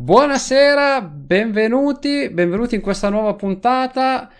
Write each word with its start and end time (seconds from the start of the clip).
Buonasera, 0.00 1.00
benvenuti, 1.00 2.30
benvenuti 2.30 2.76
in 2.76 2.80
questa 2.80 3.08
nuova 3.08 3.34
puntata. 3.34 4.30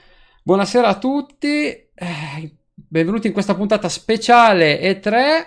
Buonasera 0.41 0.87
a 0.87 0.99
tutti, 0.99 1.67
eh, 1.67 2.57
benvenuti 2.75 3.27
in 3.27 3.33
questa 3.33 3.57
puntata 3.57 3.89
speciale 3.89 4.81
E3, 4.81 5.47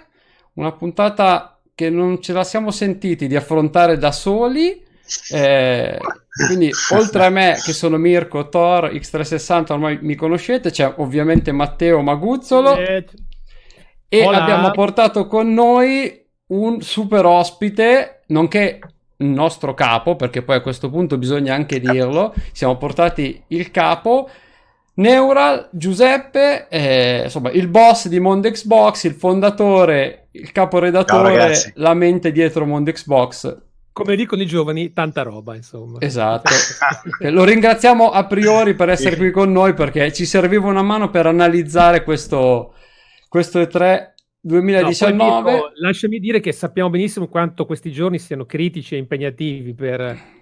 una 0.55 0.73
puntata 0.73 1.61
che 1.73 1.89
non 1.89 2.21
ce 2.21 2.33
la 2.33 2.43
siamo 2.43 2.71
sentiti 2.71 3.25
di 3.25 3.37
affrontare 3.37 3.97
da 3.97 4.11
soli. 4.11 4.83
Eh, 5.31 5.97
quindi 6.45 6.69
oltre 6.91 7.25
a 7.25 7.29
me 7.29 7.55
che 7.63 7.71
sono 7.71 7.95
Mirko, 7.95 8.49
Thor, 8.49 8.91
X360 8.91 9.71
ormai 9.71 9.99
mi 10.01 10.15
conoscete, 10.15 10.71
c'è 10.71 10.93
ovviamente 10.97 11.53
Matteo 11.53 12.01
Maguzzolo 12.01 12.77
e 12.77 14.25
Hola. 14.25 14.41
abbiamo 14.41 14.71
portato 14.71 15.25
con 15.25 15.53
noi 15.53 16.27
un 16.47 16.81
super 16.81 17.25
ospite, 17.25 18.23
nonché 18.27 18.79
nostro 19.23 19.73
capo, 19.73 20.15
perché 20.15 20.41
poi 20.41 20.57
a 20.57 20.61
questo 20.61 20.89
punto 20.89 21.17
bisogna 21.17 21.53
anche 21.55 21.79
dirlo, 21.79 22.33
siamo 22.51 22.77
portati 22.77 23.41
il 23.47 23.71
capo, 23.71 24.29
Neural, 24.93 25.69
Giuseppe, 25.71 26.67
eh, 26.69 27.21
insomma 27.23 27.49
il 27.51 27.67
boss 27.67 28.07
di 28.07 28.19
Mondo 28.19 28.49
Xbox, 28.51 29.03
il 29.05 29.13
fondatore, 29.13 30.27
il 30.31 30.51
Ciao, 30.51 30.53
caporedattore, 30.53 31.37
ragazzi. 31.37 31.71
la 31.75 31.93
mente 31.93 32.31
dietro 32.31 32.65
Mondo 32.65 32.91
Xbox. 32.91 33.57
come 33.93 34.15
dicono 34.15 34.41
i 34.41 34.45
giovani, 34.45 34.93
tanta 34.93 35.21
roba, 35.23 35.55
insomma. 35.55 35.99
Esatto. 36.01 36.51
Eh, 37.19 37.29
Lo 37.29 37.43
ringraziamo 37.43 38.09
a 38.11 38.25
priori 38.25 38.73
per 38.75 38.89
essere 38.89 39.15
qui 39.15 39.31
con 39.31 39.51
noi 39.51 39.73
perché 39.73 40.11
ci 40.13 40.25
serviva 40.25 40.67
una 40.67 40.81
mano 40.81 41.09
per 41.09 41.25
analizzare 41.25 42.03
questo, 42.03 42.73
questo 43.27 43.59
E3 43.59 44.10
No, 44.43 44.59
poi 44.59 44.61
2019. 44.61 45.51
Mirko, 45.51 45.71
lasciami 45.75 46.19
dire 46.19 46.39
che 46.39 46.51
sappiamo 46.51 46.89
benissimo 46.89 47.27
quanto 47.27 47.65
questi 47.65 47.91
giorni 47.91 48.17
siano 48.19 48.45
critici 48.45 48.95
e 48.95 48.97
impegnativi 48.97 49.73
per 49.73 50.39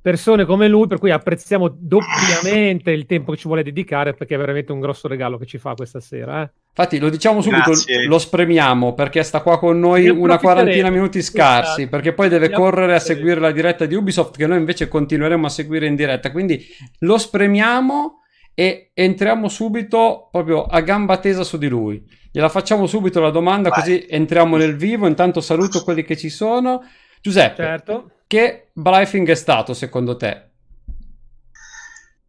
persone 0.00 0.44
come 0.44 0.68
lui, 0.68 0.86
per 0.86 0.98
cui 0.98 1.10
apprezziamo 1.10 1.68
doppiamente 1.68 2.90
il 2.92 3.04
tempo 3.04 3.32
che 3.32 3.38
ci 3.38 3.46
vuole 3.46 3.62
dedicare 3.62 4.14
perché 4.14 4.36
è 4.36 4.38
veramente 4.38 4.72
un 4.72 4.80
grosso 4.80 5.08
regalo 5.08 5.36
che 5.38 5.44
ci 5.46 5.58
fa 5.58 5.74
questa 5.74 6.00
sera. 6.00 6.42
eh. 6.44 6.50
Infatti 6.68 6.98
lo 6.98 7.08
diciamo 7.10 7.40
subito, 7.42 7.70
Grazie. 7.70 8.06
lo 8.06 8.18
spremiamo 8.18 8.94
perché 8.94 9.22
sta 9.24 9.40
qua 9.40 9.58
con 9.58 9.80
noi 9.80 10.08
una 10.08 10.38
quarantina 10.38 10.90
minuti 10.90 11.20
scarsi 11.22 11.80
Esatto. 11.80 11.88
perché 11.88 12.12
poi 12.12 12.28
deve 12.28 12.50
correre 12.50 12.94
a 12.94 13.00
seguire 13.00 13.40
la 13.40 13.50
diretta 13.50 13.84
di 13.84 13.96
Ubisoft 13.96 14.36
che 14.36 14.46
noi 14.46 14.58
invece 14.58 14.86
continueremo 14.88 15.44
a 15.46 15.50
seguire 15.50 15.86
in 15.86 15.96
diretta. 15.96 16.30
Quindi 16.30 16.64
lo 17.00 17.18
spremiamo 17.18 18.17
e 18.58 18.90
entriamo 18.92 19.46
subito 19.48 20.26
proprio 20.32 20.64
a 20.64 20.80
gamba 20.80 21.18
tesa 21.18 21.44
su 21.44 21.58
di 21.58 21.68
lui. 21.68 22.04
Gliela 22.32 22.48
facciamo 22.48 22.88
subito 22.88 23.20
la 23.20 23.30
domanda 23.30 23.68
Vai. 23.68 23.78
così 23.78 24.06
entriamo 24.08 24.56
nel 24.56 24.74
vivo. 24.74 25.06
Intanto 25.06 25.40
saluto 25.40 25.84
quelli 25.84 26.02
che 26.02 26.16
ci 26.16 26.28
sono. 26.28 26.82
Giuseppe, 27.20 27.62
Certo. 27.62 28.10
che 28.26 28.70
briefing 28.72 29.28
è 29.28 29.36
stato 29.36 29.74
secondo 29.74 30.16
te? 30.16 30.46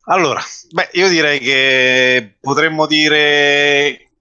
Allora, 0.04 0.40
beh, 0.70 0.90
io 0.94 1.08
direi 1.10 1.40
che 1.40 2.36
potremmo 2.40 2.86
dire 2.86 4.12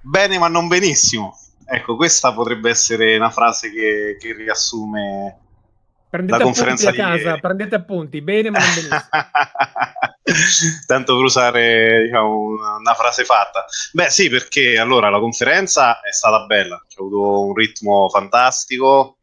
bene 0.00 0.38
ma 0.38 0.48
non 0.48 0.66
benissimo. 0.66 1.38
Ecco, 1.66 1.94
questa 1.96 2.32
potrebbe 2.32 2.70
essere 2.70 3.16
una 3.16 3.28
frase 3.28 3.70
che, 3.70 4.16
che 4.18 4.32
riassume 4.32 5.40
Prendete 6.14 6.38
La 6.38 6.44
conferenza 6.44 6.88
a 6.90 6.92
di 6.92 6.96
casa, 6.96 7.28
ieri. 7.30 7.40
prendete 7.40 7.74
appunti, 7.74 8.22
bene 8.22 8.48
ma 8.50 8.60
non 8.60 8.68
benissimo. 8.68 8.98
Tanto 10.86 11.16
per 11.16 11.24
usare 11.24 12.02
diciamo, 12.04 12.38
una, 12.38 12.76
una 12.76 12.94
frase 12.94 13.24
fatta. 13.24 13.64
Beh, 13.90 14.10
sì, 14.10 14.28
perché 14.28 14.78
allora 14.78 15.10
la 15.10 15.18
conferenza 15.18 16.00
è 16.02 16.12
stata 16.12 16.46
bella, 16.46 16.80
c'è 16.86 17.00
avuto 17.00 17.40
un 17.46 17.54
ritmo 17.54 18.08
fantastico, 18.08 19.16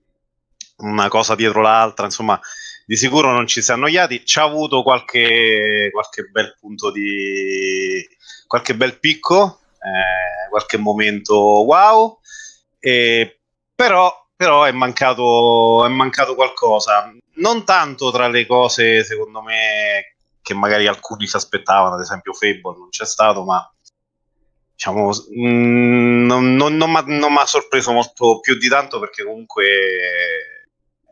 una 0.80 1.08
cosa 1.08 1.34
dietro 1.36 1.62
l'altra, 1.62 2.04
insomma, 2.04 2.38
di 2.86 2.98
sicuro 2.98 3.32
non 3.32 3.48
ci 3.48 3.62
si 3.62 3.72
è 3.72 3.76
annoiati. 3.76 4.24
C'ha 4.26 4.44
avuto 4.44 4.84
qualche, 4.84 5.88
qualche 5.94 6.24
bel 6.24 6.58
punto 6.60 6.92
di 6.92 8.06
qualche 8.48 8.76
bel 8.76 9.00
picco, 9.00 9.62
eh, 9.76 10.50
qualche 10.50 10.76
momento 10.76 11.38
wow, 11.38 12.20
e- 12.82 13.40
però, 13.74 14.21
però 14.42 14.64
è, 14.64 14.72
mancato, 14.72 15.86
è 15.86 15.90
mancato 15.90 16.34
qualcosa. 16.34 17.14
Non 17.36 17.64
tanto 17.64 18.10
tra 18.10 18.28
le 18.28 18.48
cose, 18.48 19.04
secondo 19.04 19.40
me, 19.44 20.16
che 20.42 20.56
magari 20.56 20.88
alcuni 20.88 21.28
si 21.28 21.36
aspettavano, 21.36 21.94
ad 21.94 22.02
esempio 22.02 22.34
Fable 22.34 22.76
non 22.76 22.90
c'è 22.90 23.06
stato, 23.06 23.44
ma 23.44 23.72
diciamo, 24.74 25.10
mh, 25.10 26.26
non, 26.26 26.56
non, 26.56 26.76
non 26.76 26.92
non 26.92 27.32
mi 27.32 27.38
ha 27.38 27.46
sorpreso 27.46 27.92
molto 27.92 28.40
più 28.40 28.58
di 28.58 28.68
tanto 28.68 29.00
perché 29.00 29.24
comunque 29.24 29.64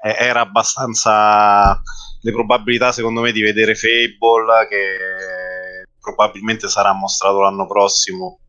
eh, 0.01 0.15
era 0.17 0.39
abbastanza 0.39 1.79
le 2.21 2.31
probabilità 2.31 2.91
secondo 2.91 3.21
me 3.21 3.31
di 3.31 3.43
vedere 3.43 3.75
Fable 3.75 4.67
che 4.67 5.85
probabilmente 5.99 6.67
sarà 6.67 6.93
mostrato 6.93 7.41
l'anno 7.41 7.67
prossimo 7.67 8.39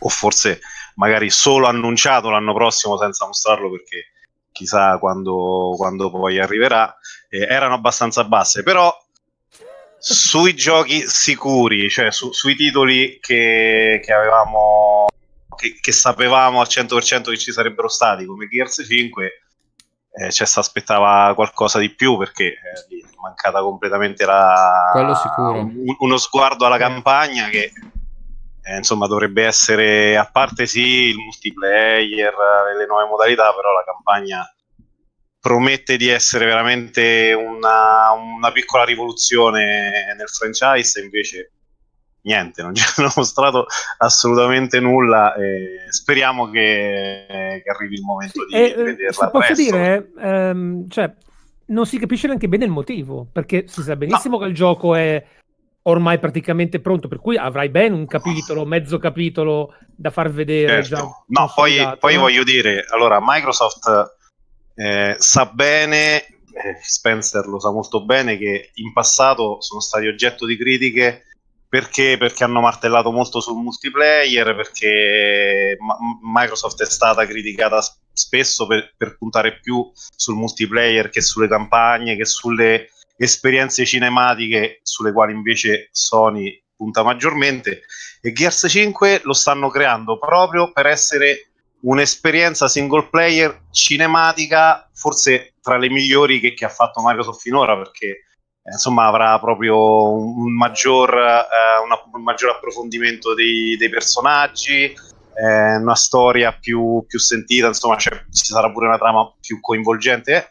o 0.00 0.08
forse 0.10 0.60
magari 0.96 1.30
solo 1.30 1.66
annunciato 1.66 2.30
l'anno 2.30 2.54
prossimo 2.54 2.96
senza 2.98 3.26
mostrarlo 3.26 3.70
perché 3.70 4.12
chissà 4.52 4.98
quando, 4.98 5.74
quando 5.76 6.10
poi 6.10 6.38
arriverà. 6.38 6.94
Eh, 7.28 7.46
erano 7.48 7.74
abbastanza 7.74 8.24
basse 8.24 8.62
però 8.62 8.94
sui 9.98 10.54
giochi 10.54 11.06
sicuri 11.06 11.88
cioè 11.88 12.10
su- 12.10 12.32
sui 12.32 12.56
titoli 12.56 13.18
che, 13.20 14.00
che 14.04 14.12
avevamo 14.12 15.06
che, 15.56 15.78
che 15.80 15.92
sapevamo 15.92 16.60
al 16.60 16.66
100% 16.68 17.30
che 17.30 17.38
ci 17.38 17.52
sarebbero 17.52 17.88
stati 17.88 18.26
come 18.26 18.48
Gears 18.48 18.84
5 18.84 19.42
eh, 20.14 20.30
ci 20.30 20.44
si 20.44 20.58
aspettava 20.58 21.32
qualcosa 21.34 21.78
di 21.78 21.94
più 21.94 22.18
perché 22.18 22.44
eh, 22.46 22.58
lì 22.88 23.00
è 23.00 23.06
mancata 23.20 23.60
completamente 23.62 24.26
la, 24.26 24.90
uno 25.98 26.16
sguardo 26.18 26.66
alla 26.66 26.78
campagna 26.78 27.48
che 27.48 27.72
eh, 28.62 28.76
insomma 28.76 29.06
dovrebbe 29.06 29.44
essere 29.44 30.16
a 30.16 30.28
parte 30.30 30.66
sì 30.66 31.08
il 31.08 31.16
multiplayer 31.16 32.32
eh, 32.32 32.76
le 32.76 32.86
nuove 32.86 33.08
modalità 33.08 33.52
però 33.54 33.72
la 33.72 33.84
campagna 33.84 34.44
promette 35.40 35.96
di 35.96 36.08
essere 36.08 36.44
veramente 36.44 37.32
una, 37.32 38.12
una 38.12 38.52
piccola 38.52 38.84
rivoluzione 38.84 40.14
nel 40.16 40.28
franchise 40.28 41.00
invece 41.00 41.52
niente, 42.22 42.62
non 42.62 42.74
ci 42.76 42.84
hanno 42.96 43.10
mostrato 43.16 43.66
assolutamente 43.98 44.80
nulla 44.80 45.34
e 45.34 45.86
speriamo 45.90 46.48
che, 46.50 47.26
che 47.26 47.70
arrivi 47.70 47.94
il 47.94 48.02
momento 48.02 48.46
di 48.46 48.54
E, 48.54 48.74
eh, 48.76 48.82
vederla 48.82 49.30
posso 49.30 49.54
dire, 49.54 50.12
ehm, 50.18 50.88
cioè, 50.88 51.12
non 51.66 51.86
si 51.86 51.98
capisce 51.98 52.26
neanche 52.26 52.48
bene 52.48 52.64
il 52.64 52.70
motivo, 52.70 53.26
perché 53.30 53.64
si 53.66 53.82
sa 53.82 53.96
benissimo 53.96 54.38
che 54.38 54.46
il 54.46 54.54
gioco 54.54 54.94
è 54.94 55.24
ormai 55.82 56.18
praticamente 56.18 56.80
pronto, 56.80 57.08
per 57.08 57.18
cui 57.18 57.36
avrai 57.36 57.68
ben 57.68 57.92
un 57.92 58.06
capitolo, 58.06 58.64
mezzo 58.64 58.98
capitolo 58.98 59.74
da 59.94 60.10
far 60.10 60.30
vedere. 60.30 60.82
Certo. 60.84 60.96
già 60.96 61.24
No, 61.28 61.52
poi, 61.54 61.76
poi 61.98 62.14
no? 62.14 62.20
voglio 62.20 62.44
dire, 62.44 62.84
allora 62.88 63.18
Microsoft 63.20 64.16
eh, 64.74 65.16
sa 65.18 65.46
bene, 65.46 66.24
eh, 66.24 66.78
Spencer 66.80 67.46
lo 67.46 67.58
sa 67.58 67.70
molto 67.70 68.04
bene, 68.04 68.36
che 68.36 68.70
in 68.74 68.92
passato 68.92 69.60
sono 69.60 69.80
stati 69.80 70.06
oggetto 70.06 70.46
di 70.46 70.56
critiche 70.56 71.24
perché, 71.68 72.16
perché 72.18 72.44
hanno 72.44 72.60
martellato 72.60 73.10
molto 73.10 73.40
sul 73.40 73.56
multiplayer, 73.56 74.54
perché 74.54 75.76
Ma- 75.80 75.96
Microsoft 76.22 76.82
è 76.82 76.86
stata 76.86 77.24
criticata 77.26 77.82
spesso 78.12 78.66
per, 78.66 78.92
per 78.94 79.16
puntare 79.16 79.58
più 79.58 79.90
sul 79.94 80.36
multiplayer 80.36 81.08
che 81.08 81.22
sulle 81.22 81.48
campagne, 81.48 82.16
che 82.16 82.26
sulle 82.26 82.88
esperienze 83.16 83.84
cinematiche, 83.84 84.80
sulle 84.82 85.12
quali 85.12 85.32
invece 85.32 85.88
Sony 85.92 86.62
punta 86.76 87.02
maggiormente. 87.02 87.82
E 88.20 88.32
Gears 88.32 88.66
5 88.68 89.20
lo 89.24 89.32
stanno 89.32 89.68
creando 89.68 90.18
proprio 90.18 90.72
per 90.72 90.86
essere 90.86 91.48
un'esperienza 91.82 92.68
single 92.68 93.08
player 93.08 93.62
cinematica, 93.70 94.88
forse 94.94 95.54
tra 95.60 95.76
le 95.76 95.90
migliori 95.90 96.38
che, 96.40 96.54
che 96.54 96.64
ha 96.64 96.68
fatto 96.68 97.02
Microsoft 97.04 97.40
finora, 97.40 97.76
perché 97.76 98.06
eh, 98.06 98.70
insomma 98.70 99.06
avrà 99.06 99.38
proprio 99.40 100.12
un, 100.12 100.54
maggior, 100.54 101.12
eh, 101.12 101.84
una- 101.84 102.02
un 102.12 102.22
maggior 102.22 102.50
approfondimento 102.50 103.34
dei, 103.34 103.76
dei 103.76 103.88
personaggi, 103.88 104.84
eh, 105.34 105.76
una 105.76 105.96
storia 105.96 106.52
più, 106.52 107.04
più 107.06 107.18
sentita, 107.18 107.66
insomma 107.66 107.96
c'è- 107.96 108.26
ci 108.30 108.44
sarà 108.44 108.70
pure 108.70 108.86
una 108.86 108.98
trama 108.98 109.32
più 109.40 109.58
coinvolgente. 109.60 110.48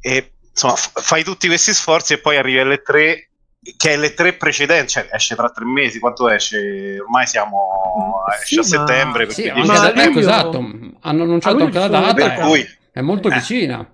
E 0.00 0.35
insomma 0.56 0.74
f- 0.74 1.02
fai 1.02 1.22
tutti 1.22 1.46
questi 1.48 1.74
sforzi 1.74 2.14
e 2.14 2.18
poi 2.18 2.38
arrivi 2.38 2.58
alle 2.58 2.80
3 2.80 3.28
che 3.76 3.90
è 3.94 3.96
le 3.96 4.14
tre 4.14 4.34
precedenti, 4.34 4.92
cioè 4.92 5.08
esce 5.12 5.34
tra 5.34 5.50
tre 5.50 5.64
mesi, 5.64 5.98
quanto 5.98 6.28
esce? 6.30 7.00
Ormai 7.00 7.26
siamo 7.26 7.68
Mm, 7.98 8.32
esce 8.40 8.62
sì, 8.62 8.74
a 8.74 8.78
ma- 8.78 8.86
settembre, 8.86 9.30
Sì, 9.30 9.48
anche 9.48 9.66
Ma 9.66 9.78
da- 9.78 9.92
lui- 9.92 10.02
ecco, 10.02 10.18
esatto, 10.20 10.58
hanno 10.58 11.22
annunciato 11.24 11.64
anche 11.64 11.78
la 11.78 11.88
data, 11.88 12.14
per 12.14 12.32
è, 12.34 12.40
cui 12.40 12.64
è 12.92 13.00
molto 13.00 13.28
Eh. 13.28 13.34
vicina. 13.34 13.90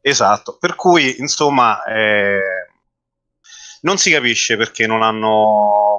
Esatto, 0.00 0.56
per 0.58 0.74
cui 0.74 1.16
insomma 1.18 1.82
eh, 1.84 2.40
non 3.82 3.98
si 3.98 4.10
capisce 4.10 4.56
perché 4.56 4.86
non 4.86 5.02
hanno 5.02 5.28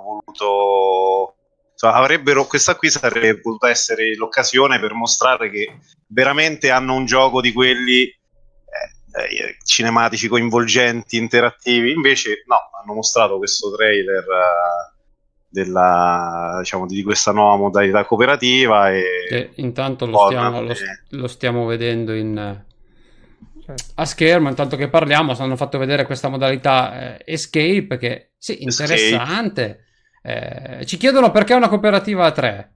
voluto. 0.04 1.36
insomma, 1.74 1.94
avrebbero, 1.94 2.46
questa 2.48 2.76
qui 2.76 2.90
sarebbe 2.90 3.40
potuta 3.40 3.70
essere 3.70 4.16
l'occasione 4.16 4.80
per 4.80 4.94
mostrare 4.94 5.50
che 5.52 5.78
veramente 6.08 6.72
hanno 6.72 6.96
un 6.96 7.06
gioco 7.06 7.40
di 7.40 7.54
quelli 7.54 8.12
eh, 9.11 9.35
eh, 9.35 9.57
cinematici 9.63 10.27
coinvolgenti, 10.27 11.17
interattivi. 11.17 11.91
Invece, 11.91 12.44
no, 12.45 12.57
hanno 12.79 12.94
mostrato 12.94 13.38
questo 13.38 13.71
trailer 13.71 14.23
uh, 14.23 14.97
della, 15.47 16.57
diciamo, 16.59 16.85
di 16.85 17.01
questa 17.01 17.31
nuova 17.31 17.57
modalità 17.57 18.06
cooperativa. 18.06 18.91
E 18.91 19.03
che 19.27 19.50
intanto 19.56 20.06
lo 20.06 20.25
stiamo, 20.27 20.61
lo, 20.61 20.73
lo 21.09 21.27
stiamo 21.27 21.65
vedendo 21.65 22.13
in, 22.13 22.63
a 23.95 24.06
schermo. 24.06 24.50
Intanto 24.50 24.75
che 24.75 24.89
parliamo, 24.89 25.35
hanno 25.38 25.56
fatto 25.56 25.77
vedere 25.77 26.06
questa 26.06 26.29
modalità 26.29 27.17
eh, 27.17 27.33
Escape, 27.33 27.97
che 27.97 28.31
sì, 28.38 28.61
interessante. 28.61 29.85
Eh, 30.21 30.85
ci 30.85 30.97
chiedono 30.97 31.31
perché 31.31 31.53
è 31.53 31.57
una 31.57 31.69
cooperativa 31.69 32.25
a 32.25 32.31
3. 32.31 32.73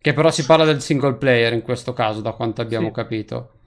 Che 0.00 0.12
però 0.12 0.30
si 0.30 0.46
parla 0.46 0.64
del 0.64 0.80
single 0.80 1.16
player 1.16 1.52
in 1.52 1.62
questo 1.62 1.92
caso, 1.92 2.20
da 2.20 2.32
quanto 2.32 2.60
abbiamo 2.60 2.88
sì. 2.88 2.92
capito. 2.92 3.57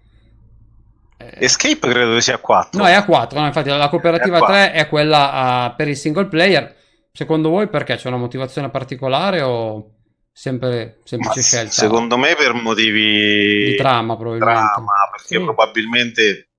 Eh, 1.30 1.46
Escape 1.46 1.80
credo 1.80 2.14
che 2.14 2.22
sia 2.22 2.36
a 2.36 2.40
4. 2.40 2.80
No, 2.80 2.88
è 2.88 2.94
a 2.94 3.06
4. 3.06 3.40
No, 3.40 3.46
infatti, 3.46 3.70
la 3.70 3.90
cooperativa 3.90 4.38
è 4.38 4.42
3 4.42 4.72
è 4.74 4.88
quella 4.88 5.70
uh, 5.72 5.76
per 5.76 5.88
il 5.88 5.98
single 5.98 6.28
player. 6.28 6.76
Secondo 7.12 7.50
voi 7.50 7.68
perché? 7.68 7.96
C'è 7.96 8.08
una 8.08 8.18
motivazione 8.18 8.70
particolare 8.70 9.42
o 9.42 9.96
sempre 10.32 11.00
semplice 11.04 11.36
Ma 11.36 11.42
scelta? 11.42 11.72
Secondo 11.72 12.18
me 12.18 12.36
per 12.36 12.54
motivi 12.54 13.66
di 13.66 13.76
trama, 13.76 14.16
probabilmente. 14.16 14.72
Trama, 14.74 14.94
perché 15.12 15.38
sì. 15.38 15.44
probabilmente 15.44 16.50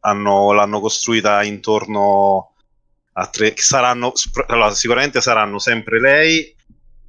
hanno, 0.00 0.52
l'hanno 0.52 0.80
costruita 0.80 1.42
intorno 1.42 2.54
a 3.14 3.26
tre. 3.26 3.54
Saranno, 3.56 4.12
allora, 4.46 4.70
sicuramente 4.70 5.20
saranno 5.20 5.58
sempre 5.58 6.00
lei. 6.00 6.54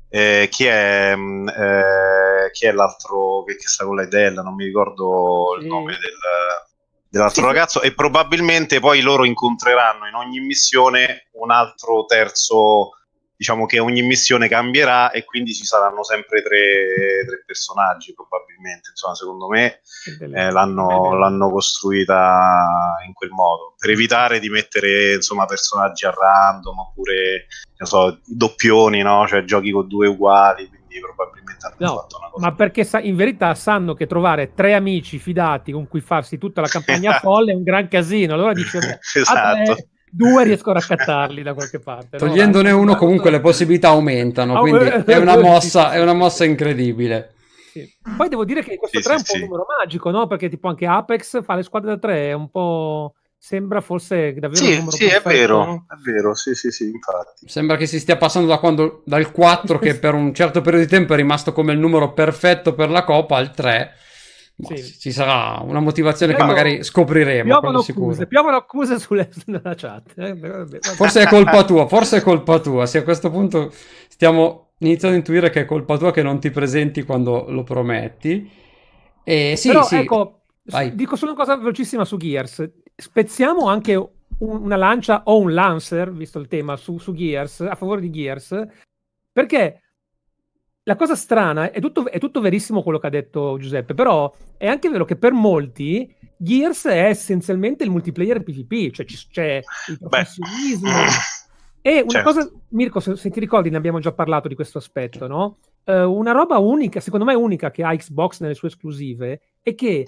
Eh, 0.10 0.48
chi, 0.50 0.65
è, 0.65 1.13
mm, 1.15 1.48
eh, 1.50 2.50
chi 2.51 2.65
è 2.65 2.71
l'altro 2.71 3.44
che, 3.45 3.56
che 3.57 3.68
sta 3.68 3.86
con 3.86 3.98
lei? 3.98 4.07
Della, 4.07 4.42
non 4.42 4.56
mi 4.56 4.65
ricordo 4.65 5.56
sì. 5.57 5.65
il 5.65 5.69
nome 5.69 5.92
del 5.94 6.13
dell'altro 7.09 7.42
sì, 7.42 7.48
ragazzo 7.48 7.80
sì. 7.80 7.88
e 7.88 7.94
probabilmente 7.94 8.80
poi 8.80 9.01
loro 9.01 9.25
incontreranno 9.25 10.07
in 10.07 10.13
ogni 10.13 10.39
missione 10.39 11.27
un 11.33 11.51
altro 11.51 12.06
terzo 12.06 12.92
diciamo 13.38 13.68
che 13.68 13.77
ogni 13.77 14.01
missione 14.01 14.48
cambierà 14.48 15.12
e 15.12 15.24
quindi 15.24 15.54
ci 15.54 15.63
saranno 15.63 16.04
sempre 16.04 16.42
tre, 16.42 17.24
tre 17.25 17.44
personaggi 17.45 18.13
probabilmente 18.15 18.89
insomma 18.89 19.13
secondo 19.13 19.48
me 19.48 19.81
eh, 20.19 20.51
l'hanno, 20.51 21.13
l'hanno, 21.13 21.51
costruita 21.51 22.98
in 23.06 23.13
quel 23.13 23.30
modo 23.30 23.75
per 23.77 23.92
evitare 23.92 24.39
di 24.39 24.50
mettere 24.50 25.13
insomma 25.13 25.45
personaggi 25.45 26.06
a 26.06 26.13
random 26.18 26.80
oppure 26.80 27.45
non 27.77 27.88
so, 27.88 28.19
doppioni 28.25 29.03
no? 29.03 29.27
cioè 29.27 29.44
giochi 29.44 29.69
con 29.69 29.88
due 29.88 30.07
uguali 30.07 30.68
quindi 30.88 31.00
probabilmente 31.00 31.66
hanno 31.66 31.75
no, 31.78 32.00
fatto 32.00 32.18
una 32.18 32.30
cosa. 32.30 32.48
Ma 32.48 32.56
perché 32.56 32.84
sa- 32.84 33.01
in 33.01 33.16
verità 33.16 33.54
sanno 33.54 33.94
che 33.94 34.07
trovare 34.07 34.54
tre 34.54 34.74
amici 34.74 35.19
fidati 35.19 35.72
con 35.72 35.88
cui 35.88 36.01
farsi 36.01 36.38
tutta 36.38 36.62
la 36.62 36.68
campagna 36.68 37.13
folle 37.19 37.51
è 37.51 37.56
un 37.56 37.63
gran 37.63 37.88
casino. 37.88 38.34
Allora 38.34 38.54
dice, 38.54 38.80
esatto. 39.13 39.75
due 40.10 40.44
riesco 40.45 40.69
a 40.72 40.74
raccattarli 40.74 41.44
da 41.44 41.54
qualche 41.54 41.80
parte. 41.80 42.18
Togliendone 42.18 42.72
no? 42.72 42.80
uno 42.80 42.95
comunque 42.95 43.30
le 43.30 43.42
possibilità 43.42 43.89
aumentano, 43.89 44.60
quindi 44.62 44.86
è 45.06 45.18
una 45.18 45.38
mossa, 45.38 45.92
è 45.92 46.01
una 46.01 46.13
mossa 46.13 46.45
incredibile. 46.45 47.34
Sì. 47.72 47.88
Poi 48.16 48.30
devo 48.30 48.45
dire 48.45 48.63
che 48.63 48.78
questo 48.78 49.00
sì, 49.00 49.04
3 49.04 49.13
è 49.13 49.18
un 49.18 49.24
po' 49.24 49.34
un 49.34 49.39
numero 49.42 49.66
magico, 49.78 50.10
no? 50.10 50.25
Perché 50.25 50.50
tipo 50.50 50.68
anche 50.68 50.88
Apex 50.88 51.44
fa 51.44 51.56
le 51.56 51.63
squadre 51.63 51.89
da 51.92 51.98
3, 52.00 52.30
è 52.30 52.34
un 52.34 52.50
po' 52.50 53.13
sembra 53.38 53.81
forse 53.81 54.34
davvero 54.34 54.56
sì, 54.56 54.72
un 54.72 54.78
numero 54.80 54.92
sì, 54.92 55.06
perfetto, 55.06 55.30
è 55.30 55.34
vero, 55.34 55.66
no? 55.66 55.86
è 55.88 55.95
vero, 56.01 56.34
sì, 56.34 56.54
sì, 56.56 56.72
sì, 56.72 56.86
infatti. 56.86 57.48
Sembra 57.48 57.78
che 57.78 57.86
si 57.86 58.00
stia 58.00 58.18
passando 58.18 58.48
da 58.48 58.57
quando, 58.57 59.04
dal 59.06 59.31
4 59.31 59.80
che 59.80 59.95
per 60.00 60.13
un 60.13 60.34
certo 60.34 60.62
periodo 60.62 60.86
di 60.86 60.92
tempo 60.92 61.13
è 61.13 61.16
rimasto 61.16 61.54
come 61.54 61.74
il 61.74 61.80
numero 61.80 62.13
perfetto 62.13 62.74
per 62.74 62.89
la 62.89 63.04
Coppa 63.04 63.38
al 63.38 63.54
3. 63.54 63.94
Sì. 64.60 64.84
Ci 65.00 65.12
sarà 65.12 65.62
una 65.62 65.80
motivazione 65.80 66.34
Piano, 66.34 66.50
che 66.50 66.56
magari 66.56 66.84
scopriremo. 66.84 67.44
Piovono 67.44 67.80
accuse, 67.80 68.25
piovono 68.25 68.56
accuse 68.56 68.98
sulle, 68.98 69.30
sulla 69.45 69.75
chat. 69.75 70.13
Eh, 70.18 70.80
forse 70.95 71.22
è 71.22 71.28
colpa 71.28 71.63
tua, 71.63 71.88
forse 71.88 72.18
è 72.18 72.22
colpa 72.22 72.60
tua. 72.60 72.88
Se 72.88 72.98
a 72.98 73.04
questo 73.04 73.30
punto 73.30 73.72
stiamo 74.07 74.72
iniziando 74.80 75.16
a 75.16 75.19
intuire 75.19 75.51
che 75.51 75.62
è 75.62 75.66
colpa 75.66 75.98
tua 75.98 76.12
che 76.12 76.24
non 76.24 76.39
ti 76.39 76.50
presenti 76.50 77.04
quando 77.04 77.45
lo 77.50 77.62
prometti. 77.62 78.50
E 79.24 79.54
sì, 79.57 79.68
Però, 79.68 79.84
sì. 79.84 79.98
ecco, 79.98 80.42
Vai. 80.63 80.95
dico 80.95 81.16
solo 81.16 81.34
una 81.34 81.39
cosa 81.39 81.56
velocissima 81.56 82.04
su 82.04 82.18
Gears 82.18 82.68
spezziamo 82.97 83.67
anche 83.67 83.95
un, 83.95 84.09
una 84.39 84.75
lancia 84.75 85.21
o 85.25 85.39
un 85.39 85.53
Lancer, 85.53 86.11
visto 86.11 86.39
il 86.39 86.47
tema, 86.47 86.75
su, 86.75 86.97
su, 86.97 87.13
Gears, 87.13 87.61
a 87.61 87.75
favore 87.75 88.01
di 88.01 88.09
Gears, 88.09 88.65
perché 89.31 89.81
la 90.83 90.95
cosa 90.95 91.15
strana, 91.15 91.71
è 91.71 91.79
tutto, 91.79 92.09
è 92.09 92.17
tutto 92.17 92.41
verissimo 92.41 92.81
quello 92.81 92.97
che 92.97 93.07
ha 93.07 93.11
detto 93.11 93.57
Giuseppe, 93.59 93.94
però 93.94 94.33
è 94.57 94.67
anche 94.67 94.89
vero 94.89 95.05
che 95.05 95.17
per 95.17 95.33
molti 95.33 96.13
Gears 96.38 96.85
è 96.85 97.09
essenzialmente 97.09 97.83
il 97.83 97.89
multiplayer 97.89 98.41
PvP, 98.41 98.91
cioè 98.91 99.05
c'è 99.05 99.61
il 99.89 99.97
professionismo. 100.00 100.89
E 101.81 102.01
una 102.01 102.09
certo. 102.09 102.33
cosa, 102.33 102.51
Mirko, 102.69 103.00
se, 103.00 103.15
se, 103.15 103.29
ti 103.29 103.39
ricordi, 103.39 103.69
ne 103.69 103.77
abbiamo 103.77 104.00
già 104.00 104.11
parlato 104.11 104.50
di 104.50 104.55
questo 104.55 104.77
aspetto, 104.77 105.25
no? 105.25 105.59
Uh, 105.85 106.11
una 106.11 106.33
roba 106.33 106.57
unica, 106.57 107.00
secondo 107.00 107.23
me 107.23 107.33
unica 107.33 107.71
che 107.71 107.81
ha 107.83 107.95
Xbox 107.95 108.41
nelle 108.41 108.55
sue 108.55 108.67
esclusive, 108.67 109.41
è 109.61 109.73
che 109.73 110.05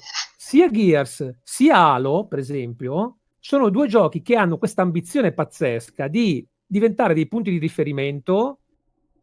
sia 0.50 0.68
Gears 0.68 1.42
sia 1.44 1.78
Halo, 1.78 2.26
per 2.26 2.40
esempio, 2.40 3.20
sono 3.38 3.70
due 3.70 3.88
giochi 3.88 4.24
che 4.24 4.36
hanno 4.36 4.58
questa 4.58 4.82
ambizione 4.82 5.32
pazzesca 5.32 6.08
di 6.08 6.44
diventare 6.66 7.14
dei 7.14 7.28
punti 7.28 7.52
di 7.52 7.60
riferimento 7.60 8.62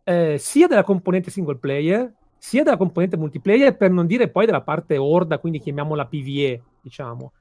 eh, 0.05 0.37
sia 0.39 0.69
della 0.69 0.85
componente 0.85 1.33
single 1.33 1.59
player 1.59 2.15
sia 2.39 2.63
della 2.63 2.77
componente 2.77 3.17
multiplayer, 3.17 3.77
per 3.77 3.91
non 3.91 4.07
dire 4.07 4.31
poi 4.31 4.47
della 4.47 4.63
parte 4.63 4.99
orda, 4.99 5.41
quindi 5.41 5.59
chiamiamola 5.59 6.07
PvE, 6.07 6.63
diciamo. 6.81 7.33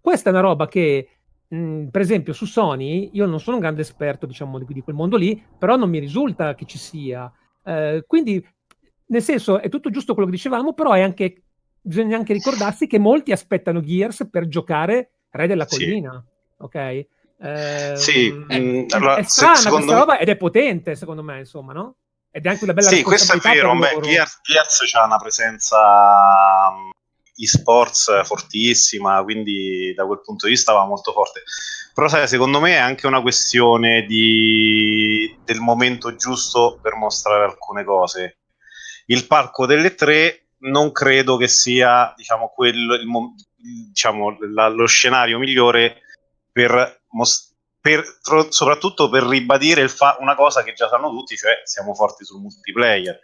Questa 0.00 0.30
è 0.30 0.32
una 0.32 0.40
roba 0.40 0.66
che, 0.66 1.06
mh, 1.46 1.88
per 1.88 2.00
esempio, 2.00 2.32
su 2.32 2.46
Sony, 2.46 3.10
io 3.12 3.26
non 3.26 3.40
sono 3.40 3.56
un 3.56 3.62
grande 3.62 3.82
esperto, 3.82 4.24
diciamo, 4.24 4.58
di, 4.58 4.64
di 4.66 4.80
quel 4.80 4.96
mondo 4.96 5.18
lì, 5.18 5.44
però 5.58 5.76
non 5.76 5.90
mi 5.90 5.98
risulta 5.98 6.54
che 6.54 6.64
ci 6.64 6.78
sia. 6.78 7.30
Eh, 7.62 8.04
quindi, 8.06 8.42
nel 9.08 9.22
senso, 9.22 9.60
è 9.60 9.68
tutto 9.68 9.90
giusto 9.90 10.14
quello 10.14 10.30
che 10.30 10.36
dicevamo, 10.36 10.72
però 10.72 10.92
è 10.92 11.02
anche 11.02 11.43
bisogna 11.84 12.16
anche 12.16 12.32
ricordarsi 12.32 12.86
che 12.86 12.98
molti 12.98 13.30
aspettano 13.30 13.80
Gears 13.80 14.28
per 14.30 14.48
giocare 14.48 15.10
Re 15.30 15.46
della 15.46 15.66
Collina, 15.66 16.24
sì. 16.24 16.62
ok? 16.62 16.74
Eh, 17.40 17.92
sì, 17.96 18.44
è, 18.48 18.58
mm, 18.58 18.84
allora, 18.90 19.16
è 19.16 19.22
strana 19.24 19.56
se, 19.56 19.68
questa 19.68 19.92
me... 19.92 19.98
roba 19.98 20.18
ed 20.18 20.28
è 20.28 20.36
potente 20.36 20.94
secondo 20.94 21.22
me, 21.22 21.40
insomma, 21.40 21.72
no? 21.72 21.96
Ed 22.30 22.46
è 22.46 22.48
anche 22.48 22.64
una 22.64 22.72
bella 22.72 22.88
Sì, 22.88 23.02
questo 23.02 23.36
è 23.36 23.38
vero, 23.38 23.76
beh, 23.76 24.00
Gears, 24.00 24.40
Gears 24.42 24.90
c'ha 24.90 25.04
una 25.04 25.18
presenza 25.18 26.70
mm, 26.72 26.90
e-sports 27.36 28.22
fortissima, 28.24 29.22
quindi 29.22 29.92
da 29.94 30.06
quel 30.06 30.20
punto 30.20 30.46
di 30.46 30.52
vista 30.52 30.72
va 30.72 30.86
molto 30.86 31.12
forte. 31.12 31.42
Però 31.92 32.08
sai, 32.08 32.26
secondo 32.26 32.60
me 32.60 32.72
è 32.72 32.78
anche 32.78 33.06
una 33.06 33.20
questione 33.20 34.04
di... 34.06 35.36
del 35.44 35.60
momento 35.60 36.16
giusto 36.16 36.78
per 36.80 36.94
mostrare 36.94 37.44
alcune 37.44 37.84
cose. 37.84 38.38
Il 39.06 39.26
parco 39.26 39.66
delle 39.66 39.94
tre 39.94 40.43
non 40.64 40.92
credo 40.92 41.36
che 41.36 41.48
sia 41.48 42.12
diciamo, 42.16 42.52
quello, 42.54 42.94
il, 42.94 43.06
diciamo, 43.88 44.36
la, 44.52 44.68
lo 44.68 44.86
scenario 44.86 45.38
migliore 45.38 46.02
per, 46.50 47.02
per, 47.80 48.04
soprattutto 48.48 49.08
per 49.08 49.24
ribadire 49.24 49.88
fa- 49.88 50.16
una 50.20 50.34
cosa 50.34 50.62
che 50.62 50.72
già 50.72 50.88
sanno 50.88 51.10
tutti, 51.10 51.36
cioè 51.36 51.62
siamo 51.64 51.94
forti 51.94 52.24
sul 52.24 52.40
multiplayer. 52.40 53.18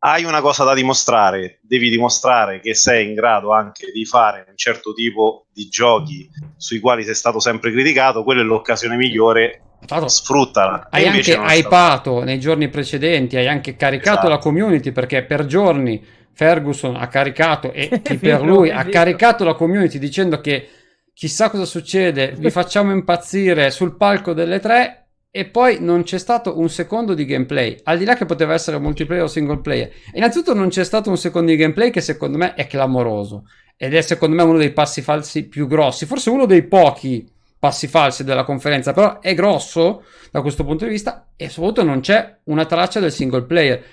Hai 0.00 0.22
una 0.22 0.40
cosa 0.40 0.62
da 0.62 0.74
dimostrare, 0.74 1.58
devi 1.62 1.90
dimostrare 1.90 2.60
che 2.60 2.74
sei 2.74 3.08
in 3.08 3.14
grado 3.14 3.52
anche 3.52 3.90
di 3.90 4.04
fare 4.04 4.46
un 4.48 4.56
certo 4.56 4.92
tipo 4.92 5.46
di 5.52 5.68
giochi 5.68 6.30
sui 6.56 6.78
quali 6.78 7.02
sei 7.02 7.16
stato 7.16 7.40
sempre 7.40 7.72
criticato, 7.72 8.22
quella 8.22 8.42
è 8.42 8.44
l'occasione 8.44 8.94
migliore 8.94 9.62
sfruttala. 10.06 10.86
Hai 10.90 11.06
anche 11.06 11.34
hypato 11.34 12.22
nei 12.22 12.38
giorni 12.38 12.68
precedenti, 12.68 13.36
hai 13.36 13.48
anche 13.48 13.74
caricato 13.74 14.18
esatto. 14.18 14.28
la 14.28 14.38
community 14.38 14.92
perché 14.92 15.24
per 15.24 15.46
giorni 15.46 16.00
Ferguson 16.38 16.94
ha 16.94 17.08
caricato 17.08 17.72
e 17.72 17.88
chi 18.00 18.16
per 18.16 18.42
lui 18.42 18.70
ha 18.70 18.84
caricato 18.84 19.42
la 19.42 19.54
community 19.54 19.98
dicendo 19.98 20.40
che 20.40 20.68
chissà 21.12 21.50
cosa 21.50 21.64
succede, 21.64 22.32
vi 22.38 22.48
facciamo 22.48 22.92
impazzire 22.92 23.72
sul 23.72 23.96
palco 23.96 24.34
delle 24.34 24.60
tre 24.60 25.08
e 25.32 25.46
poi 25.46 25.78
non 25.80 26.04
c'è 26.04 26.16
stato 26.16 26.60
un 26.60 26.68
secondo 26.68 27.14
di 27.14 27.24
gameplay, 27.24 27.76
al 27.82 27.98
di 27.98 28.04
là 28.04 28.14
che 28.14 28.24
poteva 28.24 28.54
essere 28.54 28.78
multiplayer 28.78 29.24
o 29.24 29.26
single 29.26 29.58
player. 29.58 29.90
Innanzitutto 30.12 30.54
non 30.54 30.68
c'è 30.68 30.84
stato 30.84 31.10
un 31.10 31.18
secondo 31.18 31.50
di 31.50 31.56
gameplay 31.56 31.90
che 31.90 32.00
secondo 32.00 32.38
me 32.38 32.54
è 32.54 32.68
clamoroso 32.68 33.48
ed 33.76 33.96
è 33.96 34.00
secondo 34.00 34.36
me 34.36 34.42
uno 34.44 34.58
dei 34.58 34.72
passi 34.72 35.02
falsi 35.02 35.48
più 35.48 35.66
grossi, 35.66 36.06
forse 36.06 36.30
uno 36.30 36.46
dei 36.46 36.62
pochi 36.62 37.28
passi 37.58 37.88
falsi 37.88 38.22
della 38.22 38.44
conferenza, 38.44 38.92
però 38.92 39.18
è 39.18 39.34
grosso 39.34 40.04
da 40.30 40.40
questo 40.40 40.64
punto 40.64 40.84
di 40.84 40.92
vista 40.92 41.30
e 41.34 41.48
soprattutto 41.48 41.82
non 41.82 41.98
c'è 41.98 42.38
una 42.44 42.64
traccia 42.64 43.00
del 43.00 43.10
single 43.10 43.42
player. 43.42 43.84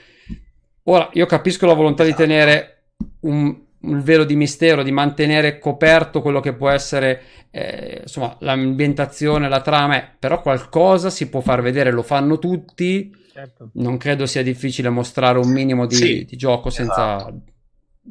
Ora, 0.88 1.10
io 1.14 1.26
capisco 1.26 1.66
la 1.66 1.74
volontà 1.74 2.04
di 2.04 2.14
tenere 2.14 2.84
un, 3.22 3.56
un 3.82 4.04
velo 4.04 4.24
di 4.24 4.36
mistero, 4.36 4.84
di 4.84 4.92
mantenere 4.92 5.60
coperto 5.60 6.22
quello 6.22 6.40
che 6.40 6.54
può 6.54 6.70
essere 6.70 7.48
eh, 7.52 8.00
insomma, 8.04 8.36
l'ambientazione, 8.40 9.50
la 9.50 9.62
trama, 9.62 10.08
però 10.18 10.42
qualcosa 10.42 11.10
si 11.10 11.30
può 11.30 11.42
far 11.42 11.62
vedere, 11.62 11.92
lo 11.92 12.04
fanno 12.04 12.38
tutti. 12.38 13.24
Certo. 13.32 13.70
Non 13.74 13.98
credo 13.98 14.26
sia 14.26 14.44
difficile 14.44 14.90
mostrare 14.90 15.40
un 15.40 15.52
minimo 15.52 15.86
di, 15.86 15.96
sì, 15.96 16.26
di 16.26 16.38
gioco 16.38 16.70
senza 16.70 17.18
esatto. 17.18 17.42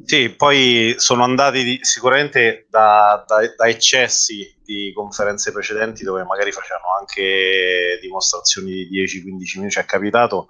Sì, 0.03 0.29
poi 0.31 0.95
sono 0.97 1.23
andati 1.23 1.63
di, 1.63 1.79
sicuramente 1.81 2.67
da, 2.69 3.23
da, 3.25 3.37
da, 3.55 3.67
eccessi 3.67 4.53
di 4.61 4.91
conferenze 4.93 5.53
precedenti 5.53 6.03
dove 6.03 6.23
magari 6.25 6.51
facevano 6.51 6.97
anche 6.99 7.97
dimostrazioni 8.01 8.87
di 8.87 9.01
10-15 9.01 9.23
minuti, 9.23 9.71
cioè 9.71 9.83
è 9.83 9.87
capitato, 9.87 10.49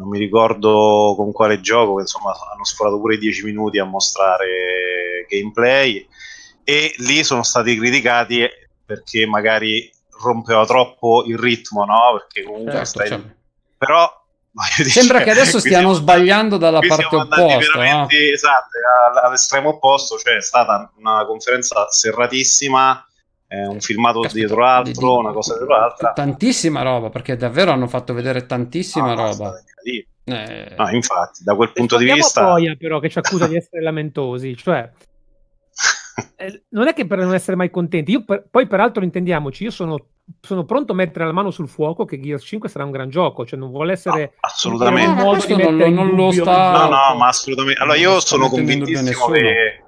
non 0.00 0.08
mi 0.08 0.18
ricordo 0.18 1.12
con 1.14 1.30
quale 1.30 1.60
gioco, 1.60 2.00
insomma 2.00 2.32
hanno 2.52 2.64
sforato 2.64 2.98
pure 2.98 3.16
i 3.16 3.18
10 3.18 3.44
minuti 3.44 3.78
a 3.78 3.84
mostrare 3.84 5.26
gameplay 5.28 6.08
e 6.64 6.94
lì 6.98 7.22
sono 7.22 7.42
stati 7.42 7.76
criticati 7.76 8.48
perché 8.86 9.26
magari 9.26 9.92
rompeva 10.22 10.64
troppo 10.64 11.24
il 11.26 11.36
ritmo, 11.36 11.84
no? 11.84 12.18
Perché 12.18 12.44
comunque 12.44 12.72
certo, 12.72 12.86
stai... 12.86 13.08
certo. 13.08 13.34
Però 13.76 14.18
Sembra 14.84 15.22
che 15.22 15.30
adesso 15.30 15.60
stiano 15.60 15.92
sbagliando 15.92 16.56
dalla 16.56 16.80
parte 16.80 17.14
opposta. 17.14 17.98
No? 17.98 18.08
Esatto, 18.08 18.78
all'estremo 19.22 19.68
opposto, 19.68 20.18
cioè 20.18 20.36
è 20.36 20.42
stata 20.42 20.90
una 20.96 21.24
conferenza 21.24 21.88
serratissima, 21.88 23.06
eh, 23.52 23.66
un 23.66 23.80
filmato 23.80 24.20
Aspetta, 24.20 24.34
dietro 24.34 24.60
l'altro, 24.60 25.18
una 25.18 25.32
cosa 25.32 25.56
dietro 25.56 25.76
l'altra. 25.76 26.12
Tantissima 26.12 26.82
roba, 26.82 27.10
perché 27.10 27.36
davvero 27.36 27.72
hanno 27.72 27.88
fatto 27.88 28.14
vedere 28.14 28.46
tantissima 28.46 29.12
no, 29.12 29.26
roba. 29.26 29.60
Eh... 30.24 30.74
No, 30.76 30.88
infatti, 30.90 31.42
da 31.42 31.56
quel 31.56 31.72
punto 31.72 31.96
di 31.96 32.04
vista... 32.12 32.46
Poi 32.46 32.76
però 32.76 33.00
che 33.00 33.08
ci 33.08 33.18
accusa 33.18 33.48
di 33.48 33.56
essere 33.56 33.82
lamentosi, 33.82 34.56
cioè... 34.56 34.88
Eh, 36.36 36.64
non 36.70 36.86
è 36.86 36.92
che 36.92 37.06
per 37.06 37.18
non 37.18 37.32
essere 37.32 37.56
mai 37.56 37.70
contenti, 37.70 38.10
io 38.10 38.24
per, 38.24 38.44
poi 38.50 38.66
peraltro 38.66 39.04
intendiamoci, 39.04 39.64
io 39.64 39.70
sono 39.70 40.08
sono 40.40 40.64
pronto 40.64 40.92
a 40.92 40.94
mettere 40.94 41.24
la 41.24 41.32
mano 41.32 41.50
sul 41.50 41.68
fuoco 41.68 42.04
che 42.04 42.20
Gears 42.20 42.44
5 42.44 42.68
sarà 42.68 42.84
un 42.84 42.90
gran 42.90 43.08
gioco, 43.08 43.46
cioè 43.46 43.58
non 43.58 43.70
vuole 43.70 43.92
essere 43.92 44.20
no, 44.20 44.38
assolutamente 44.40 45.54
di 45.54 45.62
non, 45.62 45.76
non 45.94 46.14
lo 46.14 46.30
sta 46.30 46.72
No, 46.72 46.88
no, 46.88 47.16
ma 47.16 47.28
assolutamente. 47.28 47.80
Allora 47.80 47.96
io 47.96 48.20
sono 48.20 48.48
convintissimo 48.48 49.28
che 49.28 49.82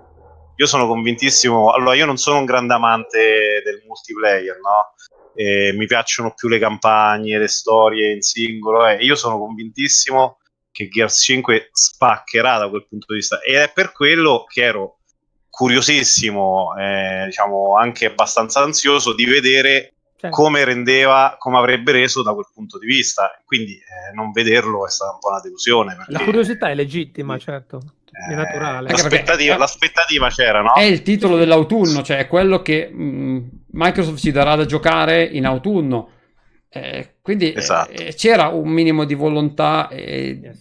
io 0.63 0.69
sono 0.69 0.87
convintissimo, 0.87 1.73
allora 1.73 1.95
io 1.95 2.07
non 2.07 2.17
sono 2.17 2.39
un 2.39 2.45
grande 2.45 2.75
amante 2.75 3.63
del 3.65 3.83
multiplayer, 3.85 4.59
no? 4.61 4.95
E 5.35 5.73
mi 5.75 5.87
piacciono 5.87 6.35
più 6.35 6.49
le 6.49 6.61
campagne, 6.61 7.39
le 7.39 7.49
storie 7.49 8.13
in 8.13 8.23
singolo, 8.23 8.87
eh. 8.87 8.97
io 8.97 9.17
sono 9.17 9.39
convintissimo 9.39 10.39
che 10.71 10.89
Gears 10.89 11.21
5 11.23 11.71
spaccherà 11.73 12.59
da 12.59 12.69
quel 12.69 12.87
punto 12.89 13.07
di 13.09 13.17
vista 13.17 13.41
ed 13.41 13.57
è 13.57 13.73
per 13.75 13.93
quello 13.93 14.45
che 14.47 14.63
ero 14.63 14.99
curiosissimo, 15.51 16.77
eh, 16.79 17.25
diciamo 17.27 17.77
anche 17.77 18.07
abbastanza 18.07 18.61
ansioso 18.61 19.15
di 19.15 19.25
vedere 19.25 19.95
certo. 20.17 20.37
come 20.37 20.65
rendeva, 20.65 21.35
come 21.39 21.59
avrebbe 21.59 21.93
reso 21.93 22.23
da 22.23 22.33
quel 22.33 22.47
punto 22.55 22.79
di 22.79 22.87
vista. 22.87 23.31
Quindi 23.45 23.75
eh, 23.75 24.15
non 24.15 24.31
vederlo 24.31 24.87
è 24.87 24.91
stata 24.91 25.13
un 25.13 25.19
po' 25.19 25.29
una 25.29 25.41
delusione. 25.41 25.97
Perché... 25.97 26.13
La 26.13 26.25
curiosità 26.25 26.71
è 26.71 26.75
legittima, 26.75 27.37
certo. 27.37 27.81
È 28.13 28.31
eh, 28.31 28.35
naturale. 28.35 28.91
L'aspettativa, 28.91 29.57
l'aspettativa, 29.57 30.29
c'era, 30.29 30.61
no? 30.61 30.75
È 30.75 30.83
il 30.83 31.03
titolo 31.03 31.37
dell'autunno, 31.37 32.03
cioè 32.03 32.19
è 32.19 32.27
quello 32.27 32.61
che 32.61 32.91
mh, 32.93 33.03
mm, 33.03 33.39
Microsoft 33.71 34.19
ci 34.19 34.31
darà 34.31 34.55
da 34.55 34.67
giocare 34.67 35.25
in 35.25 35.47
autunno. 35.47 36.11
Eh, 36.69 37.17
quindi 37.23 37.55
esatto. 37.55 37.91
eh, 37.93 38.15
c'era 38.15 38.49
un 38.49 38.69
minimo 38.69 39.05
di 39.05 39.15
volontà 39.15 39.89
eh, 39.89 40.41
yes. 40.43 40.59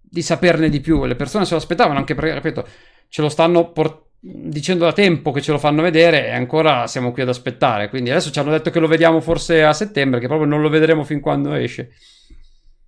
di 0.00 0.22
saperne 0.22 0.70
di 0.70 0.80
più. 0.80 1.04
Le 1.04 1.16
persone 1.16 1.44
se 1.44 1.52
lo 1.52 1.58
aspettavano, 1.58 1.98
anche 1.98 2.14
perché, 2.14 2.34
ripeto, 2.34 2.66
ce 3.08 3.22
lo 3.22 3.28
stanno 3.28 3.70
portando 3.70 4.02
dicendo 4.26 4.86
da 4.86 4.92
tempo 4.94 5.32
che 5.32 5.42
ce 5.42 5.52
lo 5.52 5.58
fanno 5.58 5.82
vedere 5.82 6.28
e 6.28 6.30
ancora 6.30 6.86
siamo 6.86 7.12
qui 7.12 7.22
ad 7.22 7.28
aspettare. 7.28 7.90
Quindi 7.90 8.10
adesso 8.10 8.30
ci 8.30 8.38
hanno 8.38 8.50
detto 8.50 8.70
che 8.70 8.80
lo 8.80 8.86
vediamo 8.86 9.20
forse 9.20 9.62
a 9.62 9.74
settembre, 9.74 10.18
che 10.18 10.26
proprio 10.26 10.48
non 10.48 10.62
lo 10.62 10.70
vedremo 10.70 11.04
fin 11.04 11.20
quando 11.20 11.52
esce. 11.52 11.90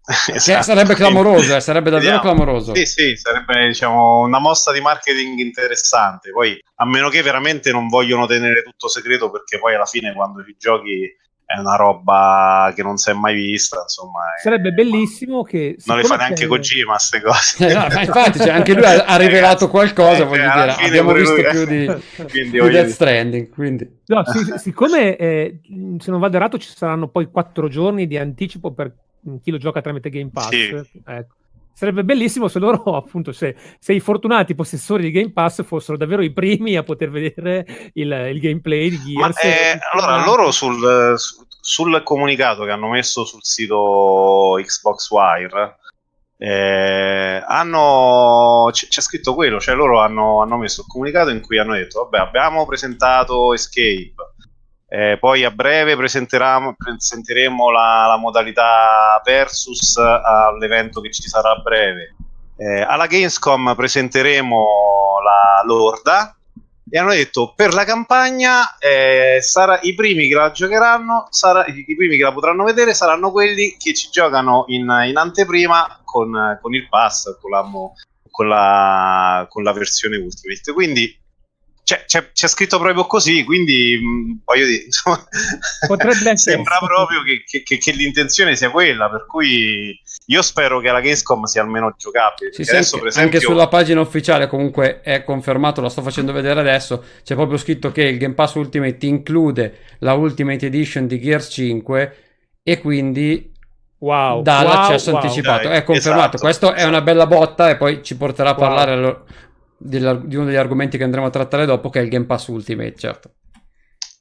Esatto. 0.32 0.62
sarebbe 0.62 0.94
clamoroso, 0.94 1.56
eh, 1.56 1.60
sarebbe 1.60 1.90
davvero 1.90 2.18
Vediamo. 2.18 2.36
clamoroso. 2.36 2.74
Sì, 2.76 2.86
sì, 2.86 3.16
sarebbe 3.16 3.66
diciamo, 3.66 4.20
una 4.20 4.38
mossa 4.38 4.72
di 4.72 4.80
marketing 4.80 5.38
interessante. 5.38 6.30
Poi, 6.30 6.56
a 6.76 6.86
meno 6.86 7.08
che 7.08 7.22
veramente 7.22 7.72
non 7.72 7.88
vogliono 7.88 8.26
tenere 8.26 8.62
tutto 8.62 8.88
segreto, 8.88 9.30
perché 9.30 9.58
poi 9.58 9.74
alla 9.74 9.84
fine, 9.84 10.14
quando 10.14 10.42
i 10.42 10.54
giochi 10.56 11.12
è 11.44 11.58
una 11.58 11.76
roba 11.76 12.72
che 12.74 12.84
non 12.84 12.98
si 12.98 13.10
è 13.10 13.14
mai 13.14 13.34
vista. 13.34 13.80
Insomma, 13.82 14.34
è... 14.36 14.42
sarebbe 14.42 14.70
bellissimo 14.70 15.42
che 15.42 15.76
non 15.86 15.96
le 15.96 16.04
fa 16.04 16.16
neanche 16.16 16.42
c'è... 16.42 16.46
Kojima 16.46 16.92
queste 16.92 17.20
cose. 17.20 17.68
Eh, 17.68 17.72
no, 17.72 17.86
ma 17.92 18.00
infatti, 18.02 18.38
cioè, 18.38 18.50
anche 18.50 18.74
lui 18.74 18.84
ha, 18.84 19.04
ha 19.04 19.16
rivelato 19.16 19.68
qualcosa. 19.68 20.22
Eh, 20.22 20.24
voglio 20.24 20.50
dire, 20.52 20.72
abbiamo 20.86 21.12
visto 21.12 21.34
lui... 21.34 21.44
più 21.50 21.64
di, 21.64 21.86
quindi, 22.30 22.60
di 22.60 22.68
Death 22.68 22.90
Stranding. 22.90 23.48
Quindi. 23.50 24.02
No, 24.06 24.22
sì, 24.24 24.54
siccome 24.58 25.16
eh, 25.16 25.60
se 25.98 26.10
non 26.12 26.20
vado 26.20 26.36
errato, 26.36 26.58
ci 26.58 26.68
saranno 26.72 27.08
poi 27.08 27.28
quattro 27.28 27.68
giorni 27.68 28.06
di 28.06 28.16
anticipo 28.18 28.72
per 28.72 28.92
chi 29.42 29.50
lo 29.50 29.58
gioca 29.58 29.80
tramite 29.80 30.10
Game 30.10 30.30
Pass. 30.32 30.48
Sì. 30.48 31.00
Ecco. 31.04 31.34
Sarebbe 31.72 32.04
bellissimo 32.04 32.48
se 32.48 32.58
loro, 32.58 32.82
appunto, 32.96 33.32
se, 33.32 33.54
se, 33.78 33.92
i 33.92 34.00
fortunati 34.00 34.54
possessori 34.54 35.02
di 35.02 35.10
Game 35.10 35.32
Pass 35.32 35.62
fossero 35.62 35.98
davvero 35.98 36.22
i 36.22 36.32
primi 36.32 36.76
a 36.76 36.82
poter 36.82 37.10
vedere 37.10 37.90
il, 37.92 38.10
il 38.10 38.40
gameplay 38.40 38.88
di 38.88 38.98
Gears. 38.98 39.36
Ma, 39.36 39.40
eh, 39.42 39.78
allora, 39.92 40.24
loro 40.24 40.50
sul, 40.50 41.14
sul, 41.60 42.02
comunicato 42.02 42.64
che 42.64 42.70
hanno 42.70 42.88
messo 42.88 43.24
sul 43.24 43.44
sito 43.44 44.58
Xbox 44.58 45.10
Wire 45.10 45.76
eh, 46.38 47.42
hanno, 47.46 48.68
c- 48.72 48.88
c'è 48.88 49.00
scritto 49.00 49.34
quello, 49.34 49.58
cioè 49.58 49.74
loro 49.74 50.00
hanno, 50.00 50.42
hanno 50.42 50.58
messo 50.58 50.82
il 50.82 50.86
comunicato 50.86 51.30
in 51.30 51.40
cui 51.40 51.58
hanno 51.58 51.74
detto, 51.74 52.02
vabbè, 52.02 52.18
abbiamo 52.18 52.66
presentato 52.66 53.54
Escape, 53.54 54.14
eh, 54.88 55.16
poi 55.18 55.44
a 55.44 55.50
breve 55.50 55.96
presenteremo 55.96 57.70
la, 57.70 58.06
la, 58.06 58.16
modalità 58.16 59.20
versus 59.24 59.96
all'evento 59.96 61.00
che 61.00 61.10
ci 61.10 61.28
sarà 61.28 61.50
a 61.50 61.60
breve. 61.60 62.14
Eh, 62.56 62.80
alla 62.82 63.06
Gamescom 63.06 63.74
presenteremo 63.74 64.64
la 65.22 65.62
Lorda 65.64 66.36
e 66.88 66.98
hanno 66.98 67.10
detto 67.10 67.52
per 67.54 67.74
la 67.74 67.84
campagna 67.84 68.78
eh, 68.78 69.38
sarà, 69.42 69.80
i 69.82 69.94
primi 69.94 70.28
che 70.28 70.34
la 70.36 70.52
giocheranno, 70.52 71.26
sarà, 71.30 71.66
i 71.66 71.96
primi 71.96 72.16
che 72.16 72.22
la 72.22 72.32
potranno 72.32 72.62
vedere 72.62 72.94
saranno 72.94 73.32
quelli 73.32 73.76
che 73.76 73.92
ci 73.92 74.08
giocano 74.10 74.64
in, 74.68 74.82
in 75.06 75.16
anteprima 75.16 76.00
con, 76.04 76.58
con, 76.62 76.74
il 76.74 76.88
pass, 76.88 77.36
con 77.40 77.50
la, 77.50 77.64
con 78.30 78.46
la, 78.46 79.46
con 79.50 79.64
la 79.64 79.72
versione 79.72 80.16
Ultimate. 80.16 80.72
Quindi 80.72 81.24
c'è, 81.86 82.02
c'è, 82.04 82.32
c'è, 82.32 82.48
scritto 82.48 82.80
proprio 82.80 83.06
così, 83.06 83.44
quindi 83.44 83.96
mh, 84.02 84.08
mm, 84.08 84.36
voglio 84.44 84.66
dire, 84.66 84.82
insomma, 84.86 85.24
sembra 86.34 86.78
proprio 86.84 87.22
che, 87.22 87.62
che, 87.62 87.78
che, 87.78 87.92
l'intenzione 87.92 88.56
sia 88.56 88.70
quella, 88.70 89.08
per 89.08 89.24
cui 89.24 89.96
io 90.26 90.42
spero 90.42 90.80
che 90.80 90.90
la 90.90 90.98
Gamescom 90.98 91.44
sia 91.44 91.62
almeno 91.62 91.94
giocabile. 91.96 92.52
Sì, 92.52 92.62
adesso, 92.62 92.96
anche, 92.96 93.06
esempio... 93.06 93.36
anche, 93.36 93.46
sulla 93.46 93.68
pagina 93.68 94.00
ufficiale 94.00 94.48
comunque 94.48 95.00
è 95.00 95.22
confermato, 95.22 95.80
la 95.80 95.88
sto 95.88 96.02
facendo 96.02 96.32
vedere 96.32 96.58
adesso, 96.58 97.04
c'è 97.22 97.36
proprio 97.36 97.56
scritto 97.56 97.92
che 97.92 98.02
il 98.02 98.18
Game 98.18 98.34
Pass 98.34 98.54
Ultimate 98.54 99.06
include 99.06 99.78
la 100.00 100.14
Ultimate 100.14 100.66
Edition 100.66 101.06
di 101.06 101.20
Gears 101.20 101.52
5 101.52 102.16
e 102.64 102.80
quindi 102.80 103.54
Wow, 103.98 104.42
dà 104.42 104.60
wow, 104.60 104.68
l'accesso 104.68 105.10
wow, 105.10 105.20
anticipato. 105.20 105.68
Dai, 105.68 105.78
è 105.78 105.84
confermato. 105.84 106.36
Esatto, 106.36 106.38
Questo 106.38 106.66
esatto. 106.66 106.82
è 106.82 106.84
una 106.84 107.00
bella 107.00 107.26
botta 107.26 107.70
e 107.70 107.76
poi 107.76 108.02
ci 108.02 108.14
porterà 108.16 108.50
a 108.50 108.52
wow. 108.52 108.60
parlare 108.60 109.24
di 109.76 109.96
uno 109.98 110.44
degli 110.44 110.56
argomenti 110.56 110.96
che 110.96 111.04
andremo 111.04 111.26
a 111.26 111.30
trattare 111.30 111.66
dopo, 111.66 111.90
che 111.90 112.00
è 112.00 112.02
il 112.02 112.08
Game 112.08 112.26
Pass 112.26 112.48
Ultimate, 112.48 112.94
certo. 112.96 113.30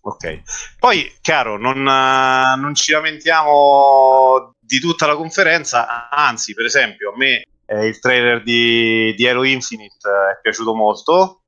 Ok, 0.02 0.42
poi 0.78 1.12
chiaro, 1.20 1.58
non, 1.58 1.80
uh, 1.80 2.60
non 2.60 2.76
ci 2.76 2.92
lamentiamo 2.92 4.56
di 4.60 4.80
tutta 4.80 5.08
la 5.08 5.16
conferenza, 5.16 6.10
anzi, 6.10 6.54
per 6.54 6.66
esempio, 6.66 7.12
a 7.12 7.18
me 7.18 7.44
eh, 7.66 7.88
il 7.88 8.00
trailer 8.00 8.44
di, 8.44 9.14
di 9.16 9.28
Halo 9.28 9.44
Infinite 9.44 10.08
eh, 10.08 10.34
è 10.34 10.40
piaciuto 10.42 10.76
molto, 10.76 11.42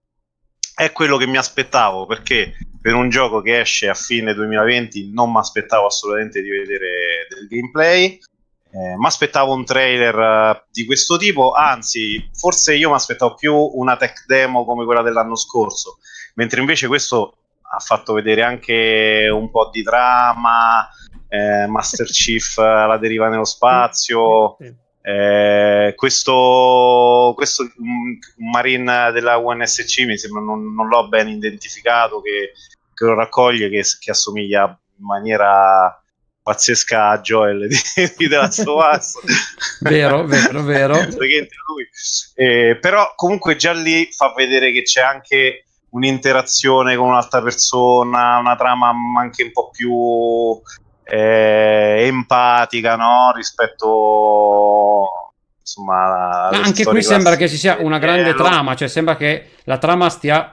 è 0.76 0.92
quello 0.92 1.18
che 1.18 1.28
mi 1.28 1.38
aspettavo 1.38 2.06
perché 2.06 2.54
per 2.82 2.94
un 2.94 3.10
gioco 3.10 3.42
che 3.42 3.60
esce 3.60 3.90
a 3.90 3.94
fine 3.94 4.34
2020 4.34 5.12
non 5.12 5.32
mi 5.32 5.40
aspettavo 5.40 5.88
assolutamente 5.88 6.42
di 6.42 6.50
vedere 6.50 7.28
del 7.30 7.48
gameplay 7.48 8.20
eh, 8.78 8.96
mi 8.96 9.08
aspettavo 9.08 9.54
un 9.54 9.66
trailer 9.66 10.16
uh, 10.16 10.62
di 10.72 10.86
questo 10.86 11.18
tipo, 11.18 11.54
anzi, 11.54 12.30
forse 12.32 12.76
io 12.76 12.90
mi 12.90 12.96
aspettavo 12.96 13.34
più 13.34 13.56
una 13.56 13.98
tech 13.98 14.26
demo 14.28 14.66
come 14.66 14.86
quella 14.86 15.02
dell'anno 15.02 15.36
scorso, 15.36 15.98
mentre 16.36 16.60
invece 16.60 16.86
questo 16.86 17.38
ha 17.70 17.80
fatto 17.80 18.14
vedere 18.14 18.44
anche 18.44 19.30
un 19.32 19.50
po' 19.50 19.70
di 19.72 19.82
drama, 19.82 20.88
eh, 21.28 21.66
Master 21.66 22.06
Chief 22.06 22.58
alla 22.60 22.98
deriva 22.98 23.30
nello 23.30 23.46
spazio. 23.46 24.58
Eh, 25.02 25.94
questo, 25.96 27.34
questo 27.36 27.64
un 27.78 28.18
marine 28.52 29.12
della 29.12 29.38
UNSC 29.38 30.06
mi 30.06 30.18
sembra 30.18 30.42
non, 30.42 30.74
non 30.74 30.88
l'ho 30.88 31.08
ben 31.08 31.30
identificato 31.30 32.20
che, 32.22 32.52
che 32.94 33.06
lo 33.06 33.16
raccoglie 33.16 33.70
che, 33.70 33.84
che 34.00 34.12
assomiglia 34.12 34.66
in 34.98 35.06
maniera 35.06 35.98
pazzesca 36.48 37.20
Joel 37.20 37.68
di, 37.68 37.76
di 38.16 38.28
The 38.30 38.36
Last 38.38 38.66
of 38.66 38.96
Us. 38.96 39.16
vero, 39.82 40.26
vero, 40.26 40.64
vero. 40.64 40.96
eh, 42.36 42.78
però 42.80 43.12
comunque 43.16 43.58
già 43.58 43.74
lì 43.74 44.08
fa 44.14 44.34
vedere 44.34 44.72
che 44.72 44.84
c'è 44.84 45.02
anche 45.02 45.66
un'interazione 45.90 46.96
con 46.96 47.10
un'altra 47.10 47.42
persona, 47.42 48.38
una 48.38 48.56
trama 48.56 48.94
anche 49.20 49.44
un 49.44 49.52
po' 49.52 49.70
più 49.72 50.62
eh, 51.04 52.06
empatica, 52.06 52.96
no? 52.96 53.34
Rispetto 53.36 55.27
insomma, 55.68 56.48
anche 56.48 56.86
qui 56.86 57.04
sembra 57.04 57.36
che 57.36 57.50
ci 57.50 57.58
sia 57.58 57.78
una 57.80 58.00
grande 58.00 58.34
trama, 58.34 58.74
cioè 58.76 58.88
sembra 58.88 59.18
che 59.18 59.56
la 59.66 59.78
trama 59.78 60.10
stia 60.10 60.52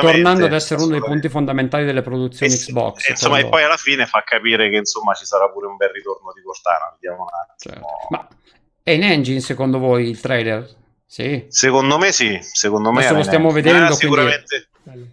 tornando 0.00 0.44
ad 0.44 0.52
essere 0.52 0.80
uno 0.80 0.92
dei 0.92 1.00
punti 1.00 1.28
fondamentali 1.28 1.84
delle 1.84 2.02
produzioni 2.02 2.52
e, 2.52 2.56
Xbox. 2.56 3.08
E, 3.08 3.10
insomma, 3.10 3.38
e 3.38 3.48
poi 3.48 3.64
alla 3.64 3.76
fine 3.76 4.06
fa 4.06 4.22
capire 4.24 4.70
che 4.70 4.76
insomma 4.76 5.14
ci 5.14 5.24
sarà 5.24 5.48
pure 5.50 5.66
un 5.66 5.76
bel 5.76 5.90
ritorno 5.90 6.32
di 6.32 6.42
Cortana. 6.42 6.96
Vediamo 6.98 7.22
un 7.22 7.28
attimo. 7.28 7.74
Certo. 7.74 8.06
Ma 8.10 8.28
è 8.84 8.90
in 8.92 9.02
engine 9.02 9.40
secondo 9.40 9.78
voi 9.78 10.08
il 10.08 10.20
trailer? 10.20 10.68
Sì. 11.06 11.44
Secondo 11.48 11.98
me 11.98 12.12
sì, 12.12 12.38
secondo 12.40 12.92
me 12.92 13.00
Adesso 13.00 13.14
lo 13.14 13.22
stiamo 13.24 13.50
vedendo. 13.50 13.92
sicuramente. 13.94 14.68
Quindi... 14.82 15.10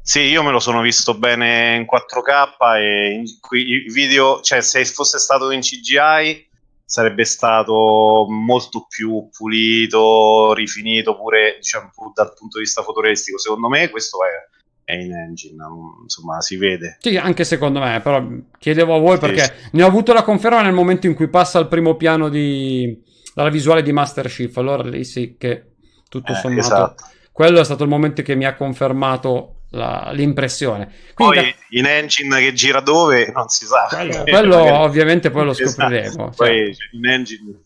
Sì, 0.00 0.20
io 0.20 0.42
me 0.44 0.52
lo 0.52 0.60
sono 0.60 0.82
visto 0.82 1.14
bene 1.14 1.74
in 1.74 1.82
4K 1.82 2.76
e 2.78 3.10
in, 3.10 3.24
i 3.58 3.92
video, 3.92 4.40
cioè 4.40 4.60
se 4.60 4.84
fosse 4.84 5.18
stato 5.18 5.50
in 5.50 5.60
CGI 5.60 6.45
sarebbe 6.86 7.24
stato 7.24 8.26
molto 8.28 8.86
più 8.88 9.28
pulito, 9.36 10.54
rifinito 10.54 11.16
pure 11.16 11.56
diciamo, 11.56 11.90
dal 12.14 12.32
punto 12.32 12.58
di 12.58 12.64
vista 12.64 12.82
fotorealistico. 12.82 13.38
Secondo 13.38 13.68
me 13.68 13.90
questo 13.90 14.18
è, 14.24 14.92
è 14.92 14.94
in 14.94 15.12
engine, 15.12 15.64
insomma 16.02 16.40
si 16.40 16.56
vede. 16.56 16.96
Sì, 17.00 17.16
anche 17.16 17.42
secondo 17.42 17.80
me, 17.80 18.00
però 18.00 18.24
chiedevo 18.56 18.94
a 18.94 19.00
voi 19.00 19.18
perché 19.18 19.42
sì. 19.42 19.52
ne 19.72 19.82
ho 19.82 19.88
avuto 19.88 20.12
la 20.12 20.22
conferma 20.22 20.62
nel 20.62 20.72
momento 20.72 21.08
in 21.08 21.14
cui 21.14 21.28
passa 21.28 21.58
il 21.58 21.66
primo 21.66 21.96
piano 21.96 22.28
di, 22.28 23.02
dalla 23.34 23.50
visuale 23.50 23.82
di 23.82 23.92
Master 23.92 24.28
Chief, 24.28 24.56
allora 24.56 24.84
lì 24.84 25.02
sì 25.02 25.34
che 25.36 25.72
tutto 26.08 26.32
eh, 26.32 26.36
sommato... 26.36 26.60
Esatto. 26.60 27.04
Quello 27.32 27.60
è 27.60 27.64
stato 27.64 27.82
il 27.82 27.90
momento 27.90 28.22
che 28.22 28.34
mi 28.34 28.46
ha 28.46 28.54
confermato 28.54 29.55
la, 29.76 30.10
l'impressione. 30.12 30.92
Quindi, 31.14 31.36
poi 31.36 31.44
da... 31.44 31.56
in 31.70 31.86
engine 31.86 32.40
che 32.40 32.52
gira 32.52 32.80
dove 32.80 33.30
non 33.32 33.48
si 33.48 33.66
sa. 33.66 33.86
Quello, 33.88 34.22
quello 34.28 34.78
ovviamente 34.80 35.30
poi 35.30 35.44
lo 35.44 35.50
esatto. 35.52 35.70
scopriremo. 35.70 36.06
Esatto. 36.06 36.32
Poi 36.36 36.74
cioè. 36.74 36.88
in 36.92 37.06
engine... 37.06 37.60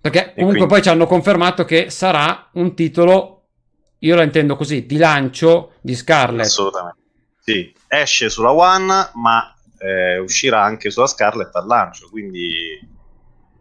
Perché 0.00 0.32
comunque 0.34 0.58
quindi... 0.58 0.66
poi 0.66 0.82
ci 0.82 0.88
hanno 0.88 1.06
confermato 1.06 1.64
che 1.64 1.90
sarà 1.90 2.48
un 2.52 2.74
titolo, 2.76 3.46
io 3.98 4.14
lo 4.14 4.22
intendo 4.22 4.54
così, 4.54 4.86
di 4.86 4.98
lancio 4.98 5.72
di 5.80 5.96
Scarlet. 5.96 6.44
Assolutamente. 6.44 7.00
Sì, 7.40 7.74
esce 7.88 8.28
sulla 8.28 8.52
One, 8.52 9.10
ma 9.14 9.56
eh, 9.78 10.18
uscirà 10.18 10.62
anche 10.62 10.90
sulla 10.90 11.06
Scarlet 11.06 11.54
al 11.56 11.66
lancio, 11.66 12.08
quindi 12.08 12.94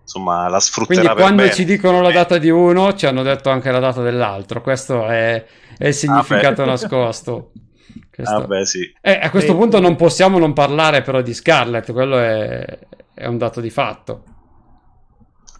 insomma 0.06 0.48
la 0.48 0.60
sfrutterà 0.60 1.02
quindi 1.02 1.20
quando 1.20 1.42
bene. 1.42 1.54
ci 1.54 1.66
dicono 1.66 2.00
la 2.00 2.12
data 2.12 2.38
di 2.38 2.50
uno 2.50 2.94
ci 2.94 3.08
hanno 3.08 3.24
detto 3.24 3.50
anche 3.50 3.72
la 3.72 3.80
data 3.80 4.04
dell'altro 4.04 4.62
questo 4.62 5.08
è, 5.08 5.44
è 5.78 5.88
il 5.88 5.94
significato 5.94 6.64
ah, 6.64 6.66
nascosto 6.66 7.52
questo... 8.12 8.36
ah, 8.36 8.46
beh, 8.46 8.66
sì. 8.66 8.94
eh, 9.02 9.20
a 9.22 9.30
questo 9.30 9.54
e... 9.54 9.56
punto 9.56 9.80
non 9.80 9.96
possiamo 9.96 10.38
non 10.38 10.54
parlare 10.54 11.02
però 11.02 11.22
di 11.22 11.34
Scarlett 11.34 11.92
quello 11.92 12.18
è, 12.20 12.80
è 13.14 13.26
un 13.26 13.38
dato 13.38 13.62
di 13.62 13.70
fatto 13.70 14.24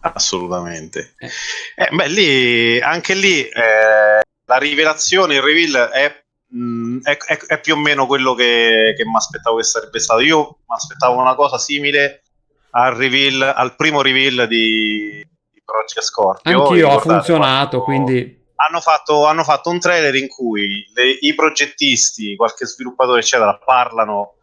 assolutamente 0.00 1.14
eh. 1.18 1.28
Eh, 1.74 1.94
beh, 1.94 2.08
lì, 2.08 2.80
anche 2.80 3.14
lì 3.14 3.42
eh, 3.42 4.20
la 4.46 4.56
rivelazione 4.58 5.34
il 5.34 5.42
reveal 5.42 5.90
è 5.90 6.24
mm, 6.54 7.00
è, 7.02 7.16
è, 7.16 7.38
è, 7.46 7.60
più 7.60 7.74
o 7.74 7.76
meno 7.76 8.06
quello 8.06 8.34
che, 8.34 8.94
che 8.96 9.04
mi 9.04 9.16
aspettavo 9.16 9.56
che 9.56 9.64
sarebbe 9.64 9.98
stato. 9.98 10.20
Io 10.20 10.58
mi 10.66 10.74
aspettavo 10.74 11.20
una 11.20 11.34
cosa 11.34 11.58
simile 11.58 12.22
al, 12.70 12.94
reveal, 12.94 13.42
al 13.42 13.74
primo 13.74 14.02
reveal 14.02 14.46
di, 14.46 15.24
di 15.52 15.62
Project 15.64 16.02
Scorpio. 16.02 16.62
Anch'io 16.62 16.90
ha 16.90 16.98
funzionato, 16.98 17.82
quando... 17.82 18.04
quindi... 18.04 18.44
Hanno 18.56 18.80
fatto, 18.80 19.26
hanno 19.26 19.44
fatto, 19.44 19.70
un 19.70 19.78
trailer 19.78 20.14
in 20.14 20.28
cui 20.28 20.86
le, 20.94 21.18
i 21.20 21.34
progettisti, 21.34 22.36
qualche 22.36 22.66
sviluppatore, 22.66 23.20
eccetera, 23.20 23.58
parlano 23.58 24.34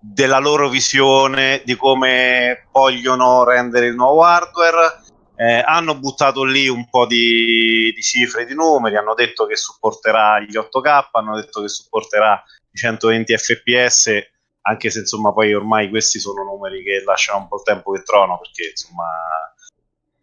della 0.00 0.38
loro 0.38 0.68
visione 0.68 1.62
di 1.64 1.76
come 1.76 2.66
vogliono 2.72 3.44
rendere 3.44 3.86
il 3.86 3.94
nuovo 3.94 4.24
hardware. 4.24 5.02
Eh, 5.36 5.62
hanno 5.64 5.98
buttato 5.98 6.44
lì 6.44 6.68
un 6.68 6.88
po' 6.90 7.06
di, 7.06 7.92
di, 7.94 8.02
cifre, 8.02 8.44
di 8.44 8.54
numeri, 8.54 8.96
hanno 8.96 9.14
detto 9.14 9.46
che 9.46 9.56
supporterà 9.56 10.40
gli 10.40 10.56
8K, 10.56 11.08
hanno 11.12 11.36
detto 11.36 11.62
che 11.62 11.68
supporterà 11.68 12.42
i 12.72 12.76
120 12.76 13.36
fps 13.36 14.28
anche 14.62 14.90
se 14.90 15.00
insomma 15.00 15.32
poi 15.32 15.54
ormai 15.54 15.88
questi 15.88 16.18
sono 16.18 16.42
numeri 16.42 16.82
che 16.82 17.02
lasciano 17.04 17.38
un 17.38 17.48
po' 17.48 17.56
il 17.56 17.62
tempo 17.62 17.92
che 17.92 18.02
trovano 18.02 18.38
perché 18.38 18.70
insomma 18.70 19.04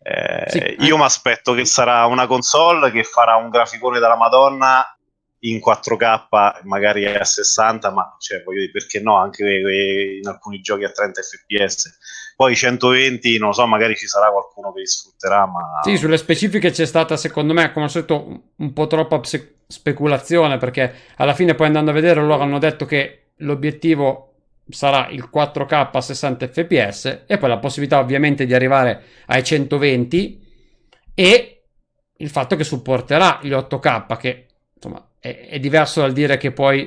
eh, 0.09 0.49
sì. 0.49 0.75
io 0.85 0.95
mi 0.95 1.03
aspetto 1.03 1.53
che 1.53 1.65
sarà 1.65 2.05
una 2.05 2.27
console 2.27 2.91
che 2.91 3.03
farà 3.03 3.35
un 3.35 3.49
graficone 3.49 3.99
della 3.99 4.15
Madonna 4.15 4.85
in 5.39 5.57
4K 5.57 6.63
magari 6.63 7.05
a 7.05 7.25
60 7.25 7.91
ma 7.91 8.15
cioè, 8.17 8.41
voglio 8.43 8.61
dire 8.61 8.71
perché 8.71 9.01
no 9.01 9.17
anche 9.17 9.43
in 9.43 10.25
alcuni 10.25 10.61
giochi 10.61 10.85
a 10.85 10.91
30 10.91 11.21
fps 11.21 11.97
poi 12.37 12.55
120 12.55 13.37
non 13.37 13.53
so 13.53 13.67
magari 13.67 13.97
ci 13.97 14.07
sarà 14.07 14.31
qualcuno 14.31 14.71
che 14.71 14.79
li 14.79 14.87
sfrutterà 14.87 15.45
ma 15.45 15.81
sì 15.83 15.97
sulle 15.97 16.17
specifiche 16.17 16.71
c'è 16.71 16.85
stata 16.85 17.17
secondo 17.17 17.53
me 17.53 17.73
come 17.73 17.85
al 17.85 17.91
solito 17.91 18.53
un 18.55 18.73
po' 18.73 18.87
troppa 18.87 19.19
speculazione 19.67 20.57
perché 20.57 20.93
alla 21.17 21.33
fine 21.33 21.53
poi 21.53 21.67
andando 21.67 21.91
a 21.91 21.95
vedere 21.95 22.21
loro 22.21 22.41
hanno 22.41 22.59
detto 22.59 22.85
che 22.85 23.31
l'obiettivo 23.39 24.26
sarà 24.69 25.07
il 25.09 25.29
4K 25.33 25.89
a 25.91 26.01
60 26.01 26.47
fps 26.47 27.23
e 27.25 27.37
poi 27.37 27.49
la 27.49 27.57
possibilità 27.57 27.99
ovviamente 27.99 28.45
di 28.45 28.53
arrivare 28.53 29.03
ai 29.27 29.43
120 29.43 30.45
e 31.13 31.63
il 32.17 32.29
fatto 32.29 32.55
che 32.55 32.63
supporterà 32.63 33.39
gli 33.41 33.51
8K 33.51 34.17
che 34.17 34.47
insomma 34.73 35.05
è, 35.19 35.47
è 35.49 35.59
diverso 35.59 36.01
dal 36.01 36.13
dire 36.13 36.37
che 36.37 36.51
poi 36.51 36.81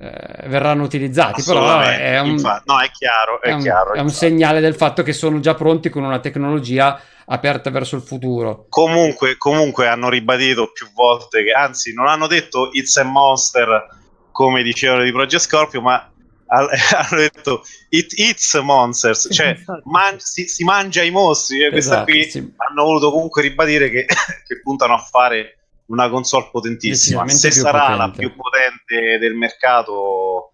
eh, 0.00 0.46
verranno 0.46 0.84
utilizzati 0.84 1.42
però 1.42 1.80
è 1.80 2.20
un, 2.20 2.36
no, 2.36 2.80
è 2.80 2.90
chiaro, 2.90 3.42
è, 3.42 3.48
è 3.48 3.52
un, 3.52 3.60
chiaro, 3.60 3.94
è 3.94 4.00
un 4.00 4.10
segnale 4.10 4.60
del 4.60 4.76
fatto 4.76 5.02
che 5.02 5.12
sono 5.12 5.40
già 5.40 5.54
pronti 5.54 5.88
con 5.88 6.04
una 6.04 6.20
tecnologia 6.20 7.00
aperta 7.30 7.68
verso 7.70 7.96
il 7.96 8.02
futuro. 8.02 8.66
Comunque, 8.68 9.36
comunque 9.36 9.86
hanno 9.86 10.08
ribadito 10.08 10.70
più 10.72 10.90
volte 10.94 11.42
che 11.42 11.50
anzi 11.50 11.92
non 11.92 12.06
hanno 12.06 12.26
detto 12.26 12.70
it's 12.72 12.96
a 12.96 13.04
monster 13.04 13.86
come 14.30 14.62
dicevano 14.62 15.02
di 15.02 15.10
Project 15.10 15.42
Scorpio 15.42 15.80
ma 15.80 16.10
hanno 16.48 17.20
detto 17.20 17.62
it 17.90 18.12
eats 18.18 18.54
monsters, 18.54 19.28
cioè 19.30 19.50
esatto. 19.50 19.82
man- 19.84 20.18
si, 20.18 20.48
si, 20.48 20.64
mangia 20.64 21.02
i 21.02 21.10
mostri. 21.10 21.60
Cioè, 21.60 21.70
questa 21.70 21.92
esatto, 21.92 22.10
qui 22.10 22.30
sì. 22.30 22.38
hanno 22.38 22.84
voluto 22.84 23.10
comunque 23.10 23.42
ribadire 23.42 23.90
che, 23.90 24.06
che, 24.46 24.60
puntano 24.62 24.94
a 24.94 24.98
fare 24.98 25.58
una 25.86 26.08
console 26.08 26.48
potentissima. 26.50 27.26
Se 27.28 27.50
sarà 27.50 27.80
potente. 27.80 27.98
la 27.98 28.10
più 28.10 28.34
potente 28.34 29.18
del 29.18 29.34
mercato, 29.34 30.52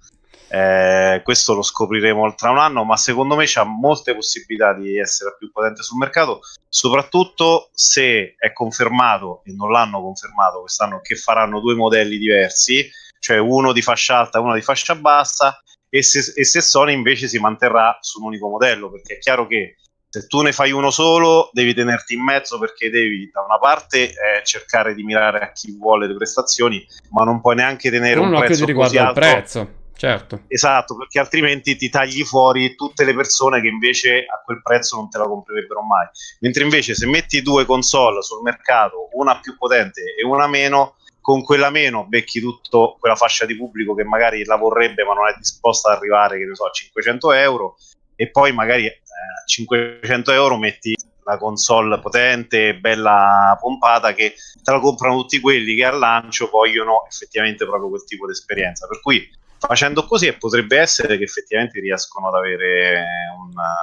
eh, 0.48 1.20
questo 1.22 1.54
lo 1.54 1.62
scopriremo 1.62 2.34
tra 2.34 2.50
un 2.50 2.58
anno. 2.58 2.84
Ma 2.84 2.96
secondo 2.96 3.36
me 3.36 3.44
c'ha 3.46 3.64
molte 3.64 4.14
possibilità 4.16 4.74
di 4.74 4.98
essere 4.98 5.30
la 5.30 5.36
più 5.36 5.52
potente 5.52 5.82
sul 5.82 5.98
mercato, 5.98 6.40
soprattutto 6.68 7.70
se 7.72 8.34
è 8.36 8.52
confermato 8.52 9.42
e 9.44 9.52
non 9.52 9.70
l'hanno 9.70 10.00
confermato 10.00 10.60
quest'anno 10.60 11.00
che 11.00 11.14
faranno 11.14 11.60
due 11.60 11.74
modelli 11.74 12.18
diversi 12.18 12.90
cioè 13.24 13.38
uno 13.38 13.72
di 13.72 13.80
fascia 13.80 14.18
alta 14.18 14.36
e 14.36 14.42
uno 14.42 14.52
di 14.52 14.60
fascia 14.60 14.94
bassa, 14.94 15.58
e 15.94 16.02
se, 16.02 16.32
e 16.34 16.44
se 16.44 16.60
Sony 16.60 16.92
invece 16.92 17.28
si 17.28 17.38
manterrà 17.38 17.96
su 18.00 18.18
un 18.18 18.26
unico 18.26 18.48
modello, 18.48 18.90
perché 18.90 19.14
è 19.14 19.18
chiaro 19.18 19.46
che 19.46 19.76
se 20.08 20.26
tu 20.26 20.42
ne 20.42 20.50
fai 20.50 20.72
uno 20.72 20.90
solo 20.90 21.50
devi 21.52 21.72
tenerti 21.72 22.14
in 22.14 22.22
mezzo 22.24 22.58
perché 22.58 22.90
devi 22.90 23.30
da 23.32 23.42
una 23.42 23.58
parte 23.58 24.10
eh, 24.10 24.14
cercare 24.42 24.92
di 24.94 25.04
mirare 25.04 25.38
a 25.38 25.52
chi 25.52 25.76
vuole 25.78 26.08
le 26.08 26.16
prestazioni, 26.16 26.84
ma 27.10 27.22
non 27.22 27.40
puoi 27.40 27.54
neanche 27.54 27.90
tenere 27.90 28.16
non 28.16 28.32
un 28.32 28.40
prezzo 28.40 28.72
così 28.72 28.98
alto. 28.98 29.12
prezzo. 29.12 29.72
Certo. 29.96 30.40
Esatto, 30.48 30.96
perché 30.96 31.20
altrimenti 31.20 31.76
ti 31.76 31.88
tagli 31.88 32.24
fuori 32.24 32.74
tutte 32.74 33.04
le 33.04 33.14
persone 33.14 33.60
che 33.60 33.68
invece 33.68 34.24
a 34.24 34.42
quel 34.44 34.60
prezzo 34.62 34.96
non 34.96 35.08
te 35.08 35.18
la 35.18 35.26
comprerebbero 35.26 35.82
mai. 35.82 36.08
Mentre 36.40 36.64
invece 36.64 36.96
se 36.96 37.06
metti 37.06 37.40
due 37.40 37.64
console 37.64 38.20
sul 38.20 38.42
mercato, 38.42 39.10
una 39.12 39.38
più 39.38 39.56
potente 39.56 40.02
e 40.18 40.24
una 40.24 40.48
meno, 40.48 40.96
con 41.24 41.42
quella 41.42 41.70
meno 41.70 42.04
becchi 42.04 42.38
tutta 42.38 42.96
quella 43.00 43.16
fascia 43.16 43.46
di 43.46 43.56
pubblico 43.56 43.94
che 43.94 44.04
magari 44.04 44.44
la 44.44 44.56
vorrebbe 44.56 45.04
ma 45.04 45.14
non 45.14 45.26
è 45.26 45.34
disposta 45.38 45.88
ad 45.88 45.96
arrivare, 45.96 46.36
che 46.36 46.44
ne 46.44 46.54
so, 46.54 46.66
a 46.66 46.70
500 46.70 47.32
euro 47.32 47.76
e 48.14 48.28
poi 48.28 48.52
magari 48.52 48.84
eh, 48.84 48.90
a 48.90 49.46
500 49.46 50.32
euro 50.32 50.58
metti 50.58 50.94
la 51.24 51.38
console 51.38 51.98
potente, 51.98 52.76
bella 52.76 53.56
pompata 53.58 54.12
che 54.12 54.34
te 54.62 54.70
la 54.70 54.80
comprano 54.80 55.22
tutti 55.22 55.40
quelli 55.40 55.74
che 55.74 55.86
al 55.86 55.98
lancio 55.98 56.50
vogliono 56.50 57.06
effettivamente 57.08 57.64
proprio 57.64 57.88
quel 57.88 58.04
tipo 58.04 58.26
di 58.26 58.32
esperienza. 58.32 58.86
Per 58.86 59.00
cui 59.00 59.26
facendo 59.56 60.04
così 60.04 60.30
potrebbe 60.34 60.78
essere 60.78 61.16
che 61.16 61.24
effettivamente 61.24 61.80
riescono 61.80 62.28
ad 62.28 62.34
avere 62.34 63.02
una, 63.48 63.74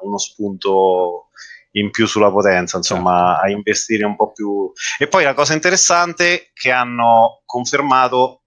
uno 0.00 0.16
spunto 0.16 1.26
in 1.76 1.90
più 1.90 2.06
sulla 2.06 2.30
potenza, 2.30 2.76
insomma, 2.76 3.32
certo. 3.32 3.46
a 3.46 3.50
investire 3.50 4.04
un 4.04 4.16
po' 4.16 4.32
più. 4.32 4.70
E 4.98 5.06
poi 5.08 5.24
la 5.24 5.34
cosa 5.34 5.54
interessante 5.54 6.34
è 6.34 6.50
che 6.52 6.70
hanno 6.70 7.42
confermato 7.44 8.42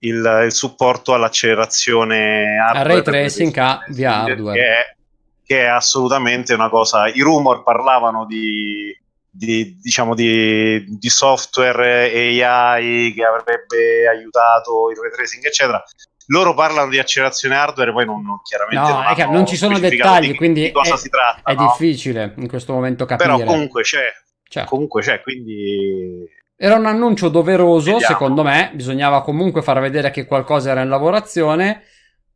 il, 0.00 0.42
il 0.44 0.52
supporto 0.52 1.14
all'accelerazione. 1.14 2.58
A 2.58 2.82
ray 2.82 3.02
tracing 3.02 3.56
a 3.56 3.84
via 3.88 4.22
hardware. 4.22 4.58
Che 4.58 4.66
è, 4.66 4.96
che 5.44 5.60
è 5.62 5.66
assolutamente 5.66 6.54
una 6.54 6.68
cosa. 6.68 7.06
I 7.08 7.20
rumor 7.20 7.62
parlavano 7.62 8.24
di, 8.24 8.96
di, 9.28 9.78
diciamo 9.80 10.14
di, 10.14 10.84
di, 10.86 11.08
software 11.08 12.10
AI 12.10 13.12
che 13.12 13.24
avrebbe 13.24 14.08
aiutato 14.08 14.90
il 14.90 14.96
ray 14.96 15.10
tracing, 15.10 15.44
eccetera 15.44 15.84
loro 16.30 16.54
parlano 16.54 16.90
di 16.90 16.98
accelerazione 16.98 17.56
hardware, 17.56 17.92
poi 17.92 18.04
non, 18.04 18.22
non 18.22 18.40
chiaramente 18.42 18.92
no, 18.92 19.24
non, 19.26 19.34
non 19.34 19.46
ci 19.46 19.56
sono 19.56 19.78
dettagli, 19.78 20.28
di, 20.28 20.36
quindi 20.36 20.62
di 20.62 20.72
cosa 20.72 20.94
è, 20.94 20.96
si 20.96 21.08
tratta. 21.08 21.50
È 21.50 21.54
no? 21.54 21.66
difficile 21.66 22.34
in 22.36 22.48
questo 22.48 22.72
momento 22.72 23.04
capire. 23.04 23.34
Però 23.36 23.44
comunque 23.44 23.82
c'è, 23.82 24.04
certo. 24.48 24.68
comunque 24.68 25.02
c'è, 25.02 25.20
quindi... 25.20 26.28
Era 26.56 26.76
un 26.76 26.86
annuncio 26.86 27.28
doveroso, 27.28 27.92
Vediamo. 27.92 28.12
secondo 28.12 28.42
me, 28.42 28.70
bisognava 28.74 29.22
comunque 29.22 29.62
far 29.62 29.80
vedere 29.80 30.10
che 30.10 30.26
qualcosa 30.26 30.70
era 30.70 30.82
in 30.82 30.88
lavorazione, 30.88 31.84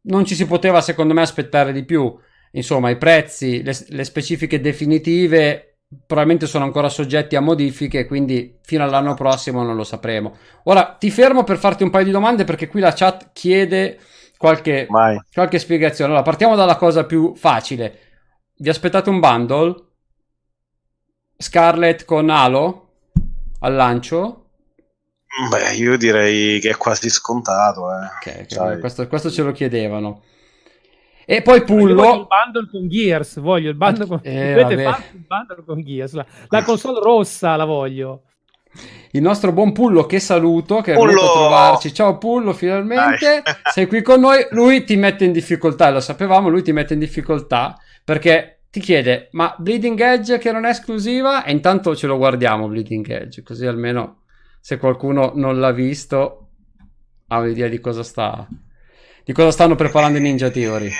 non 0.03 0.25
ci 0.25 0.35
si 0.35 0.47
poteva 0.47 0.81
secondo 0.81 1.15
me 1.15 1.23
aspettare 1.23 1.73
di 1.73 1.85
più. 1.85 2.13
Insomma, 2.53 2.91
i 2.91 2.97
prezzi, 2.97 3.63
le, 3.63 3.77
le 3.89 4.05
specifiche 4.05 4.61
definitive 4.61 5.74
probabilmente 6.07 6.47
sono 6.47 6.65
ancora 6.65 6.89
soggetti 6.89 7.37
a 7.37 7.41
modifiche, 7.41 8.07
quindi 8.07 8.59
fino 8.63 8.85
all'anno 8.85 9.15
prossimo 9.15 9.63
non 9.63 9.77
lo 9.77 9.85
sapremo. 9.85 10.37
Ora 10.65 10.97
ti 10.99 11.11
fermo 11.11 11.45
per 11.45 11.59
farti 11.59 11.83
un 11.83 11.91
paio 11.91 12.05
di 12.05 12.11
domande 12.11 12.45
perché 12.45 12.69
qui 12.69 12.81
la 12.81 12.93
chat 12.93 13.31
chiede 13.33 13.99
qualche, 14.37 14.87
qualche 15.33 15.59
spiegazione. 15.59 16.11
Allora, 16.11 16.25
partiamo 16.25 16.57
dalla 16.57 16.77
cosa 16.77 17.05
più 17.05 17.35
facile. 17.35 17.99
Vi 18.57 18.69
aspettate 18.69 19.11
un 19.11 19.21
bundle? 19.21 19.75
Scarlet 21.37 22.05
con 22.05 22.31
Halo 22.31 22.89
al 23.61 23.75
lancio? 23.75 24.45
Beh, 25.51 25.75
io 25.75 25.97
direi 25.97 26.61
che 26.61 26.71
è 26.71 26.77
quasi 26.77 27.11
scontato. 27.11 27.91
Eh. 27.91 28.45
Okay, 28.47 28.79
questo, 28.79 29.09
questo 29.09 29.31
ce 29.31 29.43
lo 29.43 29.53
chiedevano. 29.53 30.23
E 31.27 31.43
poi 31.43 31.63
Pullo. 31.63 31.95
Voglio 31.95 32.21
il 32.21 32.27
bundle 32.27 32.69
con 32.71 32.89
Gears. 32.89 33.41
Voglio 33.41 33.71
il 33.71 33.77
bundle 33.77 34.07
con, 34.07 34.21
eh, 34.23 34.61
il 34.61 35.25
bundle 35.27 35.65
con 35.65 35.83
Gears. 35.83 36.13
La, 36.13 36.27
la, 36.49 36.63
console 36.63 37.01
rossa 37.01 37.57
la 37.57 37.65
voglio. 37.65 38.23
Il 39.13 39.23
nostro 39.23 39.53
buon 39.53 39.73
Pullo, 39.73 40.05
che 40.07 40.19
saluto, 40.19 40.81
che 40.81 40.95
Pullo. 40.95 41.11
è 41.11 41.15
venuto 41.15 41.31
a 41.31 41.33
trovarci. 41.33 41.95
Ciao 41.95 42.19
Pullo, 42.19 42.53
finalmente 42.53 43.43
Dai. 43.45 43.55
sei 43.73 43.87
qui 43.87 44.03
con 44.03 44.21
noi. 44.21 44.47
Lui 44.51 44.85
ti 44.85 44.97
mette 44.97 45.25
in 45.25 45.33
difficoltà, 45.33 45.91
lo 45.91 46.01
sapevamo. 46.01 46.49
Lui 46.49 46.63
ti 46.63 46.73
mette 46.73 46.95
in 46.95 47.01
difficoltà 47.01 47.77
perché 48.05 48.63
ti 48.71 48.81
chiede: 48.81 49.29
Ma 49.33 49.55
Bleeding 49.59 50.01
Edge 50.01 50.39
che 50.39 50.53
non 50.53 50.65
è 50.65 50.71
esclusiva? 50.71 51.45
E 51.45 51.53
intanto 51.53 51.95
ce 51.97 52.07
lo 52.07 52.17
guardiamo, 52.17 52.69
Bleeding 52.69 53.09
Edge, 53.09 53.43
così 53.43 53.67
almeno 53.67 54.23
se 54.61 54.79
qualcuno 54.79 55.33
non 55.35 55.61
l'ha 55.61 55.73
visto 55.73 56.45
ha 57.29 57.39
un'idea 57.39 57.69
di 57.69 57.81
cosa 57.81 58.03
sta 58.03 58.47
di 59.25 59.33
cosa 59.33 59.51
stanno 59.51 59.75
preparando 59.75 60.19
i 60.19 60.21
Ninja 60.21 60.51
Theory? 60.51 60.93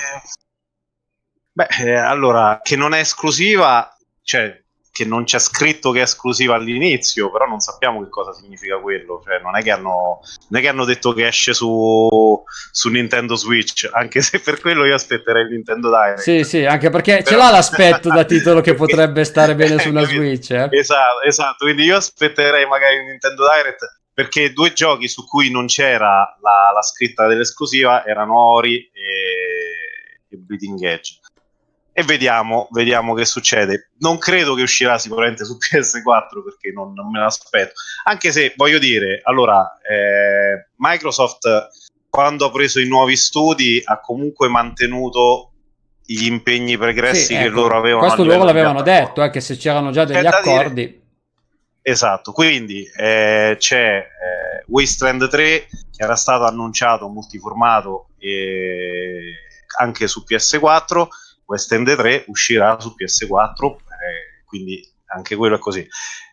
Beh, 1.53 1.69
eh, 1.83 1.95
allora, 1.95 2.61
che 2.63 2.75
non 2.75 2.95
è 2.95 3.01
esclusiva, 3.01 3.97
cioè 4.23 4.61
che 4.95 5.05
non 5.05 5.25
c'è 5.25 5.41
scritto 5.41 5.91
che 5.91 5.99
è 5.99 6.03
esclusiva 6.03 6.55
all'inizio, 6.55 7.29
però 7.29 7.47
non 7.47 7.59
sappiamo 7.59 8.01
che 8.01 8.09
cosa 8.09 8.33
significa 8.33 8.79
quello. 8.79 9.21
Cioè, 9.25 9.41
non, 9.41 9.57
è 9.57 9.63
che 9.63 9.73
hanno, 9.73 10.21
non 10.49 10.61
è 10.61 10.63
che 10.63 10.69
hanno 10.69 10.85
detto 10.85 11.13
che 11.13 11.27
esce 11.27 11.53
su, 11.53 12.41
su, 12.71 12.89
Nintendo 12.91 13.35
Switch, 13.35 13.91
anche 13.93 14.23
se 14.23 14.39
per 14.39 14.61
quello 14.61 14.85
io 14.85 14.95
aspetterei 14.95 15.43
il 15.43 15.51
Nintendo 15.51 15.91
Direct. 15.91 16.21
Sì, 16.21 16.45
sì, 16.45 16.65
anche 16.65 16.91
perché 16.91 17.17
però... 17.17 17.29
ce 17.29 17.37
l'ha 17.37 17.51
l'aspetto 17.51 18.09
da 18.09 18.23
titolo 18.25 18.61
che 18.61 18.75
potrebbe 18.75 19.25
stare 19.25 19.57
bene 19.57 19.79
su 19.83 19.89
una 19.89 20.05
Switch. 20.05 20.51
Eh? 20.51 20.69
Esatto, 20.71 21.23
esatto, 21.27 21.65
quindi 21.65 21.83
io 21.83 21.97
aspetterei 21.97 22.65
magari 22.67 22.95
il 22.99 23.05
Nintendo 23.07 23.47
Direct 23.53 24.03
perché 24.15 24.53
due 24.53 24.73
giochi 24.73 25.09
su 25.09 25.27
cui 25.27 25.51
non 25.51 25.67
c'era 25.67 26.37
la, 26.41 26.71
la 26.73 26.83
scritta 26.83 27.27
dell'esclusiva 27.27 28.07
erano 28.07 28.39
Ori 28.39 28.77
e, 28.77 30.29
e 30.29 30.37
Bleeding 30.37 30.81
Edge. 30.83 31.19
E 31.93 32.03
vediamo, 32.05 32.69
vediamo 32.71 33.15
che 33.15 33.25
succede. 33.25 33.91
Non 33.99 34.19
credo 34.19 34.55
che 34.55 34.63
uscirà 34.63 34.99
sicuramente 34.99 35.45
su 35.45 35.57
PS4 35.59 36.45
perché 36.45 36.73
non, 36.73 36.93
non 36.93 37.11
me 37.11 37.19
l'aspetto. 37.19 37.73
Anche 38.05 38.31
se 38.31 38.55
voglio 38.57 38.79
dire, 38.79 39.21
allora, 39.25 39.79
eh, 39.83 40.69
Microsoft 40.77 41.69
quando 42.09 42.47
ha 42.47 42.51
preso 42.53 42.79
i 42.79 42.87
nuovi 42.87 43.17
studi 43.17 43.83
ha 43.85 43.99
comunque 43.99 44.49
mantenuto 44.49 45.51
gli 46.07 46.27
impegni 46.27 46.79
pregressi 46.79 47.25
sì, 47.25 47.35
che 47.35 47.45
ecco, 47.47 47.63
loro 47.63 47.77
avevano. 47.77 48.05
Questo 48.05 48.25
loro 48.25 48.45
l'avevano 48.45 48.83
detto, 48.83 49.23
eh, 49.23 49.31
che 49.31 49.41
se 49.41 49.57
c'erano 49.57 49.91
già 49.91 50.05
degli 50.05 50.25
accordi. 50.25 50.75
Dire, 50.87 51.04
Esatto, 51.87 52.33
quindi 52.33 52.91
eh, 52.97 53.57
c'è 53.59 53.99
eh, 53.99 54.65
Wasteland 54.69 55.29
3 55.29 55.67
che 55.69 56.03
era 56.03 56.17
stato 56.17 56.45
annunciato 56.45 57.09
multiformato 57.09 58.09
eh, 58.17 59.35
anche 59.81 60.07
su 60.07 60.25
PS4, 60.27 61.07
Wasteland 61.45 61.95
3 61.95 62.25
uscirà 62.29 62.81
su 62.81 62.95
PS4, 62.99 63.67
eh, 63.67 64.45
quindi 64.47 64.83
anche 65.09 65.37
quello 65.37 65.57
è 65.57 65.59
così. 65.59 65.87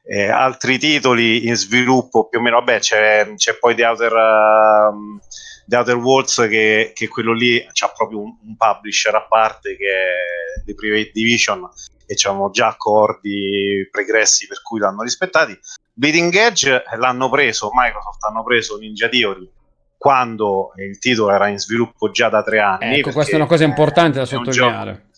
Eh, 0.06 0.30
altri 0.30 0.78
titoli 0.78 1.46
in 1.46 1.56
sviluppo 1.58 2.30
più 2.30 2.40
o 2.40 2.42
meno, 2.42 2.60
vabbè 2.60 2.80
c'è, 2.80 3.34
c'è 3.36 3.58
poi 3.58 3.76
The 3.76 3.86
Outer, 3.86 4.14
uh, 4.14 5.20
The 5.66 5.76
Outer 5.76 5.96
Worlds 5.96 6.48
che, 6.50 6.92
che 6.94 7.08
quello 7.08 7.34
lì 7.34 7.60
ha 7.60 7.92
proprio 7.96 8.22
un, 8.22 8.36
un, 8.44 8.56
publisher 8.56 9.16
a 9.16 9.26
parte 9.28 9.76
che 9.76 9.86
è 9.86 10.64
The 10.66 10.74
Private 10.74 11.12
Division 11.14 11.70
e 12.06 12.16
c'erano 12.16 12.50
già 12.50 12.68
accordi 12.68 13.88
pregressi 13.90 14.48
per 14.48 14.62
cui 14.62 14.80
l'hanno 14.80 15.04
rispettati. 15.04 15.58
Bleeding 15.94 16.34
Edge 16.34 16.84
l'hanno 16.98 17.30
preso, 17.30 17.70
Microsoft 17.74 18.24
hanno 18.24 18.44
preso 18.44 18.78
Ninja 18.78 19.08
Theory 19.08 19.50
quando 19.98 20.72
il 20.78 20.98
titolo 20.98 21.32
era 21.32 21.48
in 21.48 21.60
sviluppo 21.60 22.10
già 22.10 22.28
da 22.28 22.42
tre 22.42 22.60
anni. 22.60 22.98
Ecco, 22.98 23.12
questa 23.12 23.34
è 23.34 23.36
una 23.36 23.46
cosa 23.46 23.66
importante 23.66 24.18
da 24.18 24.26
sottolineare. 24.26 25.10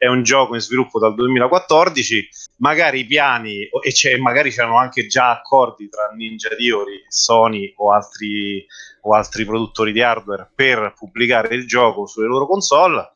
È 0.00 0.06
un 0.06 0.22
gioco 0.22 0.54
in 0.54 0.62
sviluppo 0.62 0.98
dal 0.98 1.14
2014, 1.14 2.28
magari 2.56 3.00
i 3.00 3.04
piani, 3.04 3.64
e 3.64 3.92
c'è, 3.92 4.16
magari 4.16 4.50
c'erano 4.50 4.78
anche 4.78 5.06
già 5.06 5.30
accordi 5.30 5.90
tra 5.90 6.10
Ninja 6.16 6.48
Theory, 6.56 7.04
Sony 7.06 7.74
o 7.76 7.92
altri, 7.92 8.64
o 9.02 9.14
altri 9.14 9.44
produttori 9.44 9.92
di 9.92 10.00
hardware 10.00 10.50
per 10.54 10.94
pubblicare 10.96 11.54
il 11.54 11.66
gioco 11.66 12.06
sulle 12.06 12.28
loro 12.28 12.46
console 12.46 13.12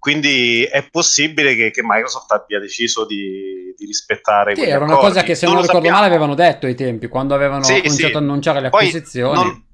quindi 0.00 0.64
è 0.64 0.88
possibile 0.90 1.54
che, 1.54 1.70
che 1.70 1.82
Microsoft 1.84 2.32
abbia 2.32 2.58
deciso 2.58 3.04
di, 3.04 3.74
di 3.76 3.84
rispettare 3.84 4.56
sì, 4.56 4.62
era 4.62 4.82
una 4.82 4.94
accordi. 4.94 5.08
cosa 5.12 5.22
che 5.22 5.34
se 5.34 5.44
non, 5.44 5.56
non 5.56 5.62
ricordo 5.62 5.82
sappiamo. 5.82 6.00
male 6.00 6.10
avevano 6.10 6.34
detto 6.34 6.66
ai 6.66 6.74
tempi 6.74 7.06
quando 7.06 7.34
avevano 7.34 7.62
sì, 7.62 7.82
cominciato 7.82 8.08
sì. 8.08 8.14
a 8.14 8.18
annunciare 8.18 8.60
le 8.62 8.66
acquisizioni 8.68 9.34
non, 9.34 9.64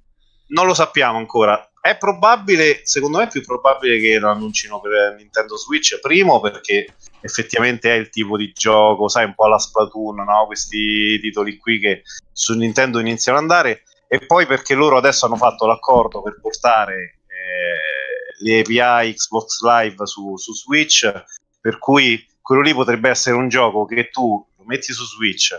non, 0.48 0.66
lo 0.66 0.74
sappiamo 0.74 1.16
ancora 1.16 1.70
è 1.90 1.96
probabile, 1.96 2.80
secondo 2.84 3.18
me 3.18 3.24
è 3.24 3.28
più 3.28 3.42
probabile 3.42 3.98
che 3.98 4.18
lo 4.18 4.30
annuncino 4.30 4.80
per 4.80 5.14
Nintendo 5.16 5.56
Switch 5.56 5.98
primo 6.00 6.40
perché 6.40 6.94
effettivamente 7.20 7.92
è 7.92 7.96
il 7.96 8.08
tipo 8.08 8.36
di 8.36 8.52
gioco 8.52 9.08
sai 9.08 9.24
un 9.24 9.34
po' 9.34 9.44
alla 9.44 9.58
Splatoon 9.58 10.16
no? 10.16 10.46
questi 10.46 11.18
titoli 11.20 11.56
qui 11.56 11.78
che 11.78 12.02
su 12.32 12.54
Nintendo 12.54 12.98
iniziano 12.98 13.38
ad 13.38 13.44
andare 13.44 13.82
e 14.08 14.24
poi 14.24 14.46
perché 14.46 14.74
loro 14.74 14.96
adesso 14.96 15.26
hanno 15.26 15.36
fatto 15.36 15.66
l'accordo 15.66 16.22
per 16.22 16.38
portare 16.40 17.20
eh, 17.26 18.44
le 18.44 18.60
API 18.60 19.14
Xbox 19.14 19.62
Live 19.62 20.06
su, 20.06 20.36
su 20.36 20.54
Switch, 20.54 21.10
per 21.60 21.78
cui 21.78 22.24
quello 22.40 22.62
lì 22.62 22.72
potrebbe 22.72 23.08
essere 23.08 23.36
un 23.36 23.48
gioco 23.48 23.84
che 23.84 24.08
tu 24.10 24.46
lo 24.56 24.64
metti 24.64 24.92
su 24.92 25.04
Switch, 25.04 25.52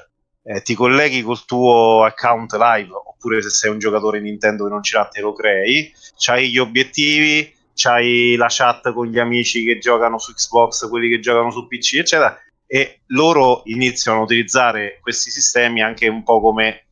eh, 0.47 0.61
ti 0.61 0.75
colleghi 0.75 1.21
col 1.21 1.43
tuo 1.45 2.05
account 2.05 2.53
live, 2.53 2.91
oppure 2.93 3.41
se 3.41 3.49
sei 3.49 3.69
un 3.69 3.79
giocatore 3.79 4.21
Nintendo 4.21 4.63
che 4.63 4.69
non 4.69 4.81
ce 4.81 4.97
l'ha, 4.97 5.05
te 5.05 5.19
lo 5.19 5.33
crei, 5.33 5.91
c'hai 6.17 6.49
gli 6.49 6.57
obiettivi, 6.57 7.53
c'hai 7.73 8.35
la 8.37 8.47
chat 8.49 8.93
con 8.93 9.07
gli 9.07 9.19
amici 9.19 9.65
che 9.65 9.77
giocano 9.77 10.17
su 10.17 10.33
Xbox, 10.33 10.87
quelli 10.87 11.09
che 11.09 11.19
giocano 11.19 11.51
su 11.51 11.67
PC, 11.67 11.95
eccetera, 11.95 12.39
e 12.65 13.01
loro 13.07 13.61
iniziano 13.65 14.19
a 14.19 14.23
utilizzare 14.23 14.99
questi 15.01 15.31
sistemi 15.31 15.81
anche 15.81 16.07
un 16.07 16.23
po' 16.23 16.39
come 16.39 16.85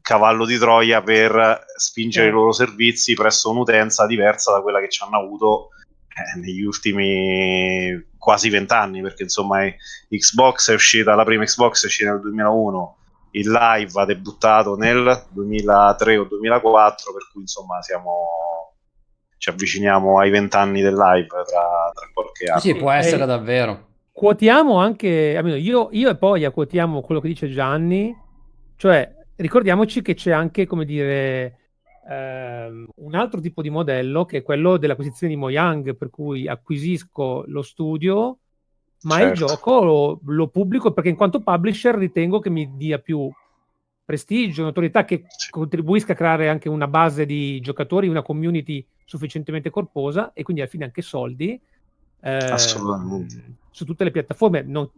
cavallo 0.00 0.46
di 0.46 0.56
Troia 0.56 1.02
per 1.02 1.64
spingere 1.76 2.28
i 2.28 2.30
loro 2.30 2.52
servizi 2.52 3.14
presso 3.14 3.50
un'utenza 3.50 4.06
diversa 4.06 4.52
da 4.52 4.60
quella 4.60 4.80
che 4.80 4.90
ci 4.90 5.02
hanno 5.02 5.18
avuto 5.18 5.68
eh, 6.14 6.38
negli 6.38 6.62
ultimi 6.62 8.12
quasi 8.16 8.48
vent'anni, 8.48 9.02
perché 9.02 9.24
insomma 9.24 9.60
Xbox 10.08 10.70
è 10.70 10.74
uscita, 10.74 11.14
la 11.14 11.24
prima 11.24 11.44
Xbox 11.44 11.82
è 11.82 11.86
uscita 11.86 12.10
nel 12.10 12.20
2001, 12.20 12.96
il 13.32 13.50
live 13.50 14.00
ha 14.00 14.04
debuttato 14.04 14.76
nel 14.76 15.26
2003 15.30 16.16
o 16.16 16.24
2004, 16.24 17.12
per 17.12 17.28
cui 17.32 17.42
insomma 17.42 17.82
siamo 17.82 18.74
ci 19.44 19.50
avviciniamo 19.50 20.18
ai 20.20 20.30
vent'anni 20.30 20.80
del 20.80 20.94
live 20.94 21.26
tra, 21.26 21.90
tra 21.92 22.10
qualche 22.14 22.46
anno. 22.46 22.60
Sì, 22.60 22.74
può 22.74 22.90
essere 22.90 23.24
eh, 23.24 23.26
davvero. 23.26 23.88
Quotiamo 24.10 24.78
anche, 24.78 25.34
almeno 25.36 25.56
io, 25.56 25.88
io 25.90 26.08
e 26.08 26.16
poi 26.16 26.50
quotiamo 26.50 27.02
quello 27.02 27.20
che 27.20 27.28
dice 27.28 27.50
Gianni, 27.50 28.16
cioè 28.76 29.12
ricordiamoci 29.36 30.00
che 30.00 30.14
c'è 30.14 30.30
anche, 30.30 30.66
come 30.66 30.86
dire, 30.86 31.58
ehm, 32.08 32.86
un 32.96 33.14
altro 33.14 33.40
tipo 33.40 33.62
di 33.62 33.70
modello 33.70 34.24
che 34.24 34.38
è 34.38 34.42
quello 34.42 34.76
dell'acquisizione 34.76 35.32
di 35.32 35.38
Mojang, 35.38 35.96
per 35.96 36.10
cui 36.10 36.46
acquisisco 36.46 37.44
lo 37.46 37.62
studio, 37.62 38.38
ma 39.02 39.16
certo. 39.16 39.30
il 39.30 39.48
gioco 39.48 39.82
lo, 39.82 40.20
lo, 40.24 40.48
pubblico 40.48 40.92
perché 40.92 41.10
in 41.10 41.16
quanto 41.16 41.40
publisher 41.40 41.94
ritengo 41.94 42.40
che 42.40 42.50
mi 42.50 42.76
dia 42.76 42.98
più 42.98 43.30
prestigio, 44.04 44.62
notorietà, 44.62 45.04
che 45.04 45.24
contribuisca 45.50 46.12
a 46.12 46.16
creare 46.16 46.48
anche 46.48 46.68
una 46.68 46.88
base 46.88 47.24
di 47.26 47.60
giocatori, 47.60 48.08
una 48.08 48.22
community 48.22 48.86
sufficientemente 49.04 49.70
corposa 49.70 50.32
e 50.32 50.42
quindi 50.42 50.62
alla 50.62 50.70
fine 50.70 50.84
anche 50.84 51.02
soldi. 51.02 51.58
Eh, 52.20 52.54
su 53.70 53.84
tutte 53.84 54.04
le 54.04 54.10
piattaforme. 54.10 54.62
Non, 54.62 54.88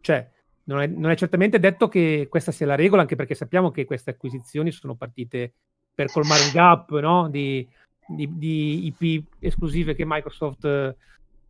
cioè, 0.00 0.30
non 0.64 0.80
è, 0.80 0.86
non 0.86 1.10
è, 1.10 1.16
certamente 1.16 1.58
detto 1.58 1.88
che 1.88 2.26
questa 2.30 2.52
sia 2.52 2.66
la 2.66 2.74
regola, 2.74 3.02
anche 3.02 3.16
perché 3.16 3.34
sappiamo 3.34 3.70
che 3.70 3.84
queste 3.84 4.10
acquisizioni 4.10 4.70
sono 4.70 4.94
partite 4.94 5.54
per 5.94 6.10
colmare 6.10 6.42
un 6.42 6.50
gap 6.52 6.98
no? 7.00 7.28
di, 7.28 7.66
di, 8.06 8.28
di, 8.36 8.92
IP 8.98 9.24
esclusive 9.38 9.94
che 9.94 10.04
Microsoft 10.06 10.96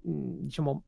diciamo, 0.01 0.83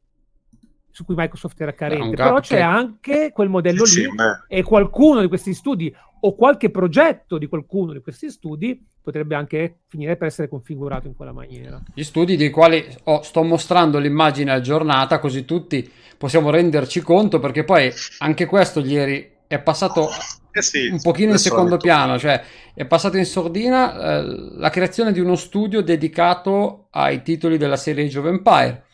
su 0.90 1.04
cui 1.04 1.14
Microsoft 1.16 1.60
era 1.60 1.74
carente, 1.74 2.16
però 2.16 2.40
c'è 2.40 2.56
che... 2.56 2.62
anche 2.62 3.30
quel 3.32 3.48
modello 3.48 3.84
sì, 3.84 4.02
lì 4.02 4.10
sì, 4.10 4.14
e 4.48 4.62
qualcuno 4.62 5.20
di 5.20 5.28
questi 5.28 5.54
studi 5.54 5.94
o 6.20 6.34
qualche 6.34 6.70
progetto 6.70 7.36
di 7.36 7.46
qualcuno 7.46 7.92
di 7.92 8.00
questi 8.00 8.30
studi 8.30 8.82
potrebbe 9.02 9.34
anche 9.34 9.80
finire 9.86 10.16
per 10.16 10.28
essere 10.28 10.48
configurato 10.48 11.06
in 11.06 11.14
quella 11.14 11.32
maniera. 11.32 11.82
Gli 11.92 12.02
studi 12.02 12.36
dei 12.36 12.50
quali 12.50 12.82
oh, 13.04 13.22
sto 13.22 13.42
mostrando 13.42 13.98
l'immagine 13.98 14.50
aggiornata 14.50 15.18
così 15.18 15.44
tutti 15.44 15.88
possiamo 16.16 16.50
renderci 16.50 17.02
conto 17.02 17.40
perché 17.40 17.64
poi 17.64 17.92
anche 18.20 18.46
questo 18.46 18.80
ieri 18.80 19.32
è 19.46 19.60
passato 19.60 20.08
eh 20.54 20.62
sì, 20.62 20.86
un 20.86 21.00
pochino 21.00 21.32
in 21.32 21.38
secondo 21.38 21.76
piano, 21.76 22.18
cioè 22.18 22.42
è 22.74 22.84
passato 22.86 23.16
in 23.16 23.26
sordina 23.26 24.18
eh, 24.18 24.22
la 24.56 24.70
creazione 24.70 25.12
di 25.12 25.20
uno 25.20 25.36
studio 25.36 25.82
dedicato 25.82 26.86
ai 26.90 27.22
titoli 27.22 27.58
della 27.58 27.76
serie 27.76 28.04
Age 28.04 28.18
of 28.18 28.26
Empire 28.26 28.84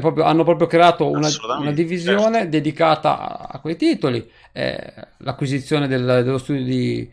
Proprio, 0.00 0.24
hanno 0.24 0.42
proprio 0.42 0.66
creato 0.66 1.08
una, 1.08 1.28
una 1.56 1.70
divisione 1.70 2.38
certo. 2.38 2.50
dedicata 2.50 3.16
a, 3.16 3.48
a, 3.52 3.60
quei 3.60 3.76
titoli, 3.76 4.28
eh, 4.50 4.92
l'acquisizione 5.18 5.86
del, 5.86 6.22
dello 6.24 6.38
studio 6.38 6.64
di 6.64 7.08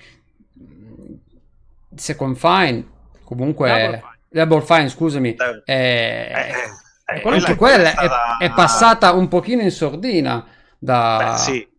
Second 1.96 2.38
Fine, 2.38 2.84
comunque 3.24 3.70
Double 3.70 4.00
Fine, 4.00 4.18
Double 4.30 4.62
Fine 4.62 4.90
scusami, 4.90 5.36
Double. 5.36 5.62
Eh, 5.64 5.76
eh, 5.76 7.20
eh, 7.22 7.30
anche 7.30 7.56
quella 7.56 7.90
è, 7.90 7.92
stata... 7.92 8.38
è, 8.40 8.52
passata 8.52 9.12
un 9.12 9.28
pochino 9.28 9.62
in 9.62 9.72
sordina 9.72 10.44
da... 10.80 11.34
Beh, 11.34 11.38
sì, 11.38 11.71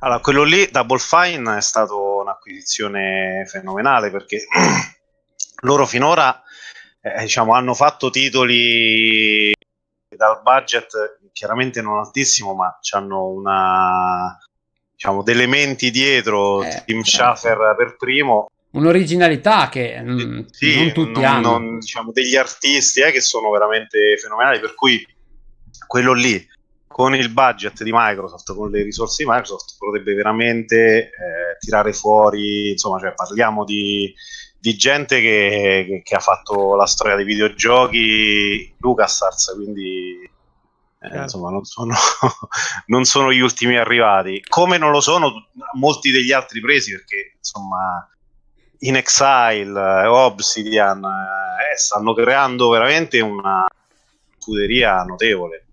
allora, 0.00 0.20
quello 0.20 0.42
lì, 0.42 0.68
Double 0.70 0.98
Fine, 0.98 1.56
è 1.56 1.60
stato 1.60 2.16
un'acquisizione 2.20 3.44
fenomenale 3.46 4.10
perché 4.10 4.44
loro 5.62 5.86
finora 5.86 6.42
eh, 7.00 7.20
diciamo, 7.22 7.52
hanno 7.52 7.74
fatto 7.74 8.10
titoli 8.10 9.52
dal 10.08 10.40
budget 10.42 11.18
chiaramente 11.38 11.80
non 11.80 11.98
altissimo, 11.98 12.54
ma 12.54 12.78
hanno 12.90 13.26
una 13.26 14.36
diciamo 14.92 15.22
degli 15.22 15.36
elementi 15.36 15.92
dietro 15.92 16.64
eh, 16.64 16.82
Tim 16.84 17.02
Schafer 17.02 17.74
per 17.76 17.96
primo. 17.96 18.48
Un'originalità 18.70 19.68
che 19.68 20.00
mm, 20.02 20.40
sì, 20.50 20.76
non 20.76 20.92
tutti 20.92 21.20
non, 21.20 21.24
hanno. 21.24 21.50
non, 21.52 21.78
diciamo, 21.78 22.10
degli 22.10 22.34
artisti 22.34 23.00
eh, 23.00 23.12
che 23.12 23.20
sono 23.20 23.50
veramente 23.50 24.16
fenomenali 24.18 24.58
per 24.58 24.74
cui 24.74 25.06
quello 25.86 26.12
lì 26.12 26.44
con 26.98 27.14
il 27.14 27.28
budget 27.28 27.84
di 27.84 27.92
Microsoft 27.94 28.52
con 28.56 28.72
le 28.72 28.82
risorse 28.82 29.22
di 29.22 29.30
Microsoft 29.30 29.76
potrebbe 29.78 30.14
veramente 30.14 31.04
eh, 31.04 31.56
tirare 31.60 31.92
fuori 31.92 32.70
insomma 32.70 32.98
cioè 32.98 33.14
parliamo 33.14 33.64
di 33.64 34.12
di 34.60 34.74
gente 34.74 35.20
che, 35.20 35.84
che, 35.86 36.02
che, 36.02 36.14
ha 36.16 36.18
fatto 36.18 36.74
la 36.74 36.86
storia 36.86 37.14
dei 37.14 37.24
videogiochi 37.24 38.74
LucasArts, 38.78 39.54
quindi 39.54 40.28
eh, 41.00 41.16
insomma 41.16 41.50
non 41.50 41.64
sono, 41.64 41.94
non 42.86 43.04
sono, 43.04 43.32
gli 43.32 43.38
ultimi 43.38 43.78
arrivati, 43.78 44.42
come 44.48 44.76
non 44.76 44.90
lo 44.90 45.00
sono 45.00 45.46
molti 45.74 46.10
degli 46.10 46.32
altri 46.32 46.60
presi, 46.60 46.90
perché 46.90 47.34
insomma 47.36 48.10
In 48.80 48.96
Exile, 48.96 50.02
eh, 50.02 50.06
Obsidian 50.06 51.04
eh, 51.04 51.76
stanno 51.76 52.12
creando 52.14 52.68
veramente 52.68 53.20
una 53.20 53.64
scuderia 54.38 55.04
notevole. 55.04 55.67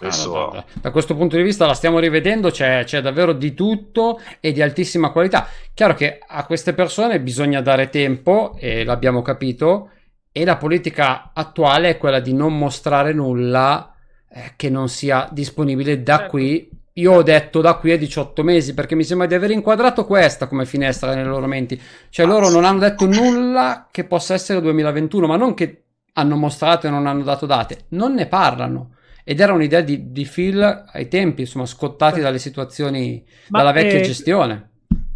Questo... 0.00 0.48
Ah, 0.48 0.64
da 0.80 0.90
questo 0.90 1.14
punto 1.14 1.36
di 1.36 1.42
vista 1.42 1.66
la 1.66 1.74
stiamo 1.74 1.98
rivedendo, 1.98 2.50
c'è, 2.50 2.84
c'è, 2.84 3.02
davvero 3.02 3.34
di 3.34 3.52
tutto 3.52 4.18
e 4.40 4.50
di 4.50 4.62
altissima 4.62 5.10
qualità. 5.10 5.46
Chiaro 5.74 5.92
che 5.92 6.18
a 6.26 6.46
queste 6.46 6.72
persone 6.72 7.20
bisogna 7.20 7.60
dare 7.60 7.90
tempo, 7.90 8.56
e 8.58 8.82
l'abbiamo 8.82 9.20
capito, 9.20 9.90
e 10.32 10.46
la 10.46 10.56
politica 10.56 11.32
attuale 11.34 11.90
è 11.90 11.98
quella 11.98 12.18
di 12.18 12.32
non 12.32 12.56
mostrare 12.56 13.12
nulla 13.12 13.94
eh, 14.32 14.54
che 14.56 14.70
non 14.70 14.88
sia 14.88 15.28
disponibile 15.30 16.02
da 16.02 16.16
certo. 16.16 16.30
qui. 16.30 16.70
Io 16.94 17.12
ho 17.12 17.22
detto 17.22 17.60
da 17.60 17.74
qui 17.74 17.92
a 17.92 17.98
18 17.98 18.42
mesi 18.42 18.72
perché 18.72 18.94
mi 18.94 19.04
sembra 19.04 19.26
di 19.26 19.34
aver 19.34 19.50
inquadrato 19.50 20.06
questa 20.06 20.46
come 20.46 20.64
finestra 20.64 21.14
nei 21.14 21.24
loro 21.24 21.46
menti. 21.46 21.78
Cioè 22.08 22.24
loro 22.24 22.48
non 22.48 22.64
hanno 22.64 22.78
detto 22.78 23.04
nulla 23.04 23.86
che 23.90 24.04
possa 24.04 24.32
essere 24.32 24.62
2021, 24.62 25.26
ma 25.26 25.36
non 25.36 25.52
che 25.52 25.82
hanno 26.14 26.36
mostrato 26.36 26.86
e 26.86 26.90
non 26.90 27.06
hanno 27.06 27.22
dato 27.22 27.44
date, 27.44 27.84
non 27.88 28.14
ne 28.14 28.26
parlano 28.26 28.94
ed 29.24 29.40
era 29.40 29.52
un'idea 29.52 29.80
di, 29.80 30.10
di 30.10 30.24
Phil 30.24 30.84
ai 30.86 31.08
tempi, 31.08 31.42
insomma, 31.42 31.66
scottati 31.66 32.20
dalle 32.20 32.38
situazioni, 32.38 33.24
Ma 33.48 33.58
dalla 33.58 33.72
vecchia 33.72 33.98
eh, 33.98 34.02
gestione. 34.02 34.68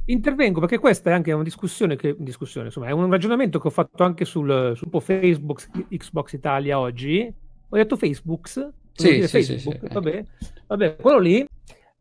Intervengo 0.06 0.60
perché 0.60 0.78
questa 0.78 1.10
è 1.10 1.12
anche 1.14 1.32
una 1.32 1.42
discussione, 1.42 1.96
che, 1.96 2.14
discussione 2.18 2.66
insomma, 2.66 2.88
è 2.88 2.92
un 2.92 3.10
ragionamento 3.10 3.58
che 3.58 3.68
ho 3.68 3.70
fatto 3.70 4.04
anche 4.04 4.24
sul, 4.24 4.72
sul 4.76 5.02
Facebook 5.02 5.68
Xbox 5.88 6.32
Italia 6.32 6.78
oggi. 6.78 7.32
Ho 7.68 7.76
detto 7.76 7.96
Facebook? 7.96 8.48
Sì, 8.48 8.68
sì, 8.92 9.28
Facebook? 9.28 9.78
Sì, 9.80 9.86
sì, 9.86 9.92
vabbè, 9.92 10.24
vabbè, 10.66 10.96
quello 10.96 11.18
lì 11.18 11.46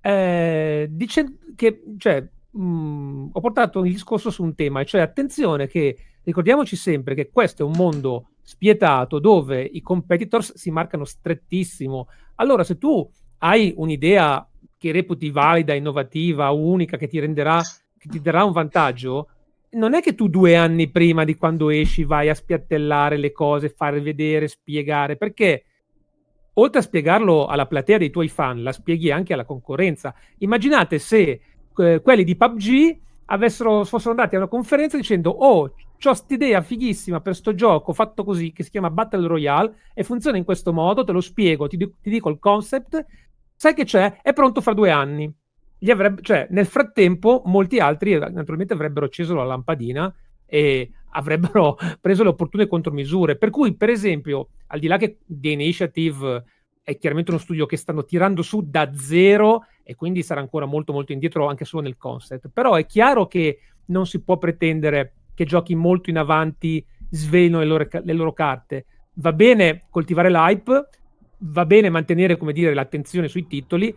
eh, 0.05 0.87
dice 0.91 1.37
che, 1.55 1.81
cioè, 1.97 2.21
mh, 2.51 2.61
mm, 2.61 3.29
ho 3.31 3.39
portato 3.39 3.85
il 3.85 3.93
discorso 3.93 4.29
su 4.29 4.43
un 4.43 4.53
tema, 4.53 4.83
cioè 4.83 4.99
attenzione 4.99 5.67
che 5.67 5.97
ricordiamoci 6.23 6.75
sempre 6.75 7.15
che 7.15 7.29
questo 7.29 7.63
è 7.63 7.65
un 7.65 7.73
mondo 7.75 8.29
spietato 8.41 9.19
dove 9.19 9.61
i 9.61 9.81
competitors 9.81 10.53
si 10.55 10.71
marcano 10.71 11.05
strettissimo. 11.05 12.07
Allora, 12.35 12.63
se 12.63 12.77
tu 12.77 13.09
hai 13.39 13.73
un'idea 13.75 14.47
che 14.77 14.91
reputi 14.91 15.29
valida, 15.29 15.73
innovativa, 15.73 16.49
unica, 16.51 16.97
che 16.97 17.07
ti 17.07 17.19
renderà, 17.19 17.61
che 17.97 18.09
ti 18.09 18.21
darà 18.21 18.43
un 18.43 18.51
vantaggio, 18.51 19.29
non 19.71 19.93
è 19.93 20.01
che 20.01 20.13
tu 20.13 20.27
due 20.27 20.55
anni 20.55 20.89
prima 20.89 21.23
di 21.23 21.35
quando 21.35 21.69
esci 21.69 22.03
vai 22.03 22.29
a 22.29 22.35
spiattellare 22.35 23.17
le 23.17 23.31
cose, 23.31 23.69
fare 23.69 24.01
vedere, 24.01 24.47
spiegare, 24.47 25.15
perché 25.15 25.63
oltre 26.55 26.79
a 26.79 26.83
spiegarlo 26.83 27.47
alla 27.47 27.65
platea 27.65 27.97
dei 27.97 28.09
tuoi 28.09 28.27
fan, 28.27 28.61
la 28.61 28.71
spieghi 28.71 29.09
anche 29.09 29.33
alla 29.33 29.45
concorrenza. 29.45 30.13
Immaginate 30.39 30.99
se 30.99 31.41
eh, 31.75 32.01
quelli 32.01 32.23
di 32.23 32.35
PUBG 32.35 32.99
avessero, 33.25 33.83
fossero 33.85 34.11
andati 34.11 34.35
a 34.35 34.39
una 34.39 34.47
conferenza 34.47 34.97
dicendo 34.97 35.29
oh 35.31 35.73
ho 36.07 36.11
quest'idea 36.11 36.61
fighissima 36.61 37.21
per 37.21 37.35
sto 37.35 37.53
gioco 37.53 37.93
fatto 37.93 38.23
così 38.23 38.51
che 38.51 38.63
si 38.63 38.69
chiama 38.69 38.89
Battle 38.89 39.27
Royale 39.27 39.75
e 39.93 40.03
funziona 40.03 40.37
in 40.37 40.43
questo 40.43 40.73
modo, 40.73 41.03
te 41.03 41.11
lo 41.11 41.21
spiego, 41.21 41.67
ti, 41.67 41.77
ti 41.77 42.09
dico 42.09 42.29
il 42.29 42.39
concept, 42.39 43.05
sai 43.55 43.73
che 43.73 43.85
c'è? 43.85 44.21
È 44.21 44.33
pronto 44.33 44.61
fra 44.61 44.73
due 44.73 44.91
anni. 44.91 45.31
Avrebbe, 45.85 46.21
cioè, 46.21 46.47
nel 46.49 46.65
frattempo, 46.65 47.41
molti 47.45 47.79
altri 47.79 48.17
naturalmente 48.17 48.73
avrebbero 48.73 49.05
acceso 49.05 49.35
la 49.35 49.43
lampadina 49.43 50.13
e 50.45 50.91
avrebbero 51.11 51.77
preso 51.99 52.23
le 52.23 52.29
opportune 52.29 52.67
contromisure. 52.67 53.37
Per 53.37 53.49
cui, 53.49 53.75
per 53.75 53.89
esempio, 53.89 54.49
al 54.67 54.79
di 54.79 54.87
là 54.87 54.97
che 54.97 55.19
The 55.25 55.49
Initiative 55.49 56.43
è 56.81 56.97
chiaramente 56.97 57.31
uno 57.31 57.39
studio 57.39 57.65
che 57.65 57.77
stanno 57.77 58.03
tirando 58.03 58.41
su 58.41 58.69
da 58.69 58.93
zero 58.95 59.65
e 59.83 59.95
quindi 59.95 60.21
sarà 60.21 60.41
ancora 60.41 60.65
molto 60.65 60.91
molto 60.91 61.11
indietro 61.11 61.47
anche 61.47 61.65
solo 61.65 61.83
nel 61.83 61.97
concept, 61.97 62.49
però 62.51 62.75
è 62.75 62.85
chiaro 62.85 63.27
che 63.27 63.59
non 63.85 64.05
si 64.05 64.21
può 64.21 64.37
pretendere 64.37 65.13
che 65.33 65.45
giochi 65.45 65.75
molto 65.75 66.09
in 66.09 66.17
avanti 66.17 66.85
svelino 67.09 67.59
le 67.59 67.65
loro, 67.65 67.87
le 67.91 68.13
loro 68.13 68.33
carte. 68.33 68.85
Va 69.15 69.33
bene 69.33 69.83
coltivare 69.89 70.29
l'hype, 70.29 70.89
va 71.37 71.65
bene 71.65 71.89
mantenere, 71.89 72.37
come 72.37 72.53
dire, 72.53 72.73
l'attenzione 72.73 73.27
sui 73.27 73.47
titoli 73.47 73.95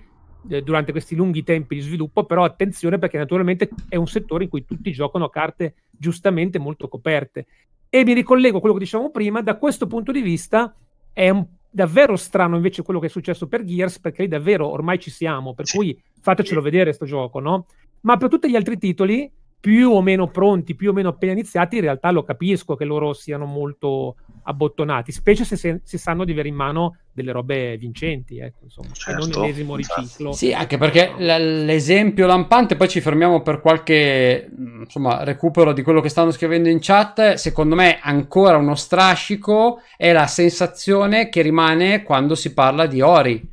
eh, 0.49 0.63
durante 0.63 0.93
questi 0.93 1.15
lunghi 1.15 1.43
tempi 1.43 1.77
di 1.77 1.81
sviluppo, 1.81 2.25
però 2.25 2.45
attenzione 2.45 2.99
perché 2.99 3.19
naturalmente 3.19 3.69
è 3.89 3.97
un 3.97 4.07
settore 4.07 4.45
in 4.45 4.51
cui 4.51 4.65
tutti 4.65 4.93
giocano 4.93 5.25
a 5.25 5.31
carte 5.31 5.75
giustamente 5.91 6.59
molto 6.59 6.89
coperte. 6.89 7.47
E 7.89 8.05
mi 8.05 8.13
ricollego 8.13 8.59
a 8.59 8.61
quello 8.61 8.75
che 8.75 8.83
dicevamo 8.83 9.11
prima, 9.11 9.43
da 9.43 9.57
questo 9.57 9.87
punto 9.87 10.13
di 10.13 10.21
vista 10.21 10.75
è 11.13 11.31
un, 11.31 11.47
davvero 11.71 12.17
strano 12.17 12.57
invece 12.57 12.83
quello 12.83 13.01
che 13.01 13.07
è 13.07 13.11
successo 13.11 13.47
per 13.49 13.65
Gears, 13.65 14.01
perché 14.01 14.23
lì 14.23 14.29
davvero 14.29 14.69
ormai 14.69 14.99
ci 14.99 15.11
siamo, 15.11 15.55
per 15.55 15.67
cui 15.67 15.99
fatecelo 16.21 16.61
vedere 16.61 16.85
questo 16.85 17.07
gioco, 17.07 17.41
no? 17.41 17.67
Ma 18.03 18.17
per 18.17 18.29
tutti 18.29 18.51
gli 18.51 18.57
altri 18.57 18.77
titoli 18.79 19.31
più 19.67 19.91
o 19.91 20.01
meno 20.01 20.29
pronti, 20.29 20.77
più 20.77 20.91
o 20.91 20.93
meno 20.93 21.09
appena 21.09 21.33
iniziati, 21.33 21.75
in 21.75 21.83
realtà 21.83 22.13
lo 22.13 22.23
capisco 22.23 22.77
che 22.77 22.85
loro 22.85 23.13
siano 23.13 23.47
molto 23.47 24.15
abbottonati, 24.45 25.11
specie 25.11 25.43
se, 25.43 25.57
se, 25.57 25.81
se 25.83 25.99
sanno 25.99 26.25
di 26.25 26.31
avere 26.31 26.47
in 26.47 26.55
mano 26.55 26.99
delle 27.13 27.33
robe 27.33 27.77
vincenti, 27.77 28.39
ecco, 28.39 28.61
insomma, 28.63 28.93
certo, 28.93 29.27
non 29.27 29.41
l'ennesimo 29.41 29.75
riciclo. 29.75 30.31
Sì, 30.31 30.53
anche 30.53 30.79
perché 30.79 31.15
l- 31.19 31.65
l'esempio 31.65 32.29
lampante, 32.29 32.77
poi 32.77 32.89
ci 32.89 33.01
fermiamo 33.01 33.43
per 33.43 33.61
qualche 33.61 34.49
insomma, 34.57 35.25
recupero 35.25 35.73
di 35.73 35.83
quello 35.83 36.01
che 36.01 36.11
stanno 36.11 36.31
scrivendo 36.31 36.69
in 36.69 36.79
chat, 36.81 37.33
secondo 37.33 37.75
me 37.75 37.99
ancora 38.01 38.59
uno 38.59 38.77
strascico 38.77 39.81
è 39.97 40.13
la 40.13 40.29
sensazione 40.29 41.29
che 41.29 41.43
rimane 41.43 42.05
quando 42.05 42.37
si 42.37 42.55
parla 42.55 42.87
di 42.87 43.01
Ori. 43.01 43.45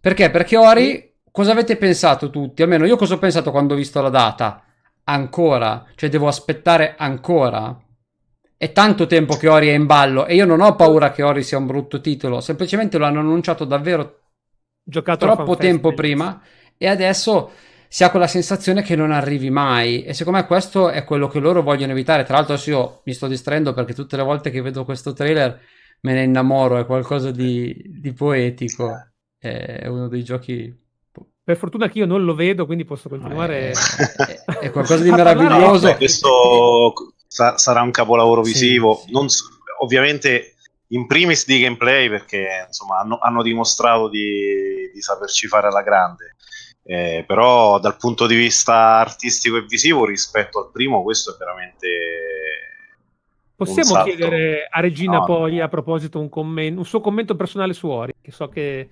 Perché? 0.00 0.30
Perché 0.30 0.56
Ori, 0.56 0.90
sì. 0.90 1.10
cosa 1.32 1.50
avete 1.50 1.76
pensato 1.76 2.30
tutti? 2.30 2.62
Almeno 2.62 2.86
io 2.86 2.94
cosa 2.94 3.14
ho 3.14 3.18
pensato 3.18 3.50
quando 3.50 3.74
ho 3.74 3.76
visto 3.76 4.00
la 4.00 4.08
data? 4.08 4.62
Ancora, 5.12 5.86
cioè 5.94 6.08
devo 6.08 6.26
aspettare 6.26 6.94
ancora. 6.96 7.78
È 8.56 8.72
tanto 8.72 9.06
tempo 9.06 9.36
che 9.36 9.48
Ori 9.48 9.68
è 9.68 9.72
in 9.72 9.86
ballo 9.86 10.26
e 10.26 10.34
io 10.34 10.44
non 10.46 10.60
ho 10.60 10.74
paura 10.74 11.10
che 11.10 11.22
Ori 11.22 11.42
sia 11.42 11.58
un 11.58 11.66
brutto 11.66 12.00
titolo, 12.00 12.40
semplicemente 12.40 12.98
lo 12.98 13.06
hanno 13.06 13.20
annunciato 13.20 13.64
davvero 13.64 14.20
Giocato 14.84 15.26
troppo 15.26 15.56
tempo 15.56 15.94
prima 15.94 16.42
e 16.76 16.88
adesso 16.88 17.52
si 17.86 18.02
ha 18.02 18.10
quella 18.10 18.26
sensazione 18.26 18.82
che 18.82 18.96
non 18.96 19.12
arrivi 19.12 19.50
mai 19.50 20.02
e 20.02 20.12
secondo 20.14 20.40
me 20.40 20.46
questo 20.46 20.88
è 20.88 21.04
quello 21.04 21.28
che 21.28 21.38
loro 21.38 21.62
vogliono 21.62 21.92
evitare. 21.92 22.24
Tra 22.24 22.36
l'altro 22.36 22.58
io 22.70 23.02
mi 23.04 23.12
sto 23.12 23.28
distraendo 23.28 23.74
perché 23.74 23.94
tutte 23.94 24.16
le 24.16 24.22
volte 24.22 24.50
che 24.50 24.60
vedo 24.60 24.84
questo 24.84 25.12
trailer 25.12 25.60
me 26.00 26.12
ne 26.14 26.22
innamoro, 26.24 26.78
è 26.78 26.86
qualcosa 26.86 27.30
di, 27.30 27.74
di 28.00 28.12
poetico. 28.12 29.12
è 29.38 29.86
uno 29.86 30.08
dei 30.08 30.24
giochi 30.24 30.81
per 31.44 31.56
fortuna 31.56 31.88
che 31.88 31.98
io 31.98 32.06
non 32.06 32.24
lo 32.24 32.34
vedo, 32.34 32.66
quindi 32.66 32.84
posso 32.84 33.08
continuare. 33.08 33.70
È, 33.70 33.72
è, 33.72 34.58
è 34.60 34.70
qualcosa 34.70 35.02
di 35.02 35.10
meraviglioso. 35.12 35.88
No, 35.88 35.96
questo 35.96 36.92
sa- 37.26 37.58
sarà 37.58 37.82
un 37.82 37.90
capolavoro 37.90 38.42
visivo. 38.42 38.96
Sì, 38.96 39.06
sì. 39.06 39.12
Non, 39.12 39.26
ovviamente, 39.80 40.54
in 40.88 41.06
primis 41.06 41.44
di 41.46 41.60
gameplay, 41.60 42.08
perché 42.08 42.64
insomma 42.66 42.98
hanno, 42.98 43.18
hanno 43.20 43.42
dimostrato 43.42 44.08
di, 44.08 44.90
di, 44.92 45.00
saperci 45.00 45.48
fare 45.48 45.66
alla 45.66 45.82
grande. 45.82 46.36
Eh, 46.84 47.24
però 47.26 47.78
dal 47.78 47.96
punto 47.96 48.26
di 48.26 48.34
vista 48.34 48.98
artistico 48.98 49.56
e 49.56 49.64
visivo 49.68 50.04
rispetto 50.04 50.58
al 50.58 50.70
primo 50.72 51.04
questo 51.04 51.32
è 51.32 51.36
veramente 51.38 51.88
possiamo 53.54 54.02
chiedere 54.02 54.66
a 54.68 54.80
Regina 54.80 55.18
no, 55.18 55.24
poi 55.24 55.60
a 55.60 55.68
proposito 55.68 56.18
un, 56.18 56.28
commento, 56.28 56.80
un 56.80 56.84
suo 56.84 57.00
commento 57.00 57.36
personale 57.36 57.72
su 57.72 57.86
Ori 57.86 58.12
che 58.20 58.32
so 58.32 58.48
che 58.48 58.88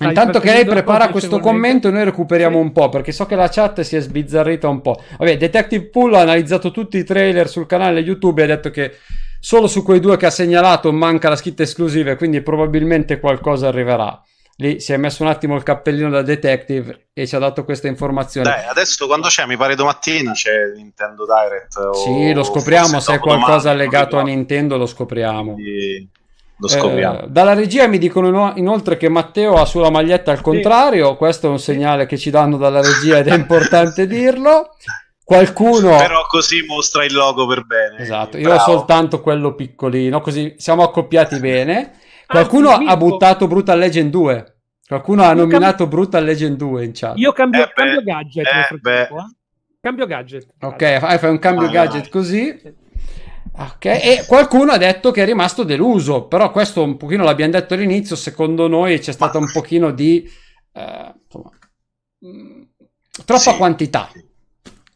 Intanto 0.00 0.40
che 0.40 0.52
lei 0.52 0.64
prepara 0.64 1.10
questo 1.10 1.38
commento, 1.38 1.90
noi 1.90 2.04
recuperiamo 2.04 2.56
sì. 2.56 2.62
un 2.62 2.72
po' 2.72 2.88
perché 2.88 3.12
so 3.12 3.26
che 3.26 3.36
la 3.36 3.48
chat 3.48 3.82
si 3.82 3.96
è 3.96 4.00
sbizzarrita 4.00 4.68
un 4.68 4.80
po'. 4.80 5.02
Vabbè, 5.18 5.36
Detective 5.36 5.88
Pool 5.88 6.14
ha 6.14 6.20
analizzato 6.20 6.70
tutti 6.70 6.96
i 6.96 7.04
trailer 7.04 7.48
sul 7.48 7.66
canale 7.66 8.00
YouTube 8.00 8.40
e 8.40 8.44
ha 8.44 8.48
detto 8.48 8.70
che 8.70 8.96
solo 9.38 9.66
su 9.66 9.82
quei 9.82 10.00
due 10.00 10.16
che 10.16 10.26
ha 10.26 10.30
segnalato 10.30 10.92
manca 10.92 11.28
la 11.28 11.36
scritta 11.36 11.62
esclusiva, 11.62 12.16
quindi 12.16 12.40
probabilmente 12.40 13.20
qualcosa 13.20 13.68
arriverà. 13.68 14.20
Lì 14.58 14.80
si 14.80 14.94
è 14.94 14.96
messo 14.96 15.22
un 15.22 15.28
attimo 15.28 15.54
il 15.54 15.62
cappellino 15.62 16.08
da 16.08 16.22
detective 16.22 17.08
e 17.12 17.26
ci 17.26 17.36
ha 17.36 17.38
dato 17.38 17.62
questa 17.62 17.88
informazione. 17.88 18.48
Dai, 18.48 18.64
adesso 18.64 19.06
quando 19.06 19.28
c'è, 19.28 19.44
mi 19.44 19.58
pare 19.58 19.74
domattina 19.74 20.32
c'è 20.32 20.72
Nintendo 20.74 21.26
Direct. 21.26 21.90
Sì, 21.90 22.32
lo 22.32 22.42
scopriamo. 22.42 22.98
Se 22.98 23.14
è 23.14 23.18
qualcosa 23.18 23.72
domani, 23.72 23.78
legato 23.78 24.18
a 24.18 24.22
Nintendo, 24.22 24.78
lo 24.78 24.86
scopriamo. 24.86 25.52
Quindi 25.52 26.08
lo 26.58 26.68
scopriamo. 26.68 27.22
Eh, 27.22 27.26
dalla 27.28 27.54
regia 27.54 27.86
mi 27.86 27.98
dicono 27.98 28.52
inoltre 28.56 28.96
che 28.96 29.08
Matteo 29.08 29.54
ha 29.54 29.64
sulla 29.64 29.90
maglietta 29.90 30.30
al 30.30 30.40
contrario, 30.40 31.10
sì. 31.10 31.16
questo 31.16 31.46
è 31.46 31.50
un 31.50 31.58
segnale 31.58 32.06
che 32.06 32.16
ci 32.16 32.30
danno 32.30 32.56
dalla 32.56 32.80
regia 32.80 33.18
ed 33.18 33.28
è 33.28 33.34
importante 33.34 34.06
dirlo. 34.08 34.70
Qualcuno... 35.22 35.96
Però 35.96 36.24
così 36.28 36.64
mostra 36.64 37.04
il 37.04 37.12
logo 37.12 37.46
per 37.46 37.66
bene. 37.66 37.98
Esatto, 37.98 38.38
io 38.38 38.54
ho 38.54 38.58
soltanto 38.58 39.20
quello 39.20 39.54
piccolino, 39.54 40.20
così 40.20 40.54
siamo 40.56 40.84
accoppiati 40.84 41.40
bene. 41.40 41.98
Qualcuno 42.26 42.70
Anzi, 42.70 42.86
ha 42.86 42.96
buttato 42.96 43.46
Brutal 43.48 43.78
Legend 43.78 44.10
2. 44.10 44.56
Qualcuno 44.86 45.24
ha 45.24 45.32
nominato 45.32 45.78
cambio... 45.78 45.98
Brutal 45.98 46.24
Legend 46.24 46.56
2 46.56 46.84
in 46.84 46.92
chat. 46.94 47.18
Io 47.18 47.32
cambio, 47.32 47.64
eh 47.64 47.72
cambio 47.74 48.02
gadget. 48.02 48.46
Eh 48.46 48.90
eh. 48.90 49.08
Cambio 49.80 50.06
gadget. 50.06 50.46
Ok, 50.60 50.98
fai 50.98 51.30
un 51.30 51.38
cambio 51.38 51.66
ah, 51.66 51.70
gadget 51.70 52.02
dai. 52.02 52.10
così. 52.10 52.60
Okay. 53.52 54.00
E 54.00 54.24
qualcuno 54.26 54.72
ha 54.72 54.78
detto 54.78 55.10
che 55.10 55.22
è 55.22 55.24
rimasto 55.24 55.62
deluso, 55.62 56.24
però 56.24 56.50
questo 56.50 56.82
un 56.82 56.96
pochino 56.96 57.24
l'abbiamo 57.24 57.52
detto 57.52 57.74
all'inizio, 57.74 58.16
secondo 58.16 58.68
noi 58.68 58.98
c'è 58.98 59.12
stata 59.12 59.38
un 59.38 59.50
pochino 59.50 59.92
di 59.92 60.30
eh, 60.72 61.14
insomma, 61.24 61.50
mh, 62.18 62.62
troppa 63.24 63.52
sì. 63.52 63.56
quantità 63.56 64.10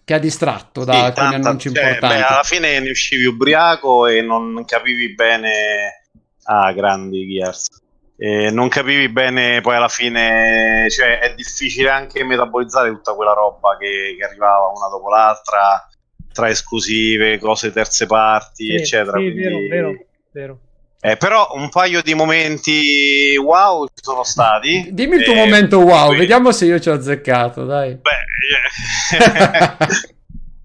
che 0.04 0.14
ha 0.14 0.18
distratto 0.18 0.84
da 0.84 0.92
sì, 0.92 0.98
alcuni 0.98 1.30
tanta, 1.30 1.48
annunci 1.48 1.72
cioè, 1.72 1.84
importanti. 1.84 2.16
Beh, 2.16 2.22
alla 2.24 2.42
fine 2.42 2.80
ne 2.80 2.90
uscivi 2.90 3.24
ubriaco 3.26 4.06
e 4.06 4.20
non 4.22 4.64
capivi 4.66 5.14
bene 5.14 6.06
ah, 6.44 6.72
grandi 6.72 7.26
Gears. 7.28 7.68
E 8.16 8.50
non 8.50 8.68
capivi 8.68 9.08
bene 9.08 9.62
poi 9.62 9.76
alla 9.76 9.88
fine, 9.88 10.86
cioè 10.90 11.20
è 11.20 11.34
difficile 11.34 11.88
anche 11.88 12.22
metabolizzare 12.22 12.90
tutta 12.90 13.14
quella 13.14 13.32
roba 13.32 13.78
che, 13.78 14.14
che 14.18 14.24
arrivava 14.24 14.66
una 14.66 14.88
dopo 14.88 15.08
l'altra 15.08 15.88
tra 16.32 16.48
esclusive, 16.48 17.38
cose 17.38 17.72
terze 17.72 18.06
parti, 18.06 18.66
sì, 18.66 18.74
eccetera. 18.74 19.18
Sì, 19.18 19.24
quindi... 19.24 19.40
vero, 19.40 19.58
vero, 19.68 20.04
vero. 20.32 20.60
Eh, 21.02 21.16
però 21.16 21.52
un 21.54 21.70
paio 21.70 22.02
di 22.02 22.12
momenti 22.12 23.34
wow 23.36 23.86
ci 23.86 24.02
sono 24.02 24.22
stati. 24.22 24.88
Dimmi 24.90 25.16
il 25.16 25.24
tuo 25.24 25.32
eh, 25.32 25.38
momento 25.38 25.78
wow, 25.78 26.06
quindi... 26.06 26.18
vediamo 26.18 26.52
se 26.52 26.66
io 26.66 26.78
ci 26.78 26.90
ho 26.90 26.94
azzeccato, 26.94 27.64
dai. 27.64 27.96
Beh, 27.96 28.10
eh. 29.16 30.18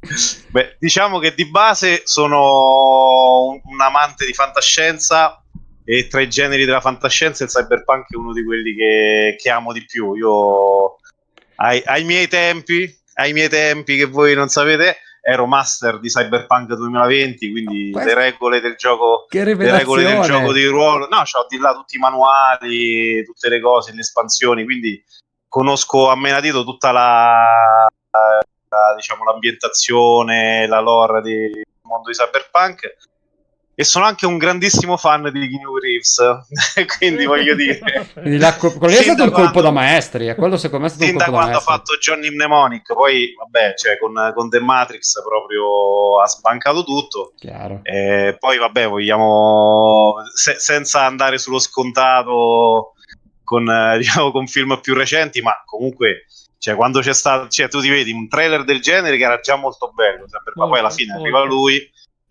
Beh, 0.49 0.75
diciamo 0.77 1.19
che 1.19 1.33
di 1.33 1.49
base 1.49 2.01
sono 2.03 3.45
un, 3.45 3.61
un, 3.63 3.81
amante 3.81 4.25
di 4.25 4.33
fantascienza 4.33 5.41
e 5.83 6.07
tra 6.07 6.21
i 6.21 6.29
generi 6.29 6.65
della 6.65 6.81
fantascienza 6.81 7.43
il 7.43 7.49
cyberpunk 7.49 8.11
è 8.11 8.15
uno 8.15 8.33
di 8.33 8.43
quelli 8.43 8.75
che, 8.75 9.35
che 9.39 9.49
amo 9.49 9.71
di 9.71 9.85
più. 9.85 10.15
Io 10.15 10.97
ai, 11.55 11.81
ai 11.85 12.03
miei 12.03 12.27
tempi, 12.27 12.93
ai 13.15 13.33
miei 13.33 13.49
tempi 13.49 13.95
che 13.95 14.05
voi 14.05 14.35
non 14.35 14.49
sapete, 14.49 14.97
ero 15.27 15.47
master 15.47 15.99
di 15.99 16.07
Cyberpunk 16.07 16.73
2020, 16.75 17.49
quindi 17.49 17.91
le 17.91 18.13
regole 18.13 18.61
del 18.61 18.75
gioco, 18.75 19.25
le 19.31 19.43
regole 19.43 20.03
del 20.03 20.21
gioco 20.21 20.53
di 20.53 20.65
ruolo. 20.65 21.07
No, 21.07 21.21
ho 21.21 21.45
di 21.49 21.57
là 21.57 21.73
tutti 21.73 21.95
i 21.95 21.99
manuali, 21.99 23.23
tutte 23.25 23.49
le 23.49 23.59
cose, 23.59 23.91
le 23.91 24.01
espansioni, 24.01 24.63
quindi 24.63 25.03
conosco 25.47 26.09
a 26.09 26.15
menadito 26.15 26.63
tutta 26.63 26.91
la, 26.91 27.87
la, 28.11 28.93
diciamo, 28.95 29.23
l'ambientazione, 29.23 30.67
la 30.67 30.79
lore 30.79 31.21
del 31.21 31.63
mondo 31.81 32.09
di 32.09 32.15
Cyberpunk 32.15 32.95
e 33.75 33.83
sono 33.83 34.05
anche 34.05 34.25
un 34.25 34.37
grandissimo 34.37 34.95
fan 34.95 35.29
di 35.31 35.49
Keanu 35.49 35.77
Reeves 35.77 36.21
quindi 36.97 37.25
voglio 37.25 37.55
dire 37.55 37.79
quindi 38.13 38.37
la, 38.37 38.55
quello 38.55 38.87
è 38.87 39.01
stato 39.03 39.23
un 39.23 39.31
colpo 39.31 39.61
da 39.61 39.71
maestri 39.71 40.27
è 40.27 40.35
quello 40.35 40.55
secondo 40.57 40.85
me 40.85 40.91
è 40.91 40.95
stato 40.95 41.11
un 41.11 41.17
colpo 41.17 41.31
da, 41.31 41.37
quando 41.37 41.57
ha 41.57 41.61
fatto 41.61 41.97
Johnny 41.97 42.29
Mnemonic 42.29 42.93
poi 42.93 43.33
vabbè 43.37 43.73
cioè, 43.75 43.97
con, 43.97 44.31
con 44.33 44.49
The 44.49 44.59
Matrix 44.59 45.21
proprio 45.21 46.21
ha 46.21 46.27
sbancato 46.27 46.83
tutto. 46.83 47.33
E 47.83 48.35
poi 48.39 48.57
vabbè 48.57 48.87
vogliamo 48.87 50.15
se, 50.33 50.55
senza 50.59 51.05
andare 51.05 51.37
sullo 51.37 51.59
scontato 51.59 52.93
con, 53.43 53.65
diciamo, 53.97 54.31
con 54.31 54.47
film 54.47 54.79
più 54.81 54.93
recenti 54.93 55.41
ma 55.41 55.61
comunque 55.65 56.25
cioè 56.57 56.75
quando 56.75 57.01
c'è 57.01 57.13
stato 57.13 57.47
cioè 57.47 57.67
tu 57.67 57.79
ti 57.79 57.89
vedi 57.89 58.11
un 58.11 58.27
trailer 58.27 58.63
del 58.63 58.81
genere 58.81 59.17
che 59.17 59.23
era 59.23 59.39
già 59.39 59.55
molto 59.55 59.91
bello 59.93 60.25
cioè, 60.27 60.41
ma 60.55 60.67
poi 60.67 60.79
alla 60.79 60.89
fine 60.89 61.13
arriva 61.13 61.43
lui 61.43 61.77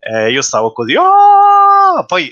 eh, 0.07 0.29
io 0.29 0.43
stavo 0.43 0.71
così, 0.71 0.95
oh! 0.95 2.05
poi 2.05 2.31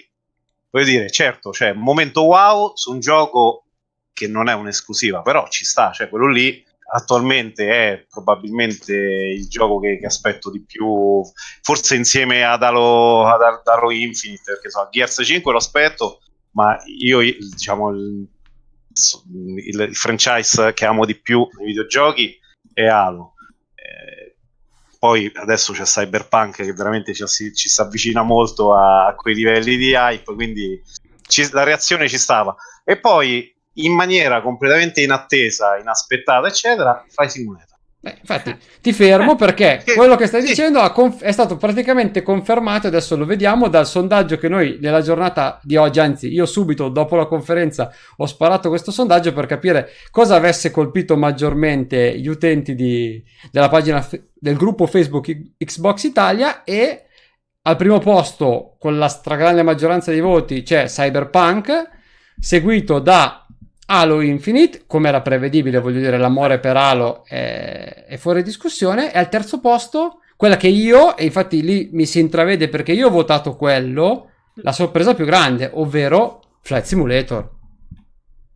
voglio 0.70 0.86
dire, 0.86 1.10
certo, 1.10 1.52
cioè, 1.52 1.74
momento 1.74 2.22
wow 2.22 2.74
su 2.76 2.92
un 2.92 3.00
gioco 3.00 3.66
che 4.14 4.28
non 4.28 4.48
è 4.48 4.54
un'esclusiva, 4.54 5.24
però 5.24 5.48
ci 5.50 5.66
sta, 5.66 5.92
cioè 5.92 6.08
quello 6.08 6.30
lì 6.30 6.64
attualmente 6.96 7.68
è 7.68 8.06
probabilmente 8.08 8.94
il 8.94 9.48
gioco 9.48 9.80
che, 9.80 9.98
che 9.98 10.06
aspetto 10.06 10.52
di 10.52 10.64
più, 10.64 11.24
forse 11.64 11.96
insieme 11.96 12.44
ad 12.44 12.62
Halo, 12.62 13.26
ad 13.26 13.42
Halo 13.64 13.90
Infinite, 13.90 14.44
perché 14.46 14.70
so, 14.70 14.88
Gears 14.92 15.22
5 15.24 15.52
lo 15.52 15.58
aspetto, 15.58 16.22
ma 16.52 16.78
io 16.86 17.22
diciamo 17.22 17.90
il, 17.90 18.28
il, 19.56 19.80
il 19.82 19.96
franchise 19.96 20.74
che 20.74 20.86
amo 20.86 21.06
di 21.06 21.16
più 21.16 21.48
nei 21.58 21.66
videogiochi 21.66 22.38
è 22.72 22.86
Halo 22.86 23.33
poi 25.04 25.30
adesso 25.36 25.74
c'è 25.74 25.84
Cyberpunk 25.84 26.64
che 26.64 26.72
veramente 26.72 27.14
ci, 27.14 27.26
ci 27.54 27.68
si 27.68 27.82
avvicina 27.82 28.24
molto 28.24 28.74
a, 28.74 29.08
a, 29.08 29.16
quei 29.16 29.36
livelli 29.36 29.76
di 29.76 29.92
hype, 29.92 30.34
quindi 30.34 30.82
ci, 31.28 31.46
la 31.52 31.64
reazione 31.64 32.08
ci 32.08 32.18
stava. 32.18 32.56
E 32.86 32.98
poi 32.98 33.54
in 33.80 33.94
maniera 33.94 34.42
completamente 34.42 35.02
inattesa, 35.02 35.76
inaspettata, 35.76 36.48
eccetera, 36.48 37.04
fai 37.10 37.30
Simulator. 37.30 37.73
Beh, 38.04 38.18
infatti, 38.20 38.54
ti 38.82 38.92
fermo 38.92 39.32
eh, 39.32 39.36
perché 39.38 39.82
quello 39.96 40.18
che 40.18 40.28
stai 40.28 40.44
dicendo 40.44 40.82
conf- 40.92 41.22
è 41.24 41.32
stato 41.32 41.56
praticamente 41.56 42.22
confermato, 42.22 42.88
adesso 42.88 43.16
lo 43.16 43.24
vediamo, 43.24 43.70
dal 43.70 43.88
sondaggio 43.88 44.36
che 44.38 44.50
noi 44.50 44.78
nella 44.82 45.00
giornata 45.00 45.58
di 45.64 45.78
oggi, 45.78 46.02
anzi 46.02 46.28
io 46.28 46.46
subito 46.46 46.90
dopo 46.90 47.16
la 47.16 47.28
conferenza 47.28 47.94
ho 48.18 48.26
sparato 48.26 48.68
questo 48.68 48.92
sondaggio 48.92 49.32
per 49.32 49.46
capire 49.46 49.92
cosa 50.12 50.36
avesse 50.36 50.70
colpito 50.70 51.16
maggiormente 51.16 52.20
gli 52.20 52.28
utenti 52.28 52.76
di, 52.76 53.24
della 53.50 53.70
pagina 53.70 54.02
f- 54.02 54.22
del 54.34 54.58
gruppo 54.58 54.86
Facebook 54.86 55.54
Xbox 55.58 56.04
Italia 56.04 56.66
e 56.66 57.06
al 57.62 57.78
primo 57.78 58.00
posto 58.00 58.76
con 58.80 58.98
la 58.98 59.08
stragrande 59.08 59.64
maggioranza 59.64 60.12
dei 60.12 60.20
voti 60.20 60.64
c'è 60.64 60.88
Cyberpunk, 60.88 61.90
seguito 62.38 63.00
da 63.00 63.43
Halo 63.86 64.22
Infinite, 64.22 64.84
come 64.88 65.10
era 65.10 65.22
prevedibile, 65.22 65.80
voglio 65.80 66.00
dire, 66.00 66.18
l'amore 66.18 66.60
per 66.60 66.78
Halo 66.78 67.26
è, 67.26 68.06
è, 68.08 68.18
fuori 68.18 68.42
discussione. 68.44 69.14
E 69.14 69.18
al 69.18 69.30
terzo 69.30 69.60
posto, 69.60 70.20
quella 70.38 70.58
che 70.58 70.68
io, 70.68 71.18
e 71.18 71.26
infatti 71.26 71.62
lì 71.62 71.90
mi 71.92 72.06
si 72.06 72.20
intravede 72.20 72.70
perché 72.70 72.94
io 72.94 73.08
ho 73.08 73.12
votato 73.12 73.56
quello, 73.56 74.30
la 74.56 74.72
sorpresa 74.72 75.14
più 75.14 75.26
grande, 75.26 75.70
ovvero 75.74 76.42
Flight 76.62 76.86
Simulator. 76.86 77.50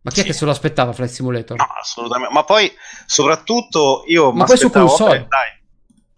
Ma 0.00 0.10
chi 0.10 0.20
sì. 0.20 0.22
è 0.22 0.24
che 0.26 0.32
se 0.32 0.44
lo 0.44 0.50
aspettava 0.50 0.92
Flight 0.92 1.12
Simulator? 1.12 1.58
No, 1.58 1.66
assolutamente. 1.78 2.32
Ma 2.32 2.44
poi, 2.44 2.72
soprattutto, 3.04 4.04
io... 4.06 4.32
Ma 4.32 4.44
poi 4.44 4.56
su 4.56 4.70
console. 4.70 5.16
Eh, 5.16 5.26
dai, 5.28 5.58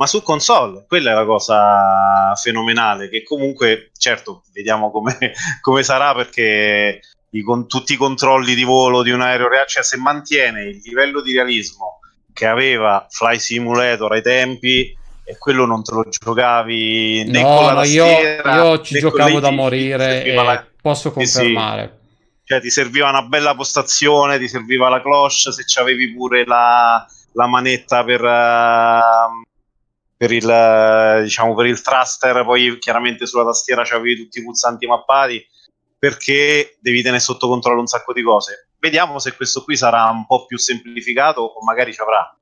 ma 0.01 0.07
su 0.07 0.23
console, 0.23 0.87
quella 0.89 1.11
è 1.11 1.15
la 1.15 1.27
cosa 1.27 2.35
fenomenale, 2.35 3.11
che 3.11 3.23
comunque, 3.23 3.91
certo, 3.99 4.45
vediamo 4.51 4.91
come, 4.91 5.19
come 5.61 5.83
sarà 5.83 6.15
perché 6.15 7.01
i, 7.31 7.43
con 7.43 7.67
tutti 7.67 7.93
i 7.93 7.97
controlli 7.97 8.55
di 8.55 8.65
volo 8.65 9.03
di 9.03 9.11
un 9.11 9.21
aereo 9.21 9.49
reale, 9.49 9.69
cioè 9.69 9.83
se 9.83 9.97
mantiene 9.97 10.63
il 10.65 10.81
livello 10.85 11.21
di 11.21 11.33
realismo 11.33 12.01
che 12.33 12.47
aveva 12.47 13.07
Fly 13.09 13.39
Simulator 13.39 14.13
ai 14.13 14.23
tempi 14.23 14.97
e 15.25 15.39
quello 15.39 15.65
non 15.65 15.85
te 15.85 15.95
lo 15.95 16.05
giocavi 16.09 17.25
né 17.25 17.43
no, 17.43 17.57
con 17.57 17.67
la 17.67 17.73
no, 17.73 17.83
io, 17.85 18.05
io 18.05 18.81
ci 18.81 18.99
giocavo 18.99 19.39
da 19.39 19.51
morire 19.51 20.25
e 20.25 20.35
la... 20.35 20.67
posso 20.81 21.13
confermare. 21.13 21.93
Sì. 21.93 21.99
Cioè, 22.51 22.61
ti 22.61 22.71
serviva 22.71 23.09
una 23.09 23.23
bella 23.23 23.55
postazione, 23.55 24.39
ti 24.39 24.49
serviva 24.49 24.89
la 24.89 25.01
cloche, 25.01 25.53
se 25.53 25.81
avevi 25.81 26.13
pure 26.13 26.45
la, 26.45 27.07
la 27.35 27.47
manetta 27.47 28.03
per, 28.03 28.21
uh, 28.21 29.45
per, 30.17 30.33
il, 30.33 31.21
diciamo, 31.23 31.55
per 31.55 31.67
il 31.67 31.81
thruster, 31.81 32.45
poi 32.45 32.77
chiaramente 32.81 33.27
sulla 33.27 33.45
tastiera 33.45 33.85
c'avevi 33.85 34.17
tutti 34.17 34.41
i 34.41 34.43
pulsanti 34.43 34.85
mappati, 34.89 35.47
perché 36.01 36.79
devi 36.81 37.03
tenere 37.03 37.21
sotto 37.21 37.47
controllo 37.47 37.81
un 37.81 37.87
sacco 37.87 38.15
di 38.15 38.23
cose. 38.23 38.71
Vediamo 38.79 39.19
se 39.19 39.37
questo 39.37 39.63
qui 39.63 39.77
sarà 39.77 40.07
un 40.07 40.25
po' 40.27 40.47
più 40.47 40.57
semplificato 40.57 41.43
o 41.43 41.63
magari 41.63 41.93
ci 41.93 42.01
avrà 42.01 42.35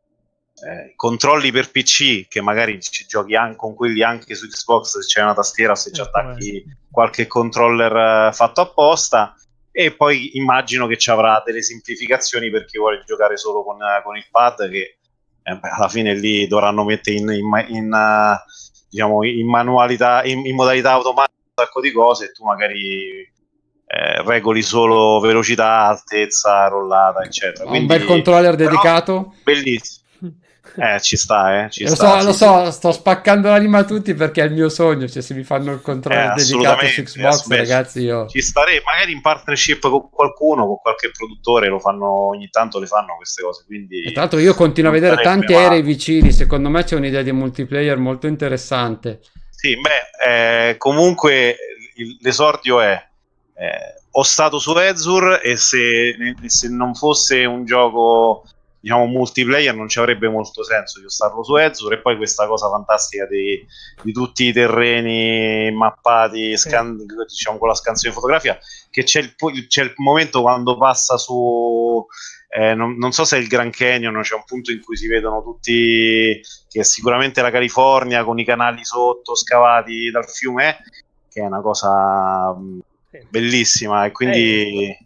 eh, 0.65 0.93
controlli 0.95 1.51
per 1.51 1.73
PC 1.73 2.29
che 2.29 2.41
magari 2.41 2.81
ci 2.81 3.05
giochi 3.05 3.35
anche 3.35 3.57
con 3.57 3.75
quelli 3.75 4.05
anche 4.05 4.37
su 4.37 4.47
Xbox 4.47 4.99
se 4.99 5.07
c'è 5.07 5.23
una 5.23 5.35
tastiera 5.35 5.75
se 5.75 5.93
ci 5.93 6.01
attacchi 6.01 6.65
qualche 6.91 7.27
controller 7.27 8.29
uh, 8.29 8.33
fatto 8.33 8.61
apposta 8.61 9.35
e 9.71 9.93
poi 9.93 10.37
immagino 10.37 10.87
che 10.87 10.97
ci 10.97 11.11
avrà 11.11 11.43
delle 11.45 11.63
semplificazioni 11.63 12.51
per 12.51 12.65
chi 12.65 12.79
vuole 12.79 13.03
giocare 13.07 13.37
solo 13.37 13.63
con, 13.63 13.77
uh, 13.77 14.03
con 14.03 14.17
il 14.17 14.27
pad 14.31 14.69
che 14.69 14.99
eh, 15.43 15.57
beh, 15.57 15.69
alla 15.69 15.89
fine 15.89 16.15
lì 16.15 16.47
dovranno 16.47 16.85
mettere 16.85 17.17
in, 17.17 17.29
in, 17.29 17.67
in, 17.69 17.93
uh, 17.93 18.37
diciamo, 18.89 19.25
in 19.25 19.49
manualità 19.49 20.25
in, 20.25 20.45
in 20.47 20.57
modalità 20.57 20.93
automatica 20.93 21.37
un 21.41 21.65
sacco 21.65 21.81
di 21.81 21.93
cose 21.93 22.27
e 22.27 22.33
tu 22.33 22.45
magari 22.45 23.37
eh, 23.91 24.23
regoli 24.23 24.61
solo 24.61 25.19
velocità, 25.19 25.87
altezza, 25.87 26.69
rollata, 26.69 27.23
eccetera. 27.23 27.65
Quindi, 27.65 27.91
un 27.91 27.99
bel 27.99 28.05
controller 28.07 28.55
dedicato? 28.55 29.35
Bellissimo. 29.43 30.07
Eh, 30.81 31.01
ci 31.01 31.17
sta, 31.17 31.65
eh. 31.65 31.71
Ci 31.71 31.83
lo 31.85 31.95
sta, 31.95 32.21
so, 32.21 32.27
lo 32.27 32.33
so, 32.33 32.71
sto 32.71 32.93
spaccando 32.93 33.49
l'anima 33.49 33.79
a 33.79 33.85
tutti 33.85 34.15
perché 34.15 34.43
è 34.43 34.45
il 34.45 34.53
mio 34.53 34.69
sogno. 34.69 35.09
Cioè, 35.09 35.23
se 35.23 35.35
mi 35.35 35.43
fanno 35.43 35.73
il 35.73 35.81
controller 35.81 36.39
eh, 36.39 36.45
dedicato 36.45 36.87
su 36.87 37.03
Xbox, 37.03 37.49
ragazzi, 37.49 38.01
io 38.03 38.29
ci 38.29 38.41
starei 38.41 38.81
magari 38.85 39.11
in 39.11 39.21
partnership 39.21 39.81
con 39.81 40.09
qualcuno, 40.09 40.67
con 40.67 40.77
qualche 40.77 41.11
produttore. 41.11 41.67
Lo 41.67 41.81
fanno 41.81 42.29
ogni 42.29 42.49
tanto, 42.49 42.79
le 42.79 42.87
fanno 42.87 43.17
queste 43.17 43.43
cose. 43.43 43.65
Quindi, 43.67 44.05
e 44.05 44.13
tra 44.13 44.21
l'altro, 44.21 44.39
io 44.39 44.55
continuo 44.55 44.91
a 44.91 44.95
vedere 44.95 45.21
tanti 45.21 45.55
male. 45.55 45.65
aerei 45.65 45.83
vicini. 45.83 46.31
Secondo 46.31 46.69
me 46.69 46.85
c'è 46.85 46.95
un'idea 46.95 47.23
di 47.23 47.33
multiplayer 47.33 47.97
molto 47.97 48.29
interessante. 48.29 49.21
Sì, 49.51 49.75
beh, 49.81 50.69
eh, 50.69 50.77
comunque 50.77 51.57
l'esordio 52.21 52.81
è. 52.81 53.08
Eh, 53.61 54.03
ho 54.13 54.23
stato 54.23 54.59
su 54.61 54.77
Ezur 54.77 55.41
e 55.43 55.57
se, 55.57 56.15
se 56.47 56.69
non 56.69 56.95
fosse 56.95 57.45
un 57.45 57.65
gioco 57.65 58.45
diciamo 58.81 59.07
multiplayer 59.07 59.75
non 59.75 59.89
ci 59.89 59.99
avrebbe 59.99 60.29
molto 60.29 60.63
senso 60.63 61.01
io 61.01 61.11
starlo 61.11 61.43
su 61.43 61.57
Ezur 61.57 61.93
e 61.93 62.01
poi 62.01 62.17
questa 62.17 62.47
cosa 62.47 62.69
fantastica 62.69 63.27
di, 63.27 63.67
di 64.03 64.13
tutti 64.13 64.45
i 64.45 64.53
terreni 64.53 65.73
mappati 65.73 66.57
scan, 66.57 67.05
diciamo 67.27 67.59
con 67.59 67.69
la 67.69 67.75
scansione 67.75 68.15
fotografia 68.15 68.57
che 68.91 69.03
c'è 69.03 69.21
il, 69.21 69.67
c'è 69.67 69.83
il 69.83 69.93
momento 69.97 70.41
quando 70.41 70.79
passa 70.79 71.17
su 71.17 72.07
eh, 72.51 72.75
non, 72.75 72.97
non, 72.97 73.11
so 73.11 73.25
se 73.25 73.37
è 73.37 73.41
il 73.41 73.49
Grand 73.49 73.75
Canyon 73.75 74.21
c'è 74.23 74.35
un 74.37 74.45
punto 74.47 74.71
in 74.71 74.81
cui 74.83 74.97
si 74.97 75.09
vedono 75.09 75.43
tutti 75.43 76.41
che 76.69 76.81
è 76.81 76.85
sicuramente 76.85 77.43
la 77.43 77.51
California 77.51 78.23
con 78.23 78.39
i 78.39 78.45
canali 78.45 78.85
sotto 78.85 79.35
scavati 79.35 80.11
dal 80.11 80.29
fiume 80.29 80.79
che 81.29 81.41
è 81.41 81.45
una 81.45 81.61
cosa 81.61 82.57
bellissima 83.29 84.05
e 84.05 84.13
quindi 84.13 84.85
eh, 84.85 84.99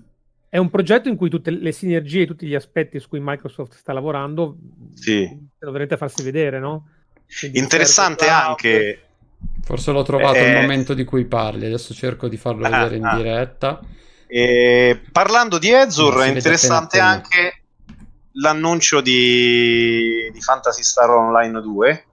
è 0.49 0.59
un 0.59 0.71
progetto 0.71 1.09
in 1.09 1.17
cui 1.17 1.31
tutte 1.31 1.51
le 1.51 1.73
sinergie 1.73 2.23
e 2.23 2.27
tutti 2.27 2.47
gli 2.47 2.55
aspetti 2.55 3.01
su 3.01 3.09
cui 3.09 3.21
Microsoft 3.23 3.75
sta 3.75 3.93
lavorando 3.93 4.57
sì. 4.95 5.29
dovrete 5.59 5.97
farsi 5.97 6.23
vedere, 6.23 6.59
no? 6.59 6.89
Quindi 7.39 7.59
Interessante 7.59 8.29
anche. 8.29 9.03
Forse 9.63 9.93
l'ho 9.93 10.03
trovato 10.03 10.37
eh, 10.37 10.51
il 10.51 10.61
momento 10.61 10.95
di 10.95 11.05
cui 11.05 11.25
parli, 11.25 11.67
adesso 11.67 11.95
cerco 11.95 12.29
di 12.29 12.37
farlo 12.37 12.67
ah, 12.67 12.71
vedere 12.71 12.97
in 12.97 13.05
ah. 13.07 13.17
diretta. 13.17 13.81
Eh, 14.27 15.01
parlando 15.11 15.59
di 15.59 15.73
Azure, 15.73 16.27
è 16.27 16.29
interessante 16.29 16.99
anche 16.99 17.63
l'annuncio 18.33 19.01
di, 19.01 20.31
di 20.33 20.41
Fantasy 20.41 20.83
Star 20.83 21.11
Online 21.11 21.61
2 21.61 22.05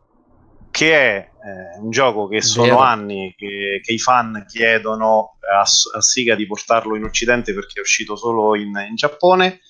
che 0.72 0.94
è 0.94 1.29
eh, 1.50 1.80
un 1.80 1.89
gioco 1.89 2.28
che 2.28 2.41
sono 2.41 2.66
Vero. 2.66 2.80
anni 2.80 3.34
che, 3.36 3.82
che, 3.84 3.93
i 3.93 4.00
fan 4.00 4.45
chiedono 4.47 5.38
a, 5.52 5.62
a, 5.62 6.02
Siga 6.02 6.36
di 6.36 6.45
portarlo 6.45 6.95
in 6.95 7.04
Occidente 7.04 7.54
perché 7.54 7.80
è 7.80 7.82
uscito 7.82 8.16
solo 8.16 8.56
in, 8.56 8.72
in, 8.88 8.95
Giappone. 8.95 9.62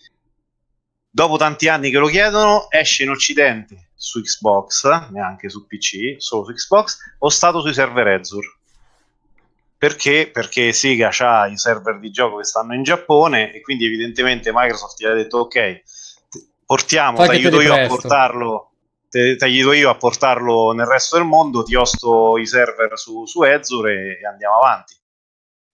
Dopo 1.09 1.37
tanti 1.37 1.67
anni 1.67 1.89
che 1.89 1.97
lo 1.97 2.07
chiedono, 2.07 2.69
esce 2.69 3.03
in 3.03 3.09
Occidente 3.09 3.91
su 3.95 4.21
Xbox, 4.21 5.09
neanche 5.09 5.49
su 5.49 5.65
PC, 5.65 6.15
solo 6.17 6.45
su 6.45 6.53
Xbox, 6.53 6.97
o 7.19 7.29
stato 7.29 7.61
sui 7.61 7.73
server 7.73 8.07
Azure. 8.07 8.57
Perché? 9.77 10.29
Perché 10.31 10.73
Sega 10.73 11.09
ha 11.19 11.47
i 11.47 11.57
server 11.57 11.99
di 11.99 12.11
gioco 12.11 12.37
che 12.37 12.43
stanno 12.43 12.73
in 12.73 12.83
Giappone 12.83 13.53
e 13.53 13.61
quindi 13.61 13.85
evidentemente 13.85 14.51
Microsoft 14.53 15.01
gli 15.01 15.05
ha 15.05 15.13
detto 15.13 15.37
ok, 15.39 15.81
portiamo, 16.65 17.23
ti 17.23 17.29
aiuto 17.29 17.61
io 17.61 17.73
a 17.73 17.87
portarlo 17.87 18.68
te, 19.09 19.49
gli 19.49 19.63
do 19.63 19.73
io 19.73 19.89
a 19.89 19.97
portarlo 19.97 20.71
nel 20.71 20.85
resto 20.85 21.17
del 21.17 21.25
mondo, 21.25 21.63
ti 21.63 21.75
osto 21.75 22.37
i 22.37 22.45
server 22.45 22.97
su, 22.97 23.25
su 23.25 23.41
Azure 23.41 24.19
e, 24.19 24.25
andiamo 24.25 24.59
avanti. 24.59 24.95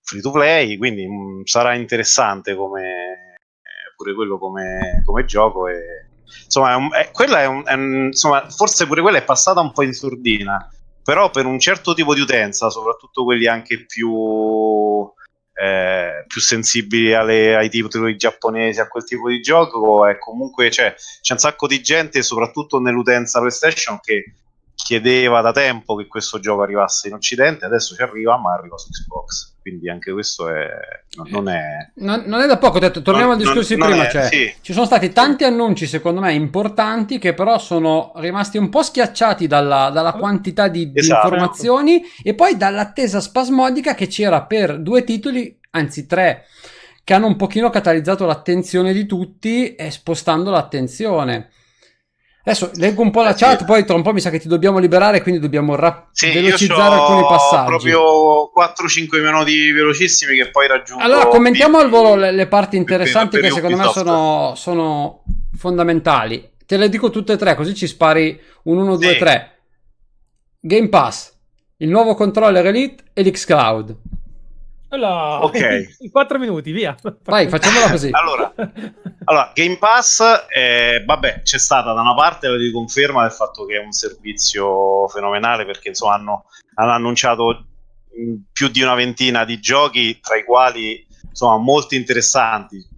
Free 0.02 0.22
to 0.22 0.32
play, 0.32 0.78
quindi 0.78 1.08
mh, 1.08 1.40
mm, 1.40 1.42
sarà 1.44 1.76
interessante 1.76 2.56
come 2.56 2.82
eh, 2.82 3.94
pure 3.96 4.14
quello 4.14 4.38
come, 4.38 5.02
come 5.06 5.26
gioco. 5.26 5.68
E, 5.68 6.10
insomma, 6.46 6.72
è 6.72 6.76
un, 6.76 6.94
è, 6.94 7.12
quella 7.12 7.42
è 7.42 7.46
un, 7.46 7.64
è 7.66 7.74
un, 7.74 8.06
insomma, 8.08 8.50
forse 8.50 8.86
pure 8.88 9.02
quella 9.02 9.18
è 9.18 9.24
passata 9.24 9.60
un 9.60 9.72
po' 9.72 9.84
in 9.84 9.94
sordina, 9.94 10.70
però 11.04 11.30
per 11.30 11.46
un 11.46 11.60
certo 11.60 11.94
tipo 11.94 12.14
di 12.14 12.22
utenza, 12.22 12.70
soprattutto 12.70 13.24
quelli 13.24 13.48
anche 13.48 13.86
più 13.86 15.12
eh, 15.56 16.26
più 16.28 16.42
sensibili 16.42 17.14
alle, 17.14 17.56
ai 17.56 17.70
titoli 17.70 18.18
giapponesi, 18.18 18.82
a 18.82 18.88
quel 18.88 19.06
tipo 19.06 19.30
di 19.30 19.42
gioco, 19.42 20.06
e 20.06 20.20
comunque 20.20 20.70
cioè, 20.70 20.94
c'è 21.22 21.34
un 21.34 21.40
sacco 21.40 21.68
di 21.68 21.82
gente, 21.82 22.22
soprattutto 22.22 22.80
nell'utenza 22.80 23.40
PlayStation, 23.40 24.00
che 24.02 24.34
chiedeva 24.76 25.42
da 25.42 25.54
tempo 25.54 25.96
che 25.96 26.08
questo 26.08 26.40
gioco 26.40 26.62
arrivasse 26.62 27.08
in 27.08 27.14
Occidente, 27.14 27.66
adesso 27.66 27.96
ci 27.96 28.02
arriva, 28.02 28.38
ma 28.38 28.54
arriva 28.54 28.78
su 28.78 28.90
Xbox. 28.90 29.55
Quindi 29.66 29.90
anche 29.90 30.12
questo 30.12 30.48
è, 30.48 30.70
non, 31.32 31.50
è... 31.50 31.90
Non, 31.96 32.22
non 32.28 32.40
è 32.40 32.46
da 32.46 32.60
poco, 32.60 32.78
detto, 32.78 33.02
torniamo 33.02 33.32
non, 33.32 33.40
al 33.40 33.46
discorso 33.48 33.74
di 33.74 33.80
prima, 33.80 34.06
è, 34.06 34.12
cioè, 34.12 34.26
sì. 34.28 34.54
ci 34.62 34.74
sono 34.74 34.86
stati 34.86 35.12
tanti 35.12 35.44
annunci 35.44 35.88
secondo 35.88 36.22
me 36.22 36.34
importanti 36.34 37.18
che 37.18 37.34
però 37.34 37.58
sono 37.58 38.12
rimasti 38.18 38.60
un 38.60 38.70
po' 38.70 38.84
schiacciati 38.84 39.48
dalla, 39.48 39.90
dalla 39.90 40.14
quantità 40.14 40.68
di, 40.68 40.92
esatto. 40.94 41.30
di 41.30 41.34
informazioni 41.34 42.04
e 42.22 42.36
poi 42.36 42.58
dall'attesa 42.58 43.20
spasmodica 43.20 43.96
che 43.96 44.06
c'era 44.06 44.44
per 44.44 44.80
due 44.80 45.04
titoli, 45.04 45.58
anzi 45.72 46.06
tre, 46.06 46.46
che 47.04 47.16
hanno 47.16 47.26
un 47.26 47.36
pochino 47.36 47.72
catalizzato 47.72 48.28
l'attenzione 48.28 48.94
di 48.94 49.08
tutti 49.08 49.74
e 49.74 49.90
spostando 49.90 50.52
l'attenzione. 50.52 51.50
Adesso 52.48 52.70
leggo 52.76 53.02
un 53.02 53.10
po' 53.10 53.24
la 53.24 53.32
eh, 53.32 53.36
chat, 53.36 53.58
sì. 53.58 53.66
poi 53.66 53.84
tra 53.86 53.96
un 53.96 54.04
po' 54.04 54.14
mi 54.14 54.22
sa 54.22 54.30
che 54.30 54.40
ti 54.40 54.48
dobbiamo 54.48 54.78
liberare, 54.78 55.24
quindi 55.24 55.42
dobbiamo 55.42 55.74
rap- 55.74 56.10
sì, 56.12 56.32
velocizzare 56.32 56.94
alcuni 56.94 57.22
passaggi. 57.24 57.66
proprio 57.66 58.52
4-5 58.56 59.20
minuti 59.20 59.72
velocissimi 59.72 60.38
che 60.38 60.52
poi 60.52 60.68
raggiungo. 60.68 61.02
Allora, 61.02 61.26
commentiamo 61.26 61.80
al 61.80 61.90
volo 61.90 62.14
le, 62.14 62.32
le 62.32 62.46
parti 62.46 62.78
interessanti 62.78 63.40
che 63.40 63.50
secondo 63.50 63.78
me 63.78 63.90
sono, 63.92 64.54
sono, 64.56 65.24
fondamentali. 65.58 66.52
Te 66.68 66.78
le 66.78 66.88
dico 66.88 67.10
tutte 67.10 67.34
e 67.34 67.38
tre, 67.38 67.56
così 67.56 67.74
ci 67.74 67.88
spari 67.88 68.40
un 68.66 68.78
1, 68.78 68.96
2, 68.96 69.18
3. 69.18 69.58
Game 70.60 70.90
Pass, 70.90 71.34
il 71.78 71.90
nuovo 71.90 72.14
controller 72.14 72.68
Elite 72.68 73.06
e 73.14 73.24
l'Xcloud. 73.24 73.96
Allora, 74.90 75.44
ok. 75.44 75.96
In 76.00 76.12
4 76.12 76.40
minuti, 76.40 76.72
via. 76.72 76.96
Vai, 77.24 77.48
facciamola 77.50 77.90
così. 77.90 78.10
allora, 78.14 78.54
allora, 79.26 79.52
Game 79.54 79.78
Pass, 79.78 80.22
eh, 80.54 81.04
vabbè, 81.06 81.42
c'è 81.42 81.58
stata 81.58 81.94
da 81.94 82.02
una 82.02 82.14
parte 82.14 82.48
la 82.48 82.58
riconferma 82.58 83.22
del 83.22 83.32
fatto 83.32 83.66
che 83.66 83.76
è 83.76 83.84
un 83.84 83.92
servizio 83.92 85.08
fenomenale 85.08 85.66
perché 85.66 85.90
insomma 85.90 86.14
hanno, 86.14 86.46
hanno 86.76 86.92
annunciato 86.92 87.66
più 88.52 88.70
di 88.70 88.82
una 88.82 88.96
ventina 88.96 89.44
di 89.44 89.60
giochi, 89.60 90.20
tra 90.22 90.38
i 90.38 90.44
quali 90.44 91.06
insomma 91.28 91.58
molti 91.58 91.96
interessanti 91.96 92.94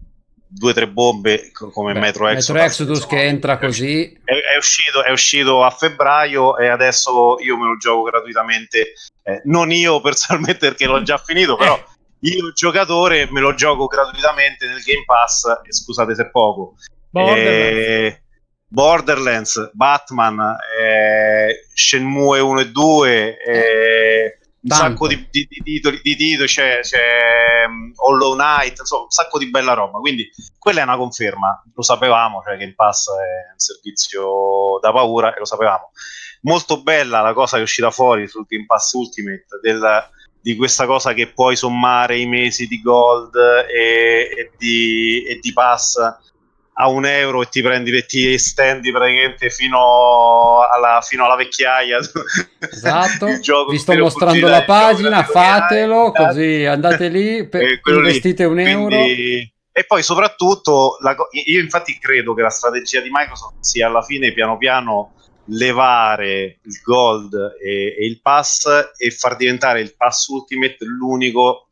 due 0.48 0.72
o 0.72 0.74
tre 0.74 0.88
bombe 0.88 1.52
come 1.52 1.93
Beh, 1.93 2.00
Metro 2.00 2.28
Exodus, 2.28 2.50
Metro 2.50 2.66
Exodus 2.66 3.06
che 3.06 3.24
entra 3.24 3.58
così. 3.58 4.18
è, 4.24 4.34
è, 4.34 4.58
uscito, 4.58 5.04
è, 5.04 5.12
uscito, 5.12 5.64
a 5.64 5.70
febbraio 5.70 6.58
e 6.58 6.68
adesso 6.68 7.38
io 7.39 7.58
me 7.58 7.66
lo 7.68 7.78
gioco 7.78 8.04
gratuitamente 8.04 8.93
eh, 9.24 9.41
non 9.45 9.72
io 9.72 10.00
personalmente 10.02 10.68
perché 10.70 10.86
l'ho 10.86 11.02
già 11.04 11.18
finito 11.18 11.56
però 11.58 11.76
eh. 12.22 12.30
io 12.30 12.52
giocatore 12.54 13.28
me 13.32 13.41
lo 13.41 13.54
gioco 13.54 13.88
gratuitamente 13.88 14.68
nel 14.68 14.82
Game 14.82 15.04
Pass 15.06 15.45
e 15.64 15.74
scusate 15.74 16.16
se 16.16 16.30
poco. 16.30 16.76
Borderlands, 17.10 17.88
eh, 17.88 18.22
Borderlands 18.68 19.72
Batman 19.74 20.56
eh, 20.80 21.66
Shenmue 21.74 22.39
1 22.39 22.60
e 22.60 22.70
2 22.72 23.38
eh, 23.38 24.37
un 24.70 24.76
sacco 24.76 25.07
di, 25.07 25.28
di, 25.30 25.47
di, 25.49 25.61
titoli, 25.63 25.99
di 26.01 26.15
titoli 26.15 26.47
c'è, 26.47 26.80
c'è 26.82 27.65
um, 27.68 27.91
Hollow 27.95 28.34
Knight, 28.34 28.80
insomma, 28.80 29.03
un 29.03 29.09
sacco 29.09 29.38
di 29.38 29.49
bella 29.49 29.74
roba. 29.74 29.99
Quindi 29.99 30.30
quella 30.57 30.82
è 30.82 30.84
una 30.84 30.97
conferma, 30.97 31.63
lo 31.74 31.82
sapevamo, 31.82 32.41
cioè 32.45 32.57
che 32.57 32.63
il 32.63 32.76
pass 32.76 33.09
è 33.09 33.51
un 33.53 33.59
servizio 33.59 34.80
da 34.82 34.91
paura 34.91 35.34
e 35.34 35.39
lo 35.39 35.45
sapevamo. 35.45 35.91
Molto 36.41 36.82
bella 36.82 37.22
la 37.22 37.34
cosa 37.34 37.55
che 37.55 37.61
è 37.61 37.65
uscita 37.65 37.91
fuori 37.91 38.28
sul 38.28 38.45
Game 38.47 38.65
Pass 38.65 38.93
Ultimate 38.93 39.45
del 39.61 40.09
di 40.47 40.55
questa 40.55 40.86
cosa 40.86 41.11
che 41.11 41.34
puoi 41.34 41.57
sommare 41.57 42.18
i 42.18 42.26
mesi 42.26 42.68
di 42.68 42.82
gold 42.82 43.36
e, 43.36 44.30
e, 44.34 44.51
di, 44.57 45.26
e 45.28 45.39
di 45.41 45.51
pass 45.51 45.97
a 46.80 46.90
un 46.90 47.06
euro 47.06 47.42
e 47.42 47.50
ti 47.50 47.62
prendi 47.62 48.06
ti 48.06 48.34
estendi 48.34 48.92
praticamente 48.92 49.50
fino 49.50 50.60
alla, 50.62 51.02
fino 51.02 51.26
alla 51.26 51.36
vecchiaia. 51.36 51.98
Esatto, 52.60 53.26
vi 53.70 53.78
sto 53.78 53.98
mostrando 53.98 54.48
la 54.48 54.64
pagina, 54.64 55.24
fatelo 55.24 56.12
così 56.12 56.66
andate 56.66 57.08
lì, 57.08 57.48
per, 57.48 57.80
investite 57.84 58.44
lì. 58.44 58.50
un 58.50 58.60
euro. 58.60 58.96
Quindi, 58.96 59.52
e 59.72 59.84
poi 59.86 60.04
soprattutto, 60.04 60.98
la, 61.02 61.16
io 61.46 61.62
infatti 61.62 61.98
credo 61.98 62.34
che 62.36 62.42
la 62.44 62.50
strategia 62.50 63.02
di 63.02 63.10
Microsoft 63.12 63.58
sia 63.62 63.88
alla 63.88 64.04
fine 64.04 64.32
piano 64.32 64.58
piano 64.58 65.14
levare 65.50 66.60
il 66.62 66.82
gold 66.84 67.34
e, 67.60 67.96
e 67.98 68.06
il 68.06 68.20
pass 68.22 68.68
e 68.98 69.12
far 69.12 69.36
diventare 69.36 69.82
il 69.82 69.96
pass 69.96 70.28
ultimate 70.28 70.78
l'unico 70.80 71.68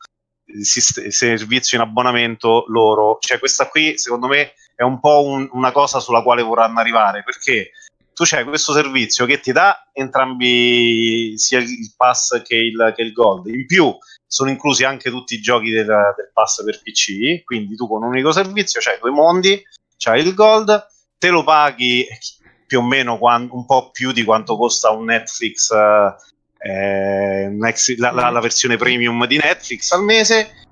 servizio 0.62 1.78
in 1.78 1.84
abbonamento 1.84 2.66
loro. 2.70 3.18
Cioè 3.20 3.40
questa 3.40 3.68
qui 3.68 3.98
secondo 3.98 4.28
me 4.28 4.54
è 4.76 4.84
un 4.84 5.00
po' 5.00 5.24
un, 5.24 5.48
una 5.54 5.72
cosa 5.72 6.00
sulla 6.00 6.22
quale 6.22 6.44
vorranno 6.44 6.80
arrivare 6.80 7.24
perché 7.24 7.72
tu 8.14 8.24
c'hai 8.26 8.44
questo 8.44 8.72
servizio 8.72 9.26
che 9.26 9.40
ti 9.40 9.52
dà 9.52 9.90
entrambi 9.92 11.34
sia 11.38 11.60
il 11.60 11.94
pass 11.98 12.42
che 12.42 12.56
il, 12.56 12.94
che 12.96 13.02
il 13.02 13.12
gold. 13.12 13.48
In 13.48 13.66
più 13.66 13.96
sono 14.26 14.50
inclusi 14.50 14.84
anche 14.84 15.10
tutti 15.10 15.36
i 15.36 15.42
giochi 15.42 15.70
del, 15.70 15.86
del, 15.86 16.32
pass 16.34 16.64
per 16.64 16.82
PC 16.82 17.44
quindi 17.44 17.76
tu 17.76 17.88
con 17.88 18.04
un 18.04 18.10
unico 18.10 18.32
servizio 18.32 18.80
c'hai 18.82 18.98
due 19.00 19.12
mondi 19.12 19.62
c'hai 19.98 20.22
il 20.22 20.34
gold 20.34 20.88
te 21.18 21.30
lo 21.30 21.44
paghi 21.44 22.06
più 22.66 22.80
o 22.80 22.84
meno 22.84 23.18
un 23.22 23.66
po' 23.66 23.92
più 23.92 24.12
di 24.12 24.24
quanto 24.24 24.58
costa 24.58 24.92
un 24.92 25.06
Netflix 25.06 25.72
eh, 26.58 27.56
la, 27.98 28.12
la, 28.12 28.30
la 28.30 28.40
versione 28.40 28.78
premium 28.78 29.26
di 29.28 29.38
Netflix 29.38 29.92
al 29.92 30.04
mese 30.04 30.65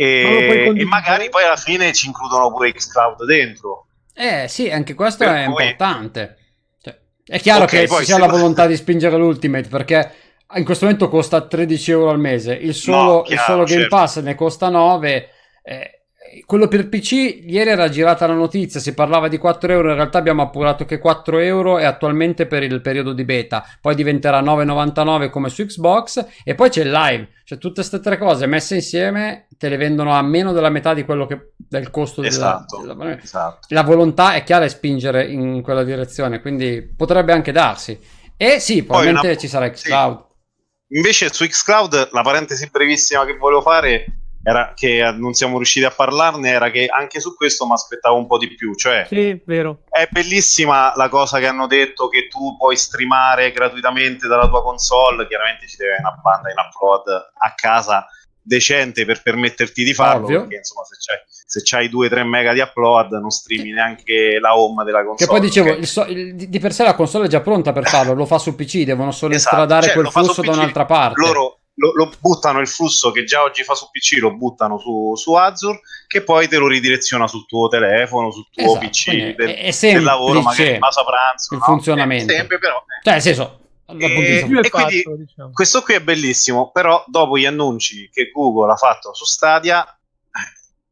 e, 0.00 0.72
e 0.76 0.84
magari 0.84 1.28
poi 1.28 1.42
alla 1.42 1.56
fine 1.56 1.92
ci 1.92 2.06
includono 2.06 2.52
pure 2.52 2.72
Xcloud 2.72 3.24
dentro. 3.24 3.86
Eh 4.14 4.46
sì, 4.46 4.70
anche 4.70 4.94
questo 4.94 5.24
per 5.24 5.34
è 5.34 5.44
cui... 5.46 5.64
importante. 5.64 6.36
Cioè, 6.80 6.96
è 7.26 7.40
chiaro 7.40 7.64
okay, 7.64 7.88
che 7.88 7.96
ci 7.96 8.04
sia 8.04 8.18
la 8.18 8.28
volontà 8.28 8.68
di 8.68 8.76
spingere 8.76 9.16
l'Ultimate 9.16 9.68
perché 9.68 10.12
in 10.54 10.64
questo 10.64 10.84
momento 10.84 11.08
costa 11.08 11.40
13 11.40 11.90
euro 11.90 12.10
al 12.10 12.20
mese, 12.20 12.54
il 12.54 12.74
solo, 12.74 13.12
no, 13.12 13.22
chiaro, 13.22 13.40
il 13.40 13.46
solo 13.46 13.64
Game 13.64 13.80
certo. 13.80 13.96
Pass 13.96 14.20
ne 14.20 14.34
costa 14.36 14.68
9. 14.68 15.28
Eh, 15.64 15.98
quello 16.44 16.68
per 16.68 16.88
PC, 16.88 17.12
ieri 17.46 17.70
era 17.70 17.88
girata 17.88 18.26
la 18.26 18.34
notizia, 18.34 18.78
si 18.78 18.94
parlava 18.94 19.26
di 19.26 19.38
4 19.38 19.72
euro, 19.72 19.88
in 19.88 19.96
realtà 19.96 20.18
abbiamo 20.18 20.42
appurato 20.42 20.84
che 20.84 20.98
4 20.98 21.38
euro 21.38 21.78
è 21.78 21.84
attualmente 21.84 22.46
per 22.46 22.62
il 22.62 22.80
periodo 22.80 23.12
di 23.12 23.24
beta, 23.24 23.64
poi 23.80 23.94
diventerà 23.94 24.40
9,99 24.42 25.30
come 25.30 25.48
su 25.48 25.64
Xbox 25.64 26.24
e 26.44 26.54
poi 26.54 26.68
c'è 26.68 26.82
il 26.82 26.90
live, 26.92 27.28
cioè 27.44 27.58
tutte 27.58 27.76
queste 27.76 28.00
tre 28.00 28.18
cose 28.18 28.46
messe 28.46 28.76
insieme 28.76 29.47
te 29.58 29.68
le 29.68 29.76
vendono 29.76 30.14
a 30.14 30.22
meno 30.22 30.52
della 30.52 30.70
metà 30.70 30.94
di 30.94 31.04
quello 31.04 31.26
che 31.26 31.52
del 31.56 31.90
costo 31.90 32.22
esatto, 32.22 32.80
della, 32.80 32.94
della... 32.94 33.20
esatto. 33.20 33.66
La 33.70 33.82
volontà 33.82 34.34
è 34.34 34.44
chiara 34.44 34.64
è 34.64 34.68
spingere 34.68 35.26
in 35.26 35.60
quella 35.62 35.82
direzione, 35.82 36.40
quindi 36.40 36.82
potrebbe 36.96 37.32
anche 37.32 37.52
darsi. 37.52 37.98
E 38.36 38.60
sì, 38.60 38.84
probabilmente 38.84 39.26
una... 39.26 39.36
ci 39.36 39.48
sarà 39.48 39.68
Xcloud. 39.68 40.16
Sì. 40.16 40.96
Invece 40.96 41.32
su 41.32 41.44
Xcloud, 41.44 42.10
la 42.12 42.22
parentesi 42.22 42.68
brevissima 42.70 43.26
che 43.26 43.36
volevo 43.36 43.60
fare 43.60 44.06
era 44.42 44.72
che 44.74 45.12
non 45.16 45.34
siamo 45.34 45.56
riusciti 45.56 45.84
a 45.84 45.90
parlarne 45.90 46.48
era 46.48 46.70
che 46.70 46.86
anche 46.86 47.20
su 47.20 47.34
questo 47.34 47.66
mi 47.66 47.72
aspettavo 47.72 48.16
un 48.16 48.26
po' 48.26 48.38
di 48.38 48.54
più. 48.54 48.74
Cioè, 48.74 49.06
sì, 49.08 49.42
vero. 49.44 49.82
È 49.90 50.06
bellissima 50.10 50.92
la 50.94 51.08
cosa 51.08 51.40
che 51.40 51.46
hanno 51.46 51.66
detto 51.66 52.08
che 52.08 52.28
tu 52.28 52.56
puoi 52.56 52.76
streamare 52.76 53.50
gratuitamente 53.50 54.28
dalla 54.28 54.48
tua 54.48 54.62
console. 54.62 55.26
Chiaramente 55.26 55.66
ci 55.66 55.76
deve 55.76 55.96
una 55.98 56.18
banda 56.22 56.50
in 56.50 56.56
upload 56.56 57.08
a 57.08 57.54
casa 57.54 58.06
decente 58.48 59.04
per 59.04 59.22
permetterti 59.22 59.84
di 59.84 59.94
farlo. 59.94 60.24
Ovvio. 60.24 60.40
Perché 60.40 60.56
insomma, 60.56 60.84
se 60.84 60.96
c'hai, 60.98 61.18
se 61.28 61.60
c'hai 61.62 61.88
2-3 61.88 62.22
mega 62.24 62.52
di 62.52 62.60
upload, 62.60 63.12
non 63.12 63.30
streami 63.30 63.70
neanche 63.70 64.38
la 64.40 64.58
home 64.58 64.82
della 64.84 65.04
console. 65.04 65.18
Che 65.18 65.26
poi 65.26 65.40
dicevo, 65.40 65.68
okay? 65.68 65.80
il 65.80 65.86
so, 65.86 66.04
il, 66.06 66.34
di 66.34 66.58
per 66.58 66.72
sé 66.72 66.82
la 66.82 66.94
console 66.94 67.26
è 67.26 67.28
già 67.28 67.40
pronta 67.40 67.72
per 67.72 67.86
farlo, 67.86 68.14
lo 68.14 68.26
fa 68.26 68.38
su 68.38 68.54
PC, 68.56 68.84
devono 68.84 69.12
solo 69.12 69.34
esatto, 69.34 69.54
estradare 69.54 69.86
cioè, 69.86 69.94
quel 69.94 70.10
flusso 70.10 70.42
da 70.42 70.52
un'altra 70.52 70.86
parte. 70.86 71.20
Loro 71.20 71.58
lo, 71.74 71.92
lo, 71.94 72.12
buttano 72.18 72.58
il 72.58 72.66
flusso 72.66 73.12
che 73.12 73.24
già 73.24 73.42
oggi 73.42 73.62
fa 73.62 73.74
su 73.74 73.88
PC, 73.90 74.18
lo 74.20 74.34
buttano 74.34 74.78
su, 74.78 75.14
su 75.14 75.34
Azure, 75.34 75.80
che 76.08 76.22
poi 76.22 76.48
te 76.48 76.56
lo 76.56 76.66
ridireziona 76.66 77.28
sul 77.28 77.46
tuo 77.46 77.68
telefono, 77.68 78.32
sul 78.32 78.46
tuo 78.50 78.64
esatto, 78.64 78.86
PC 78.86 79.34
del, 79.36 79.48
è, 79.50 79.72
è 79.72 79.92
del 79.92 80.02
lavoro, 80.02 80.40
magari 80.40 80.72
in 80.72 80.78
base 80.78 81.00
a 81.00 81.04
pranzo. 81.04 81.54
Il 81.54 81.60
no? 81.60 81.64
funzionamento. 81.64 82.32
Sempre, 82.32 82.58
però, 82.58 82.82
cioè, 83.02 83.12
nel 83.12 83.22
senso, 83.22 83.58
e, 83.96 84.04
e 84.04 84.70
quindi 84.70 85.02
diciamo. 85.16 85.50
questo 85.52 85.80
qui 85.82 85.94
è 85.94 86.02
bellissimo, 86.02 86.70
però 86.70 87.02
dopo 87.06 87.38
gli 87.38 87.46
annunci 87.46 88.10
che 88.12 88.30
Google 88.30 88.72
ha 88.72 88.76
fatto 88.76 89.14
su 89.14 89.24
Stadia, 89.24 89.97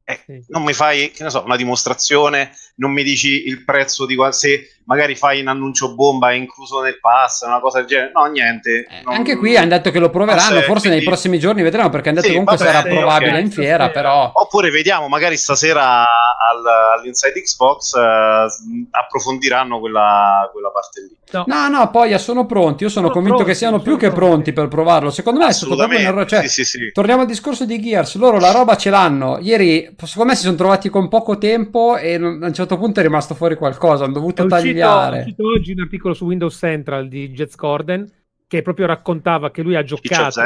eh, 0.09 0.21
sì. 0.25 0.45
non 0.51 0.63
mi 0.63 0.73
fai 0.73 1.13
so, 1.27 1.43
una 1.45 1.57
dimostrazione, 1.57 2.53
non 2.77 2.93
mi 2.93 3.03
dici 3.03 3.49
il 3.49 3.65
prezzo 3.65 4.07
di 4.07 4.15
qual- 4.15 4.33
se 4.33 4.77
magari 4.85 5.17
fai 5.17 5.41
un 5.41 5.49
annuncio 5.49 5.97
bomba 5.97 6.33
incluso 6.33 6.81
nel 6.81 7.01
pass, 7.01 7.43
una 7.45 7.59
cosa 7.59 7.79
del 7.79 7.89
genere. 7.89 8.13
No, 8.15 8.27
niente. 8.27 8.87
Eh, 8.89 9.03
non, 9.05 9.15
anche 9.15 9.37
qui 9.37 9.57
hanno 9.57 9.71
detto 9.71 9.91
che 9.91 9.99
lo 9.99 10.11
proveranno, 10.11 10.61
forse 10.61 10.87
quindi... 10.87 10.99
nei 10.99 11.05
prossimi 11.05 11.41
giorni 11.41 11.63
vedremo 11.63 11.89
perché 11.89 12.11
hanno 12.11 12.21
detto 12.21 12.33
sì, 12.33 12.39
comunque 12.39 12.65
vabbè, 12.65 12.71
sarà 12.71 12.89
probabile 12.89 13.31
okay. 13.31 13.43
in 13.43 13.51
fiera, 13.51 13.91
però... 13.91 14.31
Oppure 14.33 14.71
vediamo, 14.71 15.09
magari 15.09 15.37
stasera 15.37 16.03
al, 16.03 16.99
all'Inside 16.99 17.43
Xbox 17.43 17.95
uh, 17.95 18.87
approfondiranno 18.91 19.81
quella, 19.81 20.49
quella, 20.53 20.71
parte 20.71 21.01
lì. 21.01 21.17
No. 21.33 21.45
no, 21.49 21.69
no, 21.69 21.91
poi 21.91 22.17
sono 22.21 22.47
pronti, 22.47 22.85
io 22.85 22.89
sono, 22.89 23.07
sono 23.07 23.13
convinto 23.13 23.43
pronti, 23.43 23.53
che 23.53 23.59
siano 23.59 23.81
più 23.81 23.97
che 23.97 24.13
pronti 24.13 24.53
per 24.53 24.69
provarlo. 24.69 25.11
Secondo 25.11 25.41
me 25.41 25.49
è 25.49 25.53
stato 25.53 25.75
proprio 25.75 25.99
un 25.99 26.05
errore. 26.05 26.27
Cioè, 26.27 26.47
sì, 26.47 26.65
sì, 26.65 26.93
torniamo 26.93 27.23
al 27.23 27.27
discorso 27.27 27.65
di 27.65 27.81
Gears, 27.81 28.15
loro 28.15 28.39
la 28.39 28.53
roba 28.53 28.77
ce 28.77 28.91
l'hanno. 28.91 29.39
Ieri, 29.41 29.93
secondo 30.05 30.31
me 30.31 30.37
si 30.37 30.45
sono 30.45 30.57
trovati 30.57 30.89
con 30.89 31.09
poco 31.09 31.39
tempo 31.39 31.97
e 31.97 32.15
a 32.15 32.19
un 32.19 32.53
certo 32.53 32.77
punto 32.77 33.01
è 33.01 33.03
rimasto 33.03 33.35
fuori 33.35 33.55
qualcosa, 33.55 34.05
hanno 34.05 34.15
dovuto 34.15 34.45
è 34.45 34.47
tagliare. 34.47 35.19
Uscito, 35.21 35.43
è 35.43 35.47
uscito 35.47 35.47
oggi 35.49 35.73
un 35.73 35.81
articolo 35.81 36.15
su 36.15 36.25
Windows 36.27 36.57
Central 36.57 37.09
di 37.09 37.31
Jets 37.31 37.57
Gordon 37.57 38.11
che 38.47 38.63
proprio 38.63 38.87
raccontava 38.87 39.51
che 39.51 39.63
lui 39.63 39.75
ha 39.77 39.83
giocato 39.83 40.41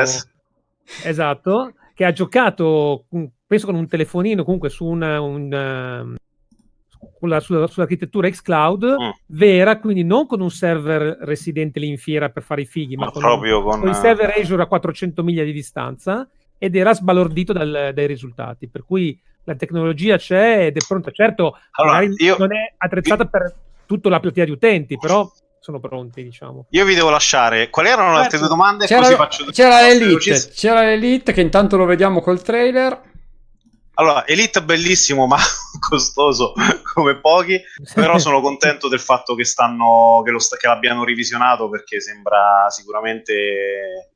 esatto, 1.05 1.75
che 1.95 2.05
ha 2.05 2.13
giocato 2.13 3.07
penso 3.47 3.67
con 3.67 3.75
un 3.75 3.89
telefonino 3.89 4.45
comunque 4.45 4.69
su 4.69 4.87
una, 4.87 5.21
un, 5.21 6.15
sulla, 7.19 7.41
sulla, 7.41 7.67
sull'architettura 7.67 8.29
xCloud 8.29 8.85
mm. 8.85 9.11
vera, 9.27 9.79
quindi 9.79 10.05
non 10.05 10.27
con 10.27 10.41
un 10.41 10.51
server 10.51 11.19
residente 11.23 11.81
lì 11.81 11.89
in 11.89 11.99
fiera 11.99 12.29
per 12.31 12.43
fare 12.43 12.63
i 12.63 12.67
fighi, 12.67 12.97
ma, 12.97 13.07
ma 13.07 13.11
con, 13.11 13.23
proprio 13.23 13.63
con, 13.63 13.81
con 13.81 13.89
il 13.89 13.95
server 13.95 14.35
Azure 14.39 14.63
a 14.63 14.67
400 14.67 15.23
miglia 15.23 15.45
di 15.45 15.53
distanza 15.53 16.29
ed 16.59 16.77
era 16.77 16.95
sbalordito 16.95 17.53
dal, 17.53 17.91
dai 17.95 18.07
risultati. 18.07 18.69
Per 18.69 18.85
cui 18.85 19.19
la 19.53 19.57
tecnologia 19.57 20.17
c'è 20.17 20.67
ed 20.67 20.77
è 20.77 20.81
pronta. 20.87 21.11
Certo, 21.11 21.59
allora, 21.73 22.03
io, 22.03 22.37
non 22.39 22.55
è 22.55 22.75
attrezzata 22.77 23.25
io, 23.25 23.29
per 23.29 23.55
tutta 23.87 24.09
la 24.09 24.21
platea 24.21 24.45
di 24.45 24.51
utenti, 24.51 24.97
però 24.99 25.31
sono 25.59 25.81
pronti, 25.81 26.23
diciamo. 26.23 26.67
Io 26.71 26.85
vi 26.85 26.95
devo 26.95 27.11
lasciare. 27.11 27.69
Quali 27.71 27.89
erano 27.89 28.15
le 28.15 28.21
altre 28.21 28.39
due 28.39 28.49
domande? 28.49 28.87
C'era, 28.87 29.29
c'era 29.51 29.81
l'Elite, 29.83 30.51
c'era 30.55 30.83
l'Elite 30.83 31.33
che 31.33 31.41
intanto 31.41 31.77
lo 31.77 31.85
vediamo 31.85 32.21
col 32.21 32.43
trailer. 32.43 33.09
Allora, 33.95 34.27
Elite 34.27 34.63
bellissimo, 34.63 35.27
ma 35.27 35.37
costoso 35.79 36.55
come 36.95 37.21
pochi. 37.21 37.61
Però 37.95 38.19
sono 38.19 38.41
contento 38.43 38.89
del 38.89 39.01
fatto 39.01 39.35
che, 39.35 39.45
stanno, 39.45 40.23
che, 40.25 40.31
lo, 40.31 40.39
che 40.39 40.67
l'abbiano 40.67 41.05
revisionato 41.05 41.69
perché 41.69 42.01
sembra 42.01 42.67
sicuramente 42.71 44.10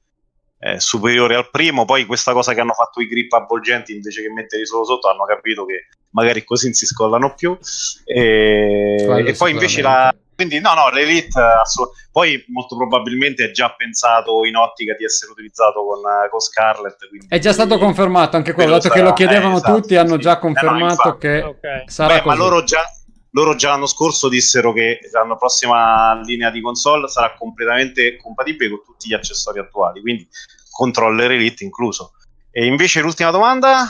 eh, 0.65 0.81
superiore 0.81 1.35
al 1.35 1.51
primo. 1.51 1.85
Poi 1.85 2.07
questa 2.07 2.33
cosa 2.33 2.55
che 2.55 2.61
hanno 2.61 2.73
fatto 2.73 3.03
i 3.03 3.07
grip 3.07 3.31
avvolgenti 3.35 3.95
invece 3.95 4.23
che 4.23 4.31
metterli 4.31 4.65
solo 4.65 4.85
sotto 4.85 5.11
hanno 5.11 5.27
capito 5.27 5.67
che 5.67 5.89
magari 6.11 6.43
così 6.43 6.67
non 6.67 6.75
si 6.75 6.87
scollano 6.87 7.35
più. 7.35 7.57
E, 8.05 9.25
e 9.27 9.35
poi 9.35 9.51
invece 9.51 9.83
la. 9.83 10.15
Quindi 10.35 10.59
no, 10.59 10.75
no, 10.75 10.91
l'Elite 10.91 11.39
assolut- 11.39 11.95
poi 12.11 12.45
molto 12.49 12.77
probabilmente 12.77 13.45
è 13.45 13.51
già 13.53 13.73
pensato 13.77 14.45
in 14.45 14.57
ottica 14.57 14.95
di 14.95 15.05
essere 15.05 15.31
utilizzato 15.31 15.85
con, 15.85 16.01
con 16.29 16.41
Scarlett. 16.41 16.97
È 17.29 17.39
già 17.39 17.53
stato 17.53 17.79
confermato 17.79 18.37
anche 18.37 18.53
quello, 18.53 18.73
dato 18.73 18.89
sarà, 18.89 18.95
che 18.95 19.03
lo 19.03 19.13
chiedevano 19.13 19.55
eh, 19.55 19.59
esatto, 19.59 19.75
tutti, 19.75 19.97
hanno 19.97 20.15
sì. 20.15 20.21
già 20.21 20.39
confermato 20.39 21.03
eh 21.03 21.11
no, 21.11 21.19
che 21.19 21.43
okay. 21.43 21.83
sarà 21.87 22.15
Beh, 22.15 22.23
così. 22.23 22.37
Ma 22.37 22.43
loro 22.43 22.65
già, 22.65 22.83
loro 23.31 23.55
già 23.55 23.71
l'anno 23.71 23.87
scorso 23.87 24.29
dissero 24.29 24.73
che 24.73 24.99
la 25.13 25.37
prossima 25.37 26.21
linea 26.25 26.51
di 26.51 26.61
console 26.61 27.07
sarà 27.07 27.35
completamente 27.35 28.17
compatibile 28.17 28.71
con 28.71 28.83
tutti 28.85 29.09
gli 29.09 29.15
accessori 29.15 29.61
attuali, 29.61 30.01
quindi 30.01 30.27
controller 30.75 31.31
Elite 31.33 31.65
incluso. 31.65 32.13
E 32.51 32.67
invece 32.67 33.01
l'ultima 33.01 33.31
domanda? 33.31 33.87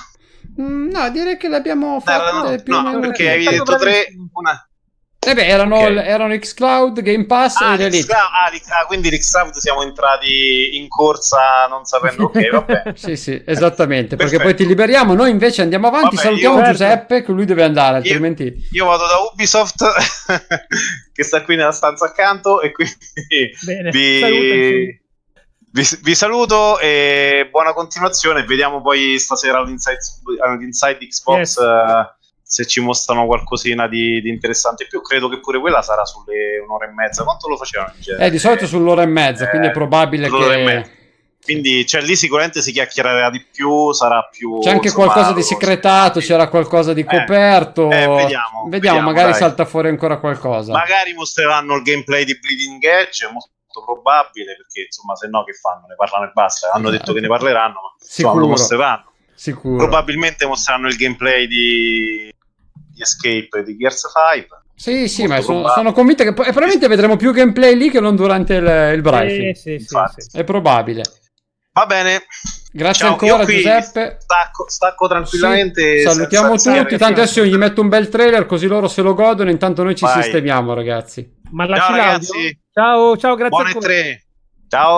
Mm, 0.60 0.90
no, 0.90 1.10
direi 1.10 1.36
che 1.36 1.48
l'abbiamo 1.48 2.00
fatta 2.00 2.32
no, 2.32 2.50
no, 2.50 2.62
più 2.62 2.80
no, 2.80 3.00
perché 3.00 3.30
hai 3.30 3.44
detto 3.44 3.76
tre, 3.76 4.06
una, 4.32 4.68
eh 5.26 5.32
beh, 5.32 5.46
erano, 5.46 5.78
okay. 5.78 5.96
erano 6.06 6.38
Xcloud, 6.38 7.00
Game 7.00 7.24
Pass 7.24 7.56
ah, 7.56 7.76
e 7.78 7.84
Elite. 7.84 8.12
Ah, 8.12 8.50
ah, 8.50 8.86
quindi 8.86 9.10
l'Xcloud 9.10 9.54
siamo 9.54 9.82
entrati 9.82 10.76
in 10.76 10.86
corsa 10.88 11.66
non 11.66 11.84
sapendo 11.84 12.24
ok, 12.28 12.50
vabbè. 12.50 12.92
sì, 12.94 13.16
sì, 13.16 13.42
esattamente, 13.46 14.16
perché 14.16 14.38
poi 14.38 14.54
ti 14.54 14.66
liberiamo, 14.66 15.14
noi 15.14 15.30
invece 15.30 15.62
andiamo 15.62 15.86
avanti, 15.86 16.16
vabbè, 16.16 16.26
salutiamo 16.28 16.58
io... 16.58 16.64
Giuseppe 16.66 17.22
che 17.22 17.32
lui 17.32 17.46
deve 17.46 17.64
andare, 17.64 17.96
altrimenti... 17.96 18.44
Io, 18.44 18.60
io 18.70 18.84
vado 18.84 19.06
da 19.06 19.16
Ubisoft 19.32 19.84
che 21.12 21.22
sta 21.24 21.42
qui 21.42 21.56
nella 21.56 21.72
stanza 21.72 22.04
accanto 22.04 22.60
e 22.60 22.70
quindi 22.72 22.94
Bene, 23.64 23.90
vi... 23.90 25.02
Vi, 25.74 25.82
vi 26.02 26.14
saluto 26.14 26.78
e 26.78 27.48
buona 27.50 27.72
continuazione. 27.72 28.44
Vediamo 28.44 28.80
poi 28.80 29.18
stasera 29.18 29.58
all'Inside, 29.58 29.98
all'Inside 30.40 30.98
Xbox 30.98 31.36
Yes. 31.36 31.56
eh, 31.56 32.14
se 32.44 32.64
ci 32.64 32.80
mostrano 32.80 33.26
qualcosina 33.26 33.88
di, 33.88 34.20
di 34.20 34.28
interessante 34.28 34.84
in 34.84 34.88
più. 34.88 35.02
Credo 35.02 35.28
che 35.28 35.40
pure 35.40 35.58
quella 35.58 35.82
sarà 35.82 36.04
sulle 36.04 36.60
un'ora 36.64 36.86
e 36.86 36.92
mezza. 36.92 37.24
Quanto 37.24 37.48
lo 37.48 37.56
facevano 37.56 37.92
in 37.96 38.02
genere? 38.02 38.26
Eh, 38.26 38.30
di 38.30 38.38
solito 38.38 38.68
sull'ora 38.68 39.02
e 39.02 39.06
mezza, 39.06 39.48
quindi 39.48 39.66
è 39.66 39.70
probabile 39.72 40.28
sull'ora 40.28 40.54
e 40.54 40.56
che... 40.58 40.62
mezza. 40.62 40.90
Quindi 41.42 41.84
cioè, 41.86 42.02
lì 42.02 42.14
sicuramente 42.14 42.62
si 42.62 42.70
chiacchiererà 42.70 43.28
di 43.30 43.44
più, 43.44 43.92
sarà 43.92 44.28
più... 44.30 44.60
C'è 44.60 44.70
anche 44.70 44.92
qualcosa 44.92 45.32
di 45.32 45.40
lo- 45.40 45.44
segretato, 45.44 46.20
c'era 46.20 46.48
qualcosa 46.48 46.92
di 46.94 47.00
Eh, 47.00 47.04
coperto. 47.04 47.90
eh, 47.90 48.06
vediamo, 48.06 48.66
vediamo, 48.68 49.00
magari 49.00 49.32
dai. 49.32 49.40
salta 49.40 49.64
fuori 49.64 49.88
ancora 49.88 50.18
qualcosa. 50.18 50.72
Magari 50.72 51.12
mostreranno 51.14 51.74
il 51.74 51.82
gameplay 51.82 52.24
di 52.24 52.38
Bleeding 52.38 52.82
Edge, 52.84 53.26
è 53.26 53.28
molto 53.74 53.82
probabile, 53.82 54.56
perché 54.56 54.82
insomma 54.86 55.16
se 55.16 55.28
no 55.28 55.42
che 55.44 55.52
fanno? 55.54 55.86
Ne 55.88 55.94
parlano 55.96 56.26
e 56.26 56.30
basta. 56.32 56.70
Hanno 56.70 56.90
detto 56.90 57.12
che 57.12 57.20
ne 57.20 57.28
parleranno, 57.28 57.74
ma 57.74 57.94
insomma, 57.98 58.28
Sicuro. 58.28 58.38
lo 58.38 58.48
mostreranno. 58.48 59.12
Sicuro. 59.34 59.76
Probabilmente 59.76 60.46
mostreranno 60.46 60.88
il 60.88 60.96
gameplay 60.96 61.46
di, 61.46 62.32
di 62.92 63.02
Escape 63.02 63.64
di 63.64 63.76
Gears 63.76 64.06
5. 64.32 64.58
Sì, 64.76 65.08
sì, 65.08 65.26
Molto 65.26 65.34
ma 65.34 65.40
sono, 65.40 65.68
sono 65.68 65.92
convinto 65.92 66.22
che 66.22 66.30
e 66.30 66.32
probabilmente 66.32 66.88
vedremo 66.88 67.16
più 67.16 67.32
gameplay 67.32 67.76
lì 67.76 67.90
che 67.90 68.00
non 68.00 68.16
durante 68.16 68.54
il, 68.54 68.92
il 68.94 69.02
briefing. 69.02 69.54
Sì, 69.54 69.78
sì, 69.78 69.86
sì. 70.16 70.36
È 70.38 70.44
probabile. 70.44 71.02
Va 71.72 71.86
bene. 71.86 72.26
Grazie 72.72 73.04
Ciao, 73.04 73.10
ancora 73.12 73.44
Giuseppe. 73.44 74.16
Stacco, 74.20 74.68
stacco 74.68 75.08
tranquillamente. 75.08 75.98
Sì, 75.98 76.08
salutiamo 76.08 76.56
tutti. 76.56 76.96
Tanto 76.96 77.20
adesso 77.20 77.42
io 77.42 77.46
gli 77.46 77.56
metto 77.56 77.80
un 77.80 77.88
bel 77.88 78.08
trailer 78.08 78.46
così 78.46 78.66
loro 78.66 78.88
se 78.88 79.02
lo 79.02 79.14
godono. 79.14 79.50
Intanto 79.50 79.82
noi 79.82 79.94
ci 79.94 80.04
Vai. 80.04 80.22
sistemiamo, 80.22 80.74
ragazzi. 80.74 81.42
Ma 81.50 81.66
lasci 81.66 81.86
Ciao, 81.86 81.96
ragazzi. 81.96 82.60
Ciao, 82.72 83.16
ciao, 83.16 83.34
grazie 83.34 83.62
Buone 83.62 83.78
tre. 83.78 84.24
Ciao. 84.68 84.96